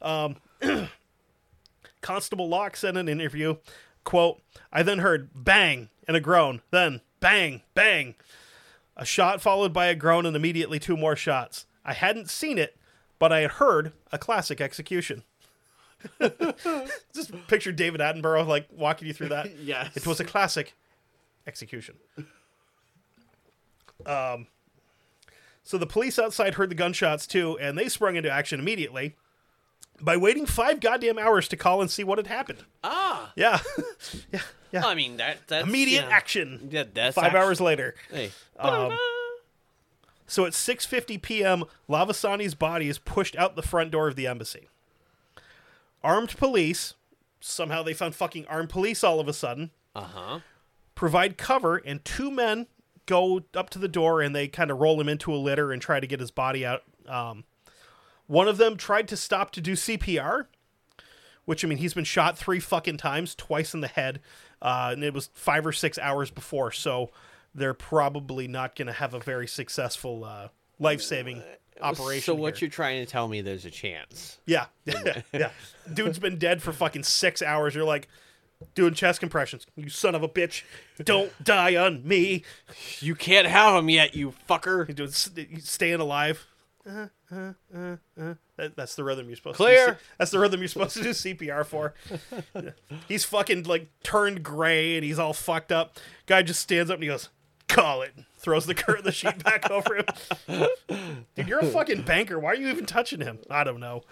[0.00, 0.36] um
[2.00, 3.56] constable lock said in an interview
[4.04, 4.40] quote
[4.72, 8.14] i then heard bang and a groan then bang bang
[8.96, 12.77] a shot followed by a groan and immediately two more shots i hadn't seen it
[13.18, 15.22] but i had heard a classic execution
[17.14, 19.96] just picture david attenborough like walking you through that Yes.
[19.96, 20.74] it was a classic
[21.46, 21.96] execution
[24.06, 24.46] Um,
[25.64, 29.16] So the police outside heard the gunshots too, and they sprung into action immediately
[30.00, 32.60] by waiting five goddamn hours to call and see what had happened.
[32.84, 33.32] Ah.
[33.36, 33.58] Yeah,
[34.32, 34.40] yeah,
[34.72, 34.86] yeah.
[34.86, 36.16] I mean that that's Immediate yeah.
[36.16, 36.68] action.
[36.70, 37.94] Yeah, that's five actu- hours later.
[38.10, 38.30] Hey.
[40.28, 44.68] So at 6:50 p.m., Lavasani's body is pushed out the front door of the embassy.
[46.04, 46.94] Armed police,
[47.40, 50.40] somehow they found fucking armed police all of a sudden, uh-huh.
[50.94, 52.66] provide cover, and two men
[53.06, 55.80] go up to the door and they kind of roll him into a litter and
[55.80, 56.82] try to get his body out.
[57.06, 57.44] Um,
[58.26, 60.46] one of them tried to stop to do CPR,
[61.46, 64.20] which I mean he's been shot three fucking times, twice in the head,
[64.60, 67.10] uh, and it was five or six hours before, so
[67.54, 70.48] they're probably not going to have a very successful uh,
[70.78, 71.42] life saving
[71.80, 72.22] operation.
[72.22, 72.66] So what here.
[72.66, 74.38] you're trying to tell me there's a chance.
[74.46, 74.66] Yeah.
[75.32, 75.50] yeah.
[75.92, 77.74] Dude's been dead for fucking six hours.
[77.74, 78.08] You're like
[78.74, 79.66] doing chest compressions.
[79.76, 80.62] You son of a bitch.
[81.04, 82.44] Don't die on me.
[83.00, 84.88] You can't have him yet, you fucker.
[84.88, 86.46] You're doing st- staying alive.
[86.88, 88.34] Uh, uh, uh, uh.
[88.56, 89.86] That, that's the rhythm you're supposed Clear.
[89.86, 89.98] to do.
[90.18, 91.94] That's the rhythm you're supposed to do CPR for.
[93.08, 95.98] he's fucking like turned gray and he's all fucked up.
[96.26, 97.28] Guy just stands up and he goes,
[97.68, 100.06] "Call it." Throws the curtain, the sheet back over him.
[101.34, 102.38] Dude, you're a fucking banker.
[102.38, 103.38] Why are you even touching him?
[103.50, 104.02] I don't know.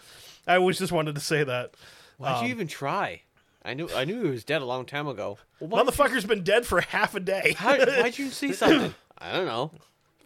[0.47, 1.75] I always just wanted to say that.
[2.19, 3.23] Why'd Um, you even try?
[3.65, 5.39] I knew I knew he was dead a long time ago.
[5.61, 7.55] Well, Motherfucker's been dead for half a day.
[7.57, 8.95] how, why'd you see something?
[9.19, 9.71] I don't know.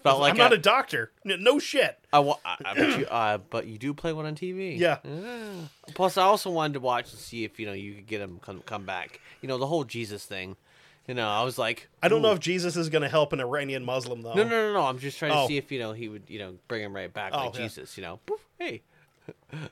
[0.02, 1.12] Felt like I'm not a- a doctor.
[1.24, 1.98] No shit.
[2.10, 4.78] I, wa- I, I bet you, uh, but you do play one on TV.
[4.78, 4.96] Yeah.
[5.94, 8.38] Plus, I also wanted to watch and see if you know you could get him
[8.42, 9.20] come come back.
[9.42, 10.56] You know the whole Jesus thing.
[11.10, 13.40] You know, I was like, I don't know if Jesus is going to help an
[13.40, 14.32] Iranian Muslim though.
[14.34, 14.82] No, no, no, no.
[14.86, 15.48] I'm just trying to Oh.
[15.48, 17.62] see if you know he would, you know, bring him right back Oh, like yeah.
[17.62, 17.96] Jesus.
[17.98, 18.82] You know, Poof, hey.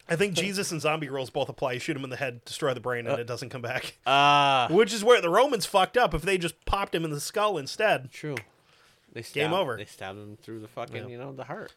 [0.09, 1.75] I think Jesus and zombie rules both apply.
[1.75, 3.99] You shoot him in the head, destroy the brain, and it doesn't come back.
[4.07, 6.13] Ah, Which is where the Romans fucked up.
[6.13, 8.11] If they just popped him in the skull instead.
[8.11, 8.35] true.
[9.13, 9.77] They Game stabbed, over.
[9.77, 11.73] They stabbed him through the fucking, you know, the heart.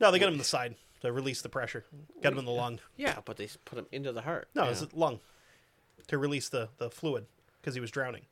[0.00, 1.86] No, they got him in the side to release the pressure.
[2.22, 2.78] Got him in the lung.
[2.98, 4.48] Yeah, but they put him into the heart.
[4.54, 5.20] No, you it's the lung
[6.08, 7.24] to release the, the fluid
[7.62, 8.26] because he was drowning.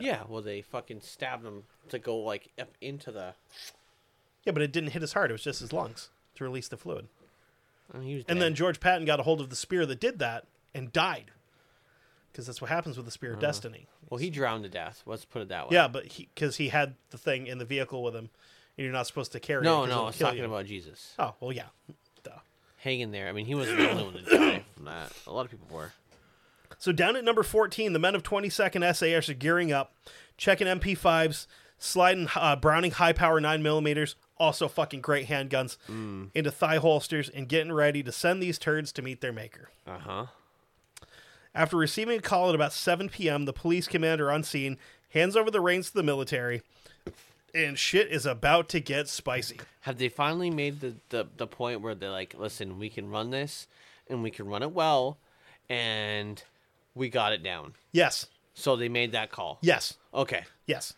[0.00, 0.22] Yeah.
[0.28, 3.34] Well, they fucking stabbed him to go like up into the.
[4.44, 5.30] Yeah, but it didn't hit his heart.
[5.30, 7.08] It was just his lungs to release the fluid.
[7.92, 8.44] I mean, he was And dead.
[8.46, 10.44] then George Patton got a hold of the spear that did that
[10.74, 11.30] and died.
[12.32, 13.46] Because that's what happens with the spear of uh-huh.
[13.46, 13.86] destiny.
[14.10, 15.02] well, he drowned to death.
[15.06, 15.74] Let's put it that way.
[15.76, 18.28] Yeah, but because he had the thing in the vehicle with him,
[18.76, 19.64] and you're not supposed to carry it.
[19.64, 20.44] No, 'cause no, I was talking you.
[20.46, 21.14] about Jesus.
[21.18, 21.66] Oh well, yeah.
[22.24, 22.32] Duh.
[22.78, 23.28] Hanging there.
[23.28, 25.12] I mean, he wasn't the only one to die from that.
[25.28, 25.92] A lot of people were.
[26.78, 29.94] So down at number 14, the men of 22nd SAS are gearing up,
[30.36, 31.46] checking MP5s,
[31.78, 35.76] sliding uh, Browning high power 9 millimeters, also fucking great handguns,
[36.34, 39.70] into thigh holsters, and getting ready to send these turds to meet their maker.
[39.86, 40.26] Uh huh.
[41.54, 44.76] After receiving a call at about 7 p.m., the police commander on scene
[45.10, 46.62] hands over the reins to the military,
[47.54, 49.60] and shit is about to get spicy.
[49.82, 53.30] Have they finally made the, the, the point where they're like, listen, we can run
[53.30, 53.68] this
[54.10, 55.18] and we can run it well
[55.68, 56.42] and
[56.94, 57.74] we got it down.
[57.92, 59.58] Yes, So they made that call.
[59.62, 60.44] yes, Okay.
[60.66, 60.94] yes.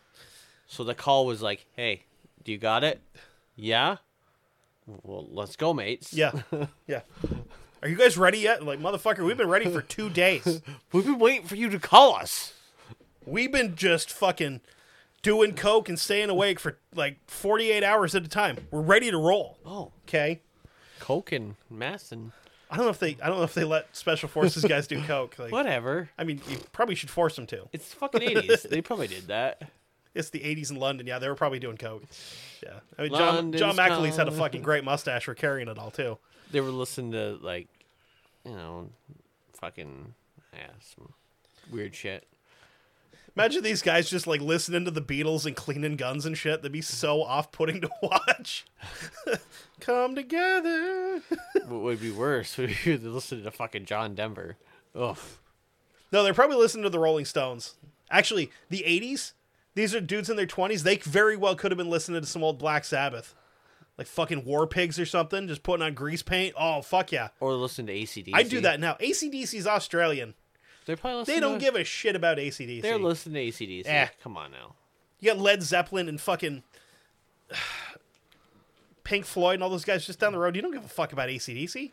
[0.67, 2.03] So the call was like, hey,
[2.43, 2.99] do you got it?
[3.55, 3.97] Yeah?
[5.03, 6.13] Well, let's go, mates.
[6.13, 6.31] Yeah,
[6.87, 7.01] yeah.
[7.81, 8.63] Are you guys ready yet?
[8.63, 10.61] Like, motherfucker, we've been ready for two days.
[10.91, 12.53] We've been waiting for you to call us.
[13.25, 14.61] We've been just fucking
[15.21, 18.57] doing coke and staying awake for like 48 hours at a time.
[18.71, 19.57] We're ready to roll.
[19.65, 20.41] Oh, Okay.
[20.99, 22.31] Coke and mess and
[22.69, 25.01] I don't know if they I don't know if they let special forces guys do
[25.07, 25.37] coke.
[25.39, 26.09] Like, whatever.
[26.17, 27.67] I mean, you probably should force them to.
[27.71, 28.69] It's fucking 80s.
[28.69, 29.69] they probably did that.
[30.15, 31.05] It's the 80s in London.
[31.05, 32.01] Yeah, they were probably doing coke.
[32.63, 32.79] Yeah.
[32.97, 36.17] I mean, John, John McAleese had a fucking great mustache for carrying it all too.
[36.49, 37.67] They were listening to, like,
[38.43, 38.89] you know,
[39.59, 40.15] fucking,
[40.55, 41.13] yeah, some
[41.71, 42.25] weird shit.
[43.37, 46.63] Imagine these guys just like listening to the Beatles and cleaning guns and shit.
[46.63, 48.65] That'd be so off-putting to watch.
[49.79, 51.21] Come together.
[51.67, 54.57] what would be worse would be to listen to fucking John Denver.
[54.95, 55.19] Ugh.
[56.11, 57.75] No, they're probably listening to the Rolling Stones.
[58.09, 59.33] Actually, the 80s,
[59.75, 60.81] these are dudes in their 20s.
[60.81, 63.35] They very well could have been listening to some old Black Sabbath.
[63.99, 66.55] Like fucking War Pigs or something, just putting on grease paint.
[66.57, 67.27] Oh, fuck yeah.
[67.39, 68.31] Or listen to ACDC.
[68.33, 68.95] I do that now.
[68.95, 70.33] ACDC's Australian.
[70.87, 72.81] They're probably listening They don't to, give a shit about ACDC.
[72.81, 73.83] They're listening to ACDC.
[73.85, 74.07] Eh.
[74.23, 74.73] Come on now.
[75.19, 76.63] you got Led Zeppelin and fucking
[79.03, 80.55] Pink Floyd and all those guys just down the road.
[80.55, 81.91] You don't give a fuck about ACDC.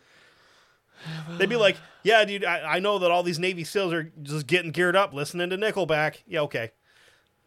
[1.39, 4.47] They'd be like, yeah, dude, I, I know that all these Navy SEALs are just
[4.47, 6.19] getting geared up listening to Nickelback.
[6.27, 6.71] Yeah, okay.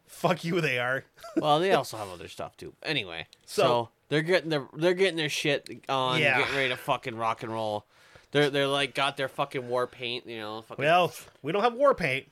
[0.05, 1.05] Fuck you, they are.
[1.37, 2.73] Well, they also have other stuff too.
[2.81, 6.39] Anyway, so, So- they're getting their they're getting their shit on, Yeah.
[6.39, 7.85] getting ready to fucking rock and roll.
[8.41, 10.61] They're they're like got their fucking war paint, you know.
[10.63, 11.11] Fucking, Well,
[11.41, 12.27] we don't have war paint,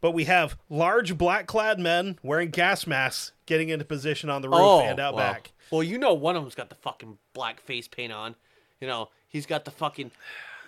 [0.00, 4.48] but we have large black clad men wearing gas masks getting into position on the
[4.48, 5.52] roof oh, and out back.
[5.70, 8.34] Well, you know, one of them's got the fucking black face paint on.
[8.80, 10.10] You know, he's got the fucking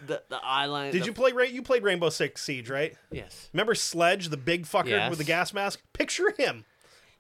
[0.07, 0.93] the the eyeliner.
[0.93, 2.97] Did the- you play Ra- you played Rainbow Six Siege, right?
[3.11, 5.11] Yes, Remember Sledge, the big fucker Yes.
[5.11, 5.81] with the gas mask?
[5.93, 6.65] Picture him.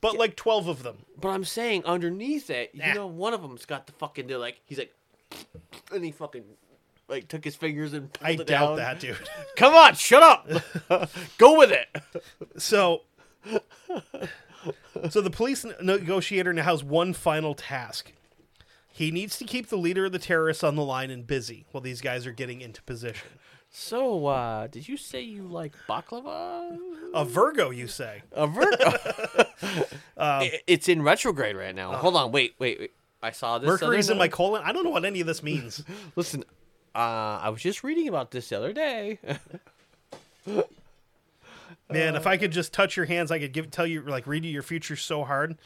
[0.00, 0.98] But like 12 of them.
[1.18, 2.92] but I'm saying underneath it, you Nah.
[2.92, 4.26] know, one of them's got the fucking.
[4.26, 4.92] They're like, he's like,
[5.90, 6.44] and he fucking
[7.08, 8.76] like took his fingers and pulled I it doubt down.
[8.76, 9.16] that, dude.
[9.56, 11.10] Come on, shut up.
[11.38, 11.88] Go with it.
[12.58, 13.02] So
[15.10, 18.12] So the police negotiator now has one final task.
[18.88, 21.80] He needs to keep the leader of the terrorists on the line and busy while
[21.80, 23.28] these guys are getting into position.
[23.76, 26.78] So, uh, did you say you like baklava?
[27.12, 28.22] A Virgo, you say?
[28.32, 28.92] A Virgo.
[30.16, 31.92] Um, it's in retrograde right now.
[31.96, 32.92] Hold on, wait, wait, wait.
[33.20, 33.66] I saw this.
[33.66, 34.62] Mercury's in my colon.
[34.64, 35.82] I don't know what any of this means.
[36.14, 36.44] Listen,
[36.94, 39.18] uh, I was just reading about this the other day.
[41.90, 44.44] Man, if I could just touch your hands, I could give tell you like read
[44.44, 45.56] you your future so hard.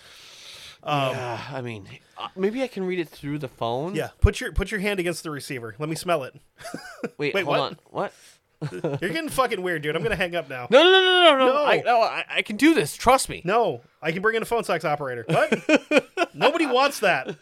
[0.82, 3.94] Uh, I mean, uh, maybe I can read it through the phone.
[3.94, 5.74] Yeah, put your put your hand against the receiver.
[5.78, 6.34] Let me smell it.
[7.18, 7.60] Wait, Wait, hold what?
[7.60, 7.78] on.
[7.90, 8.12] What?
[8.72, 9.94] You're getting fucking weird, dude.
[9.94, 10.66] I'm gonna hang up now.
[10.70, 11.52] No, no, no, no, no, no.
[11.52, 11.64] No.
[11.64, 12.96] I, no, I, I can do this.
[12.96, 13.42] Trust me.
[13.44, 15.24] No, I can bring in a phone sex operator.
[15.28, 16.34] What?
[16.34, 17.36] Nobody wants that.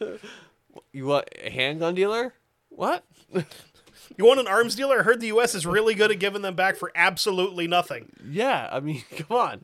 [0.93, 2.35] You want a handgun dealer?
[2.69, 3.05] What?
[4.17, 5.01] You want an arms dealer?
[5.01, 5.55] I heard the U.S.
[5.55, 8.13] is really good at giving them back for absolutely nothing.
[8.29, 9.61] Yeah, I mean, come on.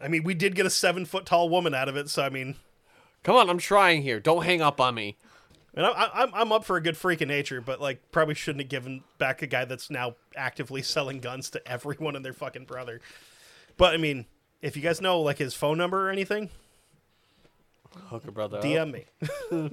[0.00, 2.28] I mean, we did get a seven foot tall woman out of it, so I
[2.28, 2.56] mean,
[3.24, 4.20] Come on, I'm trying here.
[4.20, 5.16] Don't hang up on me.
[5.74, 8.34] And I, I, I'm I'm up for a good freak of nature, but like probably
[8.34, 12.32] shouldn't have given back a guy that's now actively selling guns to everyone and their
[12.34, 13.00] fucking brother.
[13.76, 14.26] But I mean,
[14.62, 16.50] if you guys know like his phone number or anything,
[18.08, 18.58] Hooker brother.
[18.58, 18.64] up.
[18.64, 19.04] DM me.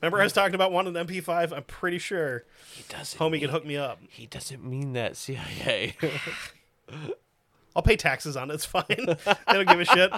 [0.00, 1.52] Remember I was talking about one of the MP5?
[1.52, 2.44] I'm pretty sure
[2.74, 3.18] He doesn't.
[3.18, 3.98] homie mean, can hook me up.
[4.08, 5.96] He doesn't mean that CIA.
[7.76, 8.54] I'll pay taxes on it.
[8.54, 8.84] It's fine.
[9.46, 10.12] I don't give a shit.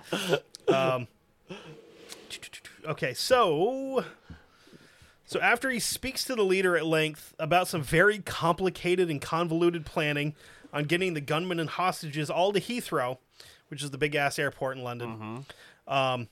[0.73, 1.09] Um,
[2.87, 4.05] okay, so
[5.25, 9.85] so after he speaks to the leader at length about some very complicated and convoluted
[9.85, 10.35] planning
[10.73, 13.19] on getting the gunmen and hostages all to Heathrow,
[13.69, 15.45] which is the big ass airport in London,
[15.87, 16.29] um,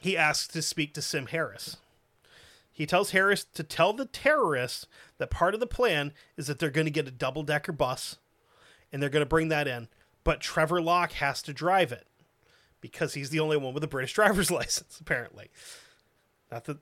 [0.00, 1.76] he asks to speak to Sim Harris.
[2.74, 4.88] He tells Harris to tell the terrorists
[5.18, 8.18] that part of the plan is that they're going to get a double decker bus
[8.92, 9.86] and they're going to bring that in.
[10.24, 12.08] But Trevor Lock has to drive it
[12.80, 15.50] because he's the only one with a British driver's license, apparently.
[16.50, 16.78] Not that,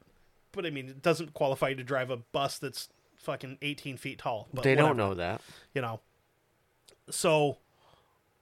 [0.52, 4.19] but I mean, it doesn't qualify you to drive a bus that's fucking 18 feet
[4.19, 4.48] tall.
[4.52, 5.43] But they don't know that.
[5.74, 6.01] You know.
[7.10, 7.59] So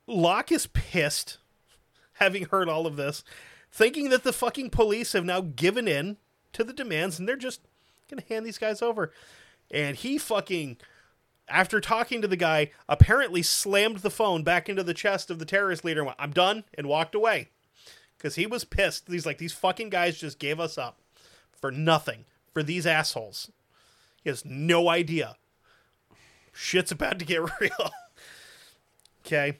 [0.06, 1.38] Lock is pissed,
[2.14, 3.24] having heard all of this,
[3.72, 6.16] thinking that the fucking police have now given in
[6.52, 7.60] to the demands and they're just
[8.10, 9.12] going to hand these guys over.
[9.70, 10.78] And he fucking
[11.50, 15.44] after talking to the guy, apparently slammed the phone back into the chest of the
[15.44, 17.48] terrorist leader and went, I'm done, and walked away.
[18.16, 19.08] Because he was pissed.
[19.08, 21.00] He's like, these fucking guys just gave us up
[21.52, 23.50] for nothing, for these assholes.
[24.22, 25.36] He has no idea.
[26.52, 27.90] Shit's about to get real.
[29.26, 29.58] okay.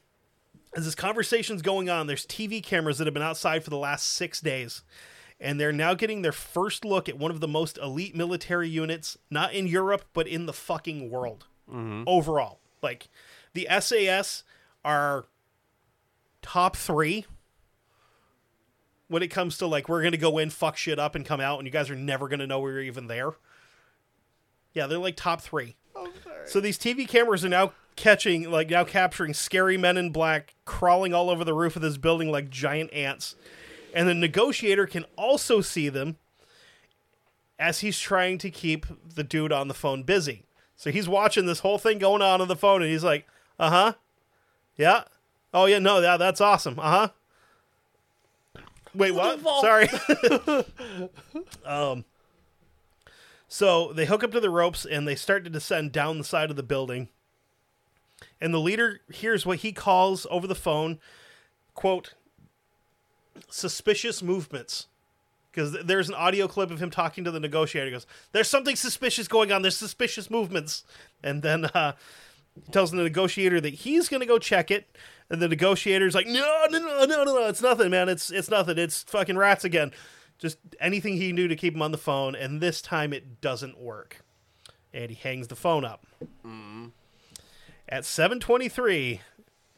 [0.77, 4.07] As this conversation's going on, there's TV cameras that have been outside for the last
[4.07, 4.83] six days.
[5.41, 9.17] And they're now getting their first look at one of the most elite military units,
[9.31, 12.03] not in Europe, but in the fucking world mm-hmm.
[12.07, 12.61] overall.
[12.83, 13.09] Like
[13.55, 14.43] the SAS
[14.85, 15.27] are
[16.43, 17.27] top three
[19.09, 21.59] when it comes to like we're gonna go in, fuck shit up, and come out,
[21.59, 23.33] and you guys are never gonna know we were even there.
[24.73, 25.77] Yeah, they're like top three.
[25.97, 26.09] Oh,
[26.47, 31.13] So these TV cameras are now catching, like now capturing scary men in black crawling
[31.13, 33.35] all over the roof of this building like giant ants,
[33.95, 36.17] and the negotiator can also see them
[37.59, 40.45] as he's trying to keep the dude on the phone busy.
[40.77, 43.27] So he's watching this whole thing going on on the phone, and he's like,
[43.59, 43.93] "Uh huh,
[44.77, 45.05] yeah,
[45.53, 47.09] oh yeah, no, yeah, that's awesome, uh huh."
[48.95, 49.41] Wait, what?
[49.61, 49.89] Sorry.
[51.65, 52.05] um.
[53.53, 56.51] So they hook up to the ropes and they start to descend down the side
[56.51, 57.09] of the building.
[58.41, 61.01] And the leader hears what he calls over the phone,
[61.75, 62.15] quote,
[63.49, 64.87] suspicious movements
[65.51, 67.87] because there's an audio clip of him talking to the negotiator.
[67.87, 69.63] He goes, "There's something suspicious going on.
[69.63, 70.85] There's suspicious movements."
[71.23, 71.93] And then uh,
[72.65, 74.97] he tells the negotiator that he's going to go check it.
[75.29, 77.49] And the negotiator's like, "No, no, no, no, no, no!
[77.49, 78.09] It's nothing, man.
[78.09, 78.79] It's it's nothing.
[78.79, 79.93] It's fucking rats again.
[80.39, 83.79] Just anything he knew to keep him on the phone." And this time it doesn't
[83.79, 84.25] work.
[84.93, 86.07] And he hangs the phone up.
[87.89, 89.21] At 7:23,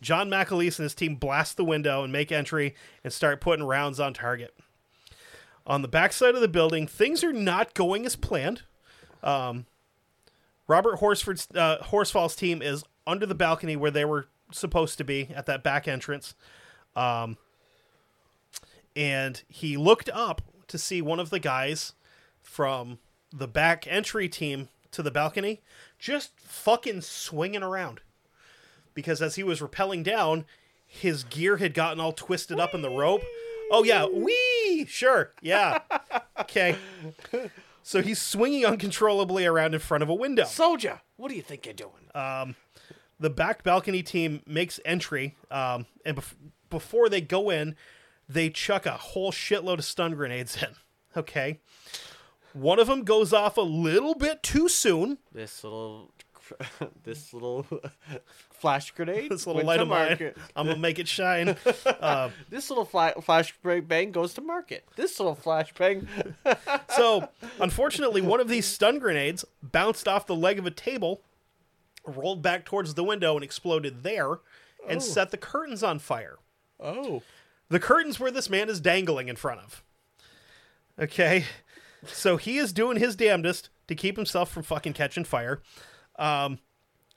[0.03, 3.99] John McAleese and his team blast the window and make entry and start putting rounds
[4.01, 4.55] on target
[5.67, 6.87] on the backside of the building.
[6.87, 8.63] Things are not going as planned.
[9.23, 9.67] Um,
[10.67, 15.31] Robert Horsford's uh, Horsfall's team is under the balcony where they were supposed to be
[15.35, 16.35] at that back entrance,
[16.97, 17.37] um,
[18.95, 21.93] and he looked up to see one of the guys
[22.41, 22.99] from
[23.33, 25.61] the back entry team to the balcony
[25.99, 28.01] just fucking swinging around
[28.95, 30.45] because as he was rappelling down,
[30.87, 33.23] his gear had gotten all twisted up in the rope.
[33.71, 35.79] Oh yeah, wee, sure, yeah,
[36.41, 36.77] okay.
[37.83, 40.45] So he's swinging uncontrollably around in front of a window.
[40.45, 41.93] Soldier, what do you think you're doing?
[42.15, 42.55] Um,
[43.19, 46.35] the back balcony team makes entry, um, and bef-
[46.71, 47.75] before they go in,
[48.29, 50.69] they chuck a whole shitload of stun grenades in.
[51.17, 51.61] Okay,
[52.53, 55.19] one of them goes off a little bit too soon.
[55.33, 56.11] this little,
[57.05, 57.67] this little
[58.53, 59.31] flash grenade.
[59.31, 60.37] This little light of mine, market.
[60.57, 61.57] I'm gonna make it shine.
[61.87, 64.87] Uh, this little fla- flash bang goes to market.
[64.97, 66.09] This little flash bang.
[66.97, 67.29] So,
[67.61, 71.23] unfortunately, one of these stun grenades bounced off the leg of a table,
[72.07, 74.39] rolled back towards the window, and exploded there,
[74.89, 75.01] and oh.
[75.01, 76.39] set the curtains on fire.
[76.79, 77.23] Oh.
[77.69, 79.83] The curtains where this man is dangling in front of.
[80.99, 81.45] Okay.
[82.07, 85.63] So he is doing his damnedest to keep himself from fucking catching fire.
[86.19, 86.59] Um,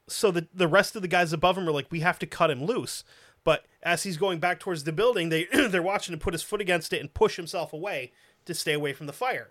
[0.08, 2.52] so the the rest of the guys above him are like, we have to cut
[2.52, 3.04] him loose.
[3.44, 6.62] But as he's going back towards the building, they they're watching him put his foot
[6.62, 8.12] against it and push himself away
[8.46, 9.50] to stay away from the fire.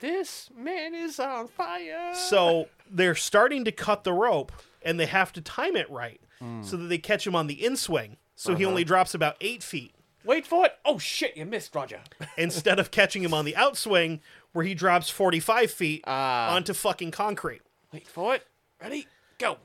[0.00, 2.14] This man is on fire.
[2.14, 4.52] So they're starting to cut the rope
[4.82, 6.20] and they have to time it right
[6.60, 8.18] so that they catch him on the in swing.
[8.34, 9.92] So he only drops about eight feet
[10.22, 10.76] Wait for it.
[10.84, 12.00] Oh shit, you missed, Roger.
[12.36, 14.18] instead of catching him on the outswing
[14.52, 16.52] where he drops 45 feet Ah.
[16.54, 17.62] onto fucking concrete.
[17.92, 18.46] Wait for it.
[18.80, 19.06] Ready?
[19.38, 19.58] Go.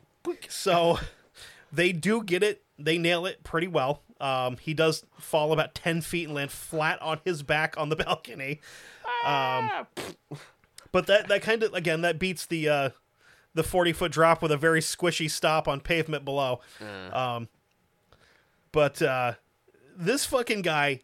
[0.50, 1.00] So
[1.72, 2.64] they do get it.
[2.78, 4.02] They nail it pretty well.
[4.20, 7.96] Um, he does fall about 10 feet and land flat on his back on the
[8.06, 8.60] balcony.
[9.24, 9.86] Ah,
[10.92, 12.90] But that, that kind of, again, that beats the, uh,
[13.54, 16.60] the 40 foot drop with a very squishy stop on pavement below.
[17.14, 17.48] Um,
[18.72, 19.34] but uh,
[19.96, 21.02] this fucking guy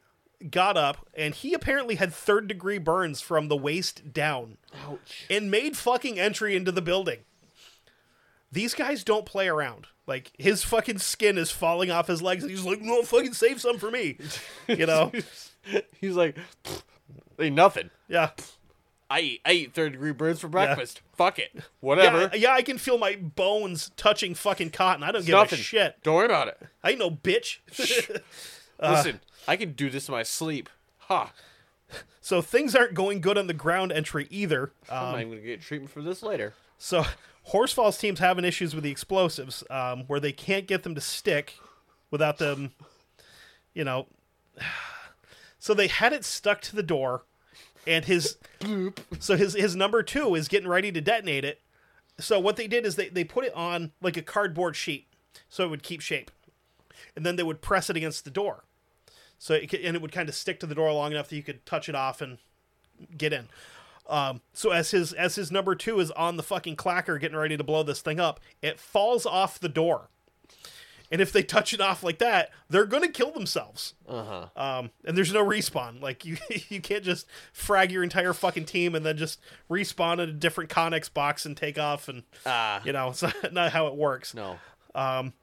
[0.50, 4.58] got up and he apparently had third degree burns from the waist down
[4.88, 5.26] Ouch.
[5.30, 7.20] and made fucking entry into the building.
[8.52, 9.88] These guys don't play around.
[10.06, 13.60] Like his fucking skin is falling off his legs, and he's like, "No, fucking save
[13.60, 14.18] some for me,"
[14.68, 15.12] you know?
[16.00, 16.84] He's like, "Pfft,
[17.40, 17.90] ain't nothing.
[18.08, 18.30] Yeah,
[19.10, 21.02] I eat, I eat third degree burns for breakfast.
[21.14, 21.52] Fuck it.
[21.80, 22.30] Whatever.
[22.34, 22.54] yeah, yeah.
[22.54, 25.04] I can feel my bones touching fucking cotton.
[25.04, 25.60] I don't give nothing.
[25.60, 26.02] a shit.
[26.04, 26.62] Don't worry about it.
[26.84, 27.60] I ain't no bitch.
[28.82, 30.70] Listen, I can do this in my sleep.
[31.00, 31.32] Ha.
[32.22, 34.72] so things aren't going good on the ground entry either.
[34.90, 36.54] Um, I'm gonna get treatment for this later.
[36.78, 37.06] So
[37.50, 41.56] Horsfall's team's having issues with the explosives, um, where they can't get them to stick
[42.12, 42.72] without them,
[43.74, 44.08] you know.
[45.60, 47.24] So they had it stuck to the door,
[47.88, 48.38] and his
[49.20, 51.62] so his his number two is getting ready to detonate it.
[52.20, 55.08] So what they did is they they put it on like a cardboard sheet,
[55.50, 56.30] so it would keep shape,
[57.16, 58.64] and then they would press it against the door,
[59.40, 61.36] so it could, and it would kind of stick to the door long enough that
[61.36, 62.38] you could touch it off and
[63.18, 63.48] get in.
[64.10, 67.58] Um, so as his as his number two is on the fucking clacker getting ready
[67.58, 70.10] to blow this thing up, it falls off the door.
[71.10, 73.94] And if they touch it off like that, they're gonna kill themselves.
[74.08, 74.24] Uh
[74.56, 74.62] huh.
[74.62, 76.02] Um, and there's no respawn.
[76.02, 76.38] Like you,
[76.70, 79.40] you can't just frag your entire fucking team and then just
[79.70, 82.08] respawn in a different Connex box and take off.
[82.10, 82.82] And Ah.
[82.86, 84.34] you know, it's not, not how it works.
[84.34, 84.58] no.
[84.96, 85.34] Um,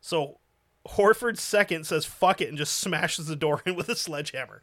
[0.00, 0.38] So
[0.86, 4.62] Horsfall's second says fuck it and just smashes the door in with a sledgehammer.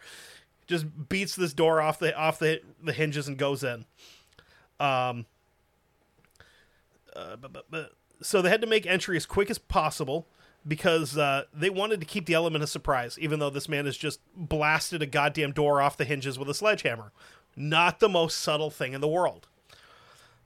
[0.68, 3.86] Just beats this door off the off the the hinges and goes in.
[4.80, 5.26] Um
[7.16, 7.92] uh, but, but, but,
[8.22, 10.28] so they had to make entry as quick as possible
[10.68, 13.98] because uh, they wanted to keep the element of surprise, even though this man has
[13.98, 17.12] just blasted a goddamn door off the hinges with a sledgehammer.
[17.56, 19.48] Not the most subtle thing in the world.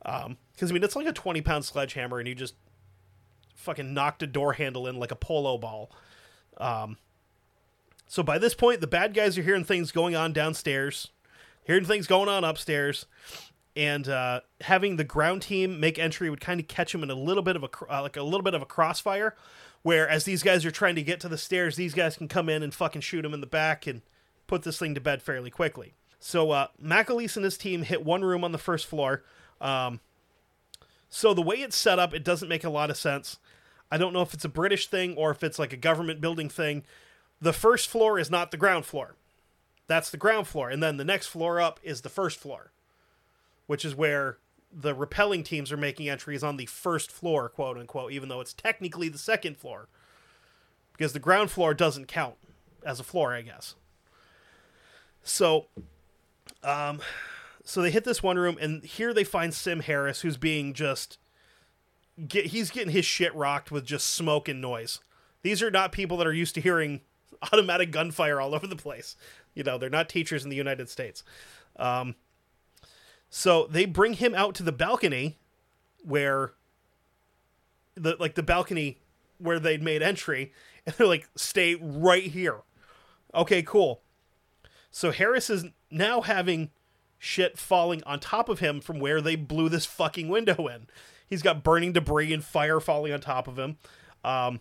[0.04, 2.56] Because I mean, it's like a twenty pound sledgehammer, and you just
[3.56, 5.92] fucking knocked a door handle in like a polo ball.
[6.58, 6.98] Um,
[8.08, 11.10] so by this point, the bad guys are hearing things going on downstairs,
[11.66, 13.06] hearing things going on upstairs,
[13.76, 17.16] and uh, having the ground team make entry would kind of catch them in a
[17.16, 19.36] little bit of a uh, like a little bit of a crossfire.
[19.82, 22.50] Where as these guys are trying to get to the stairs, these guys can come
[22.50, 24.02] in and fucking shoot them in the back and
[24.48, 25.94] put this thing to bed fairly quickly.
[26.20, 29.24] So uh, McAleese and his team hit one room on the first floor.
[29.62, 30.00] Um,
[31.08, 33.38] so the way it's set up, it doesn't make a lot of sense.
[33.92, 36.50] I don't know if it's a British thing or if it's like a government building
[36.50, 36.84] thing.
[37.40, 39.16] The first floor is not the ground floor.
[39.88, 40.70] That's the ground floor.
[40.70, 42.72] And then the next floor up is the first floor,
[43.68, 44.38] which is where
[44.72, 48.54] the repelling teams are making entries on the first floor, quote unquote, even though it's
[48.54, 49.88] technically the second floor.
[50.92, 52.36] Because the ground floor doesn't count
[52.84, 53.76] as a floor, I guess.
[55.24, 55.68] So,
[56.64, 57.00] um,
[57.64, 61.18] so they hit this one room, and here they find Sim Harris, who's being just
[62.28, 65.00] get he's getting his shit rocked with just smoke and noise.
[65.42, 67.02] These are not people that are used to hearing
[67.54, 69.16] automatic gunfire all over the place.
[69.54, 71.24] You know, they're not teachers in the United States.
[71.78, 72.16] Um,
[73.30, 75.38] so they bring him out to the balcony
[76.04, 76.54] where
[77.96, 79.00] the like the balcony
[79.38, 80.54] where they'd made entry,
[80.86, 82.62] and they're like, stay right here.
[83.34, 84.02] Okay, cool.
[84.92, 86.72] So Harris is now having
[87.20, 90.88] shit falling on top of him from where they blew this fucking window in.
[91.28, 93.78] He's got burning debris and fire falling on top of him.
[94.24, 94.60] Um,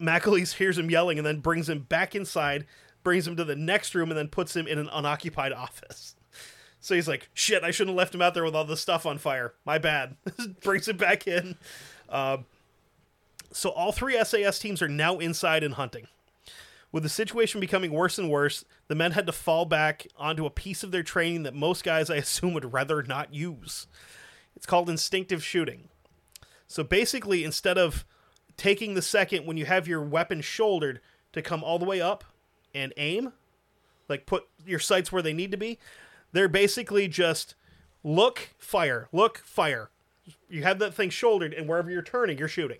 [0.00, 2.66] McAleese hears him yelling and then brings him back inside,
[3.02, 6.16] brings him to the next room, and then puts him in an unoccupied office.
[6.80, 9.06] So he's like, shit, I shouldn't have left him out there with all the stuff
[9.06, 9.54] on fire.
[9.64, 10.16] My bad.
[10.62, 11.56] brings him back in.
[12.08, 12.46] Um,
[13.52, 16.08] so all three SAS teams are now inside and hunting.
[16.90, 20.50] With the situation becoming worse and worse, the men had to fall back onto a
[20.50, 23.86] piece of their training that most guys, I assume, would rather not use.
[24.62, 25.88] It's called instinctive shooting.
[26.68, 28.04] So basically, instead of
[28.56, 31.00] taking the second when you have your weapon shouldered
[31.32, 32.22] to come all the way up
[32.72, 33.32] and aim,
[34.08, 35.80] like put your sights where they need to be,
[36.30, 37.56] they're basically just
[38.04, 39.90] look, fire, look, fire.
[40.48, 42.78] You have that thing shouldered, and wherever you're turning, you're shooting.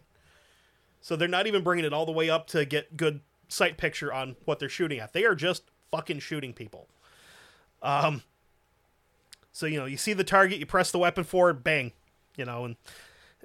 [1.01, 4.13] So they're not even bringing it all the way up to get good sight picture
[4.13, 5.15] on what they're shooting at.
[5.15, 6.87] They are just fucking shooting people.
[7.83, 8.23] Um,
[9.53, 11.93] so you know, you see the target, you press the weapon forward, bang,
[12.37, 12.77] you know, and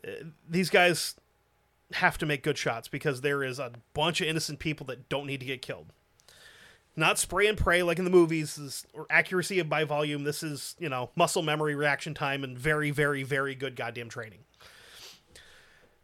[0.07, 0.11] uh,
[0.49, 1.15] these guys,
[1.93, 5.25] have to make good shots because there is a bunch of innocent people that don't
[5.25, 5.87] need to get killed.
[6.95, 10.23] Not spray and pray like in the movies, or accuracy of by volume.
[10.23, 14.39] This is, you know, muscle memory, reaction time, and very, very, very good goddamn training.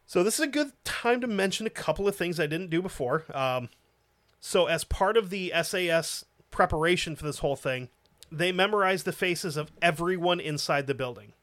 [0.06, 2.82] So this is a good time to mention a couple of things I didn't do
[2.82, 3.26] before.
[3.34, 3.70] Um,
[4.40, 7.90] so as part of the SAS preparation for this whole thing,
[8.38, 11.34] they memorize the faces of everyone inside the building.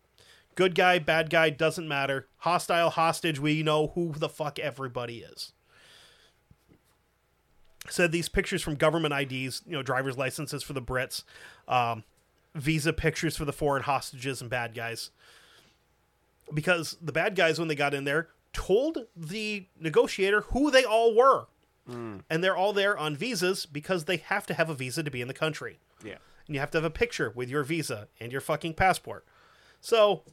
[0.57, 2.27] Good guy, bad guy, doesn't matter.
[2.39, 5.53] Hostile, hostage, we know who the fuck everybody is.
[7.89, 11.23] Said these pictures from government IDs, you know, driver's licenses for the Brits,
[11.67, 12.05] um,
[12.55, 15.11] visa pictures for the foreign hostages and bad guys.
[16.53, 21.15] Because the bad guys, when they got in there, told the negotiator who they all
[21.15, 21.47] were.
[21.89, 25.21] And they're all there on visas because they have to have a visa to be
[25.23, 26.19] in the country Yeah.
[26.51, 29.25] And you have to have a picture with your visa and your fucking passport.
[29.81, 30.25] So,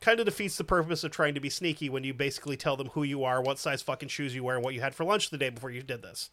[0.00, 2.88] kind of defeats the purpose of trying to be sneaky when you basically tell them
[2.88, 5.28] who you are, what size fucking shoes you wear, and what you had for lunch
[5.28, 6.30] the day before you did this.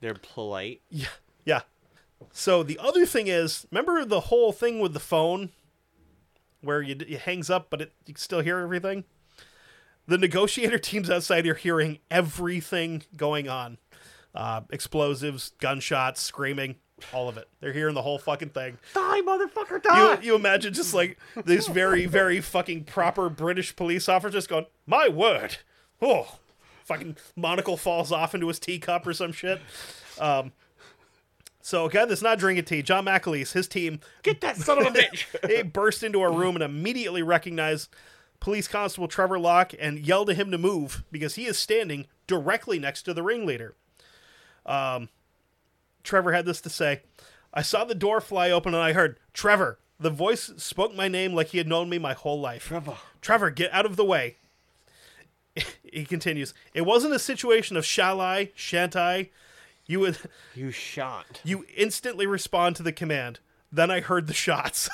[0.00, 0.80] They're polite.
[0.88, 1.08] Yeah.
[1.44, 1.60] Yeah.
[2.32, 5.50] So the other thing is, remember the whole thing with the phone
[6.62, 9.04] where you, it hangs up, but it, you can still hear everything?
[10.06, 13.76] The negotiator teams outside are hearing everything going on
[14.34, 16.76] uh, explosives, gunshots, screaming,
[17.12, 17.48] all of it.
[17.60, 18.78] They're hearing the whole fucking thing.
[18.94, 20.18] Die, motherfucker, You, die!
[20.22, 25.08] you imagine just like these very, very fucking proper British police officer just going, My
[25.08, 25.58] word.
[26.02, 26.38] Oh,
[26.84, 29.60] fucking monocle falls off into his teacup or some shit.
[30.18, 30.52] Um,
[31.62, 32.82] so, again, that's not drinking tea.
[32.82, 35.26] John McAleese, his team, Get that son of a bitch!
[35.42, 37.90] they burst into a room and immediately recognized
[38.40, 42.78] police constable Trevor Lock and yelled at him to move because he is standing directly
[42.78, 43.74] next to the ringleader.
[44.64, 45.10] Um,
[46.02, 47.02] Trevor had this to say
[47.52, 49.78] I saw the door fly open and I heard, Trevor.
[49.98, 52.64] The voice spoke my name like he had known me my whole life.
[52.68, 52.96] Trevor.
[53.20, 54.36] Trevor, get out of the way.
[55.82, 59.30] he continues, It wasn't a situation of shall I, shan't I.
[59.86, 60.18] You would
[60.54, 61.40] you shot.
[61.44, 63.40] you instantly respond to the command.
[63.72, 64.88] Then I heard the shots.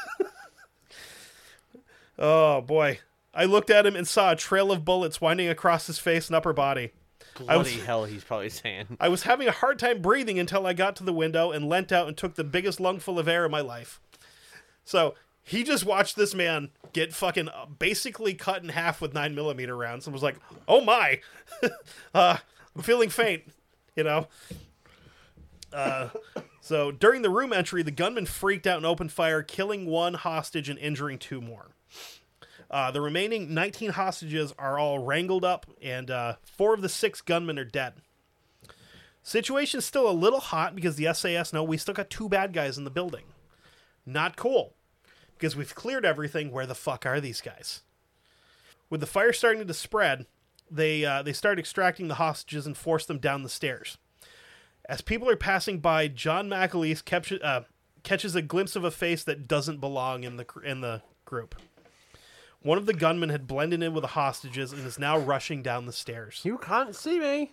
[2.19, 3.01] oh boy.
[3.35, 6.35] I looked at him and saw a trail of bullets winding across his face and
[6.37, 6.93] upper body.
[7.49, 8.97] I was- Bloody hell, he's probably saying.
[9.01, 11.93] I was having a hard time breathing until I got to the window and leant
[11.93, 14.01] out and took the biggest lungful of air in my life.
[14.85, 19.35] So he just watched this man get fucking uh, basically cut in half with nine
[19.35, 20.37] millimeter rounds and was like,
[20.67, 21.21] "Oh my,
[22.15, 22.37] uh,
[22.75, 23.45] I'm feeling faint,"
[23.95, 24.29] you know.
[25.73, 26.09] Uh,
[26.61, 30.69] so during the room entry, the gunman freaked out and opened fire, killing one hostage
[30.69, 31.67] and injuring two more.
[32.71, 37.21] Uh, the remaining 19 hostages are all wrangled up, and uh, four of the six
[37.21, 37.95] gunmen are dead.
[39.23, 42.79] Situation's still a little hot because the SAS know we still got two bad guys
[42.79, 43.25] in the building.
[44.07, 44.75] Not cool.
[45.37, 46.51] Because we've cleared everything.
[46.51, 47.83] Where the fuck are these guys?
[48.89, 50.27] With the fire starting to spread,
[50.71, 53.99] they uh, they start extracting the hostages and force them down the stairs.
[54.89, 57.63] As people are passing by, John McAleese catches, uh,
[58.05, 61.57] catches a glimpse of a face that doesn't belong in the in the group.
[62.67, 65.87] One of the gunmen had blended in with the hostages and is now rushing down
[65.87, 66.41] the stairs.
[66.43, 67.53] You can't see me.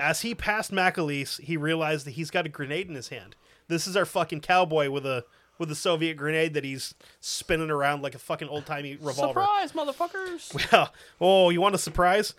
[0.00, 3.34] As he passed McAleese, he realized that he's got a grenade in his hand.
[3.66, 5.24] This is our fucking cowboy with a
[5.58, 9.40] with a Soviet grenade that he's spinning around like a fucking old timey revolver.
[9.40, 10.68] Surprise, motherfuckers!
[10.72, 10.88] Yeah.
[11.20, 12.34] Oh, you want a surprise?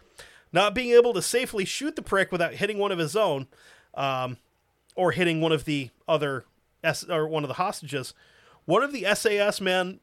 [0.53, 3.47] Not being able to safely shoot the prick without hitting one of his own,
[3.95, 4.37] um,
[4.95, 6.45] or hitting one of the other
[6.85, 8.13] S or one of the hostages.
[8.63, 9.99] One of the SAS men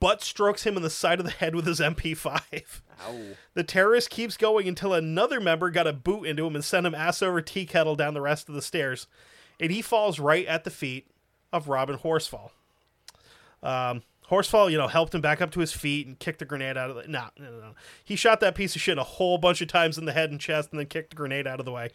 [0.00, 2.80] butt strokes him in the side of the head with his MP5.
[3.06, 3.18] Ow.
[3.54, 6.94] The terrorist keeps going until another member got a boot into him and sent him
[6.94, 9.06] ass over tea kettle down the rest of the stairs,
[9.60, 11.08] and he falls right at the feet
[11.52, 12.50] of Robin Horsfall.
[13.62, 16.76] Um, Horsfall, you know, helped him back up to his feet and kicked the grenade
[16.76, 17.06] out of the.
[17.08, 17.74] No, no, no, no.
[18.04, 20.40] He shot that piece of shit a whole bunch of times in the head and
[20.40, 21.90] chest, and then kicked the grenade out of the way.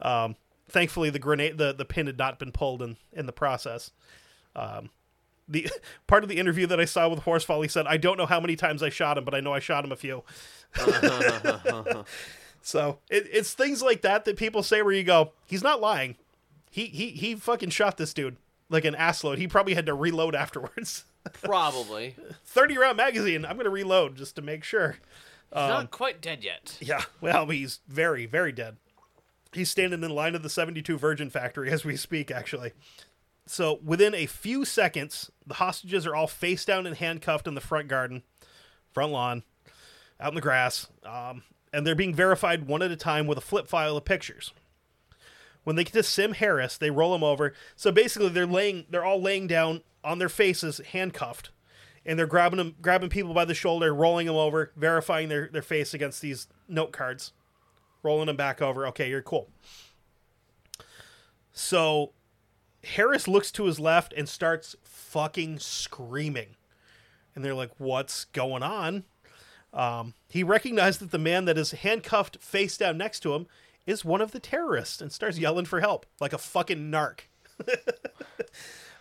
[0.00, 0.36] Um,
[0.68, 3.92] thankfully, the grenade, the, the pin had not been pulled in in the process.
[4.56, 4.90] Um,
[5.48, 5.68] the
[6.06, 8.40] part of the interview that I saw with Horsfall, he said, "I don't know how
[8.40, 10.24] many times I shot him, but I know I shot him a few."
[12.62, 16.16] so it, it's things like that that people say where you go, "He's not lying.
[16.70, 18.36] He he he fucking shot this dude
[18.68, 19.38] like an assload.
[19.38, 21.04] He probably had to reload afterwards."
[21.42, 22.14] Probably.
[22.44, 23.44] 30 round magazine.
[23.44, 24.98] I'm going to reload just to make sure.
[25.52, 26.76] He's not um, quite dead yet.
[26.80, 28.76] Yeah, well, he's very, very dead.
[29.52, 32.72] He's standing in line of the 72 Virgin factory as we speak, actually.
[33.46, 37.60] So within a few seconds, the hostages are all face down and handcuffed in the
[37.60, 38.22] front garden,
[38.92, 39.42] front lawn,
[40.20, 41.42] out in the grass, um,
[41.72, 44.52] and they're being verified one at a time with a flip file of pictures.
[45.64, 47.52] When they get to Sim Harris, they roll him over.
[47.74, 51.50] So basically, they're laying, they're all laying down on their faces, handcuffed,
[52.04, 55.62] and they're grabbing them, grabbing people by the shoulder, rolling them over, verifying their, their
[55.62, 57.32] face against these note cards
[58.06, 58.86] rolling them back over.
[58.86, 59.50] Okay, you're cool.
[61.52, 62.12] So
[62.86, 66.56] Harris looks to his left and starts fucking screaming.
[67.34, 69.04] And they're like, What's going on?
[69.72, 73.46] Um, he recognized that the man that is handcuffed face down next to him
[73.86, 77.20] is one of the terrorists and starts yelling for help like a fucking narc.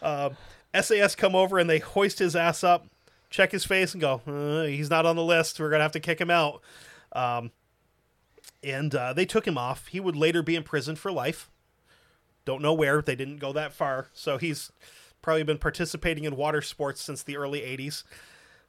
[0.02, 0.36] um,
[0.80, 2.88] SAS come over and they hoist his ass up,
[3.30, 5.60] check his face, and go, uh, He's not on the list.
[5.60, 6.62] We're going to have to kick him out.
[7.14, 7.52] Um,
[8.62, 9.88] and uh, they took him off.
[9.88, 11.49] He would later be imprisoned for life.
[12.46, 13.02] Don't know where.
[13.02, 14.10] They didn't go that far.
[14.14, 14.72] So he's
[15.22, 18.04] probably been participating in water sports since the early 80s.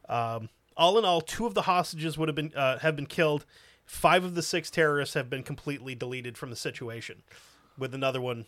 [0.09, 3.45] Um, all in all, two of the hostages would have been uh, have been killed.
[3.85, 7.23] Five of the six terrorists have been completely deleted from the situation,
[7.79, 8.47] with another one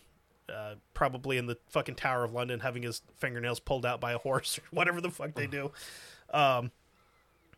[0.49, 4.17] uh, probably in the fucking Tower of London having his fingernails pulled out by a
[4.17, 5.71] horse or whatever the fuck they do.
[6.33, 6.71] Um,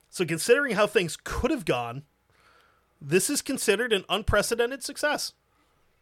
[0.10, 2.04] so, considering how things could have gone,
[3.02, 5.34] this is considered an unprecedented success.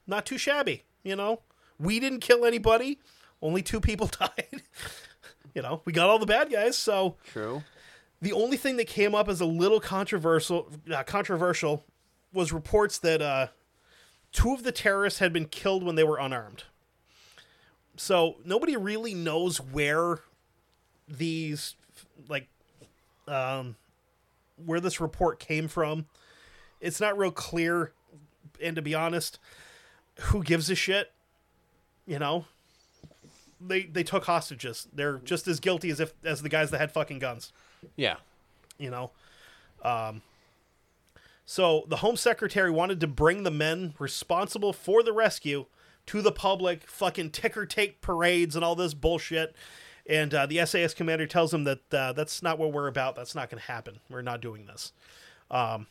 [0.08, 1.42] Not too shabby, you know.
[1.80, 3.00] We didn't kill anybody.
[3.42, 4.62] Only two people died.
[5.54, 7.64] you know, we got all the bad guys, so True.
[8.22, 11.84] the only thing that came up as a little controversial uh, controversial
[12.34, 13.48] was reports that uh,
[14.32, 16.64] two of the terrorists had been killed when they were unarmed.
[17.96, 20.20] So nobody really knows where
[21.08, 21.76] these
[22.28, 22.48] like
[23.28, 23.76] um,
[24.66, 26.06] where this report came from.
[26.80, 27.92] It's not real clear,
[28.62, 29.40] and to be honest,
[30.20, 31.12] who gives a shit?
[32.10, 32.46] You know,
[33.62, 34.88] they they took hostages.
[34.92, 37.54] They're just as guilty as if as the guys that had fucking guns.
[37.96, 38.16] Yeah.
[38.80, 39.12] you know?
[39.86, 40.24] Um
[41.46, 45.68] so the home secretary wanted to bring the men responsible for the rescue
[46.08, 49.56] to the public fucking ticker tape parades and all this bullshit.
[50.08, 53.16] And uh, the sas commander tells him that uh, that's not what we're about.
[53.16, 54.00] That's not going to happen.
[54.10, 54.94] We're not doing this.
[55.52, 55.86] Um,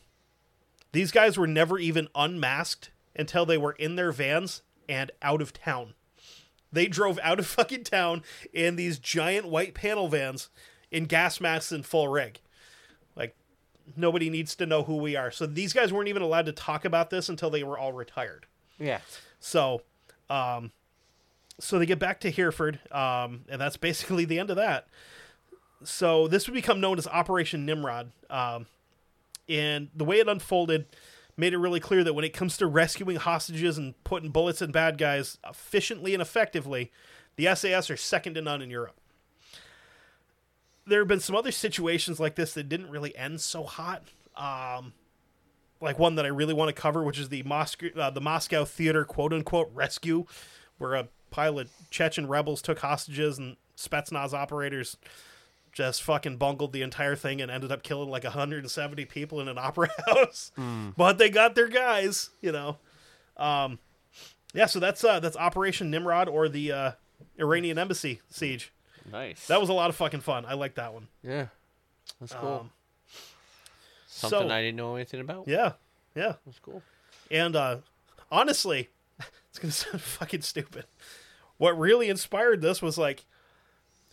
[0.91, 5.53] these guys were never even unmasked until they were in their vans and out of
[5.53, 5.93] town
[6.71, 8.23] they drove out of fucking town
[8.53, 10.49] in these giant white panel vans
[10.91, 12.39] in gas masks and full rig.
[13.15, 13.35] Like
[13.95, 15.31] nobody needs to know who we are.
[15.31, 18.45] So these guys weren't even allowed to talk about this until they were all retired.
[18.79, 18.99] Yeah.
[19.39, 19.81] So,
[20.29, 20.71] um,
[21.59, 24.87] so they get back to Hereford, um, and that's basically the end of that.
[25.83, 28.65] So this would become known as Operation Nimrod, um,
[29.47, 30.85] and the way it unfolded
[31.39, 34.71] made it really clear that when it comes to rescuing hostages and putting bullets in
[34.71, 36.91] bad guys efficiently and effectively,
[37.37, 38.99] the SAS are second to none in Europe.
[40.85, 44.03] There have been some other situations like this that didn't really end so hot.
[44.35, 44.93] Um,
[45.81, 48.65] like one that I really want to cover, which is the Moscow, uh, the Moscow
[48.65, 50.25] theater quote unquote rescue,
[50.77, 54.97] where a pile of Chechen rebels took hostages and Spetsnaz operators
[55.71, 59.57] just fucking bungled the entire thing and ended up killing like 170 people in an
[59.57, 60.51] opera house.
[60.97, 62.77] But they got their guys, you know.
[63.37, 63.79] Um,
[64.53, 66.91] yeah, so that's uh, that's Operation Nimrod or the uh,
[67.39, 68.73] Iranian embassy siege.
[69.11, 69.47] Nice.
[69.47, 70.45] That was a lot of fucking fun.
[70.45, 71.07] I like that one.
[71.23, 71.47] yeah.
[72.19, 72.49] That's cool.
[72.61, 72.71] Um,
[74.07, 75.47] Something so- I didn't know anything about.
[75.47, 75.73] Yeah,
[76.15, 76.33] yeah.
[76.45, 76.81] That's cool.
[77.31, 77.77] And uh,
[78.31, 78.89] honestly,
[79.49, 80.85] it's gonna sound fucking stupid.
[81.57, 83.25] What really inspired this was like,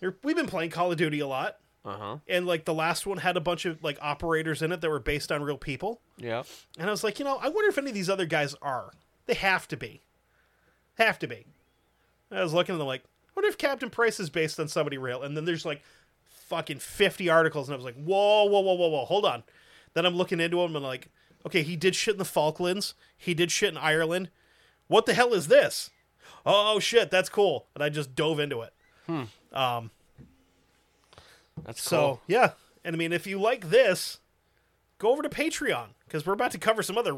[0.01, 2.17] we've been playing Call of Duty a lot, Uh huh.
[2.29, 5.01] and like the last one had a bunch of like operators in it that were
[5.01, 6.01] based on real people.
[6.19, 6.43] Yeah.
[6.79, 8.93] And I was like, you know, I wonder if any of these other guys are.
[9.27, 10.03] They have to be.
[10.99, 11.47] Have to be.
[12.31, 14.99] I was looking and I'm like, I wonder if Captain Price is based on somebody
[14.99, 15.23] real.
[15.23, 15.83] And then there's like
[16.49, 19.43] fucking 50 articles, and I was like, whoa, whoa, whoa, whoa, whoa, hold on.
[19.95, 21.09] Then I'm looking into them and like,
[21.45, 22.95] okay, he did shit in the Falklands.
[23.17, 24.31] He did shit in Ireland.
[24.89, 25.91] What the hell is this?
[26.45, 27.67] Oh shit, that's cool.
[27.75, 28.73] And I just dove into it.
[29.57, 29.91] Um,
[31.65, 32.21] That's so cool.
[32.27, 32.53] yeah,
[32.85, 34.19] and I mean, if you like this,
[34.99, 37.17] go over to Patreon because we're about to cover some other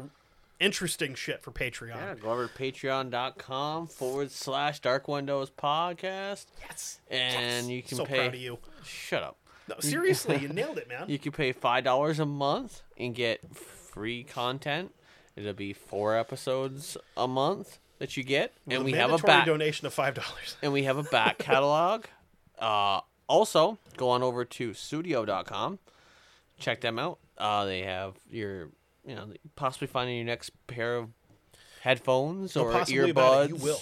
[0.59, 1.95] interesting shit for Patreon.
[1.95, 6.45] Yeah, go over to patreon.com forward slash dark windows podcast.
[6.61, 7.69] Yes, And Yes.
[7.69, 8.15] you can so pay.
[8.17, 8.59] proud of you.
[8.85, 9.37] Shut up.
[9.67, 11.05] No, seriously, you nailed it, man.
[11.09, 14.93] You can pay five dollars a month and get free content.
[15.35, 19.85] It'll be four episodes a month that you get, and we have a back donation
[19.85, 20.55] of five dollars.
[20.63, 22.05] and we have a back catalog.
[22.59, 25.79] Uh, also, go on over to studio.com.
[26.59, 27.19] Check them out.
[27.37, 28.69] Uh, they have your,
[29.05, 31.09] you know, possibly finding your next pair of
[31.81, 33.49] headphones No or earbuds.
[33.49, 33.79] you will.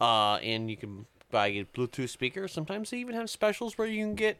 [0.00, 2.48] Uh, and you can buy a Bluetooth speaker.
[2.48, 4.38] Sometimes they even have specials where you can get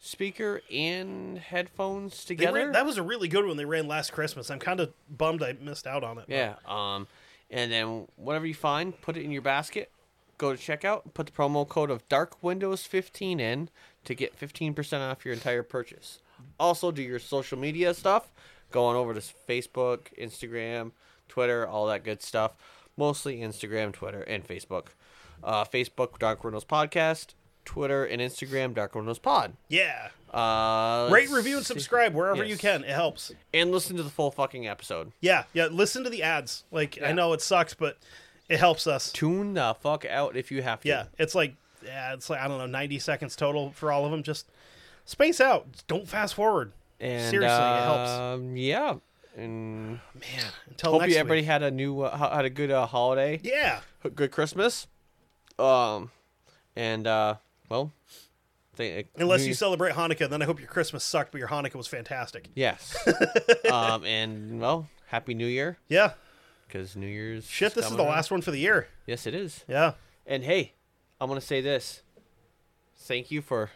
[0.00, 2.58] speaker and headphones together.
[2.58, 4.50] ran, that was a really good one they ran last Christmas.
[4.50, 6.24] I'm kind of bummed I missed out on it.
[6.28, 6.54] Yeah.
[6.66, 7.06] Um,
[7.50, 9.90] and then whatever you find, put it in your basket.
[10.38, 11.14] Go to checkout.
[11.14, 13.68] Put the promo code of Dark Windows 15 in
[14.04, 16.20] to get 15% off your entire purchase.
[16.58, 18.32] Also, do your social media stuff.
[18.70, 20.92] Go on over to Facebook, Instagram,
[21.28, 22.52] Twitter, all that good stuff.
[22.96, 24.88] Mostly Instagram, Twitter, and Facebook.
[25.42, 27.34] Uh, Facebook, Dark Windows Podcast.
[27.64, 29.54] Twitter and Instagram, Dark Windows Pod.
[29.68, 30.08] Yeah.
[30.32, 32.84] Uh, Rate, review, and subscribe wherever you can.
[32.84, 33.32] It helps.
[33.52, 35.12] And listen to the full fucking episode.
[35.20, 35.66] Yeah, yeah.
[35.66, 36.64] Listen to the ads.
[36.70, 37.98] Like I know it sucks, but
[38.48, 39.12] it helps us.
[39.12, 40.88] Tune the fuck out if you have to.
[40.88, 41.54] Yeah, it's like
[41.84, 44.22] yeah, it's like I don't know, ninety seconds total for all of them.
[44.22, 44.50] Just
[45.04, 45.66] space out.
[45.86, 46.72] Don't fast forward.
[47.00, 48.10] And, Seriously, it helps.
[48.10, 48.94] um, Yeah.
[49.36, 51.46] And Man, until hope you everybody week.
[51.46, 53.40] had a new uh, had a good uh, holiday.
[53.42, 53.80] Yeah,
[54.14, 54.86] good Christmas.
[55.58, 56.12] Um,
[56.76, 57.34] and uh,
[57.68, 57.90] well,
[58.76, 61.74] they, unless New you celebrate Hanukkah, then I hope your Christmas sucked, but your Hanukkah
[61.74, 62.48] was fantastic.
[62.54, 62.96] yes.
[63.72, 66.12] um, and well, Happy New Year Yeah,
[66.74, 67.72] because New Year's shit.
[67.74, 68.08] This is the around.
[68.08, 68.88] last one for the year.
[69.06, 69.64] Yes, it is.
[69.68, 69.92] Yeah,
[70.26, 70.72] And hey,
[71.20, 72.02] I'm gonna say this.
[72.96, 73.70] Thank you for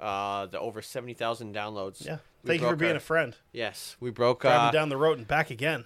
[0.00, 2.04] uh the over seventy thousand downloads.
[2.04, 2.18] yeah.
[2.42, 3.36] We Thank you for being our- a friend.
[3.52, 4.40] Yes, we broke.
[4.42, 5.84] Driving Uh, down the road and back again.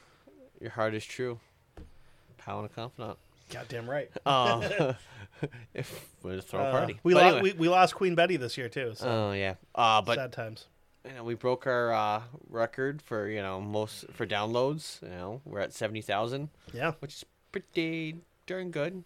[0.60, 1.38] Your heart is true.
[2.38, 3.18] Pal and a confidant.
[3.50, 4.10] Goddamn right.
[4.26, 4.62] Um,
[5.74, 7.00] if we're to throw a Uh, party.
[7.02, 7.42] we, But lo- anyway.
[7.52, 8.92] we we lost Queen Betty this year too.
[8.96, 9.54] So Oh yeah.
[9.74, 10.66] Uh, but sad times.
[11.06, 15.02] You know, we broke our uh, record for you know most for downloads.
[15.02, 18.16] You know, we're at seventy thousand, Yeah, which is pretty
[18.46, 19.04] darn good.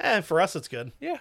[0.00, 0.92] and for us it's good.
[1.00, 1.18] Yeah,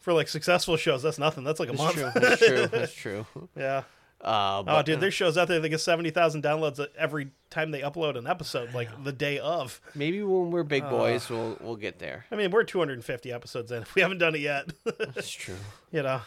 [0.00, 1.44] For like successful shows, that's nothing.
[1.44, 2.12] That's like a that's month.
[2.14, 2.20] true.
[2.20, 2.66] That's true.
[2.72, 3.26] That's true.
[3.56, 3.82] yeah.
[4.22, 7.80] Uh, Oh, dude, there's shows out there that get seventy thousand downloads every time they
[7.80, 9.80] upload an episode, like the day of.
[9.94, 12.26] maybe when we're big boys, we'll we'll get there.
[12.30, 13.84] I mean, we're 250 episodes in.
[13.94, 14.66] We haven't done it yet.
[14.84, 15.56] That's true.
[15.90, 16.20] you know,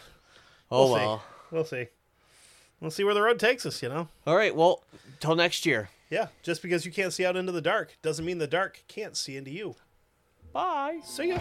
[0.72, 1.04] Oh We'll see.
[1.04, 1.22] well.
[1.52, 1.86] we'll see
[2.80, 4.08] we'll see where the road takes us, you know?
[4.26, 4.54] All right.
[4.54, 4.82] Well,
[5.20, 5.90] till next year.
[6.10, 6.28] Yeah.
[6.42, 9.36] Just because you can't see out into the dark doesn't mean the dark can't see
[9.36, 9.76] into you.
[10.52, 11.00] Bye.
[11.04, 11.40] See ya.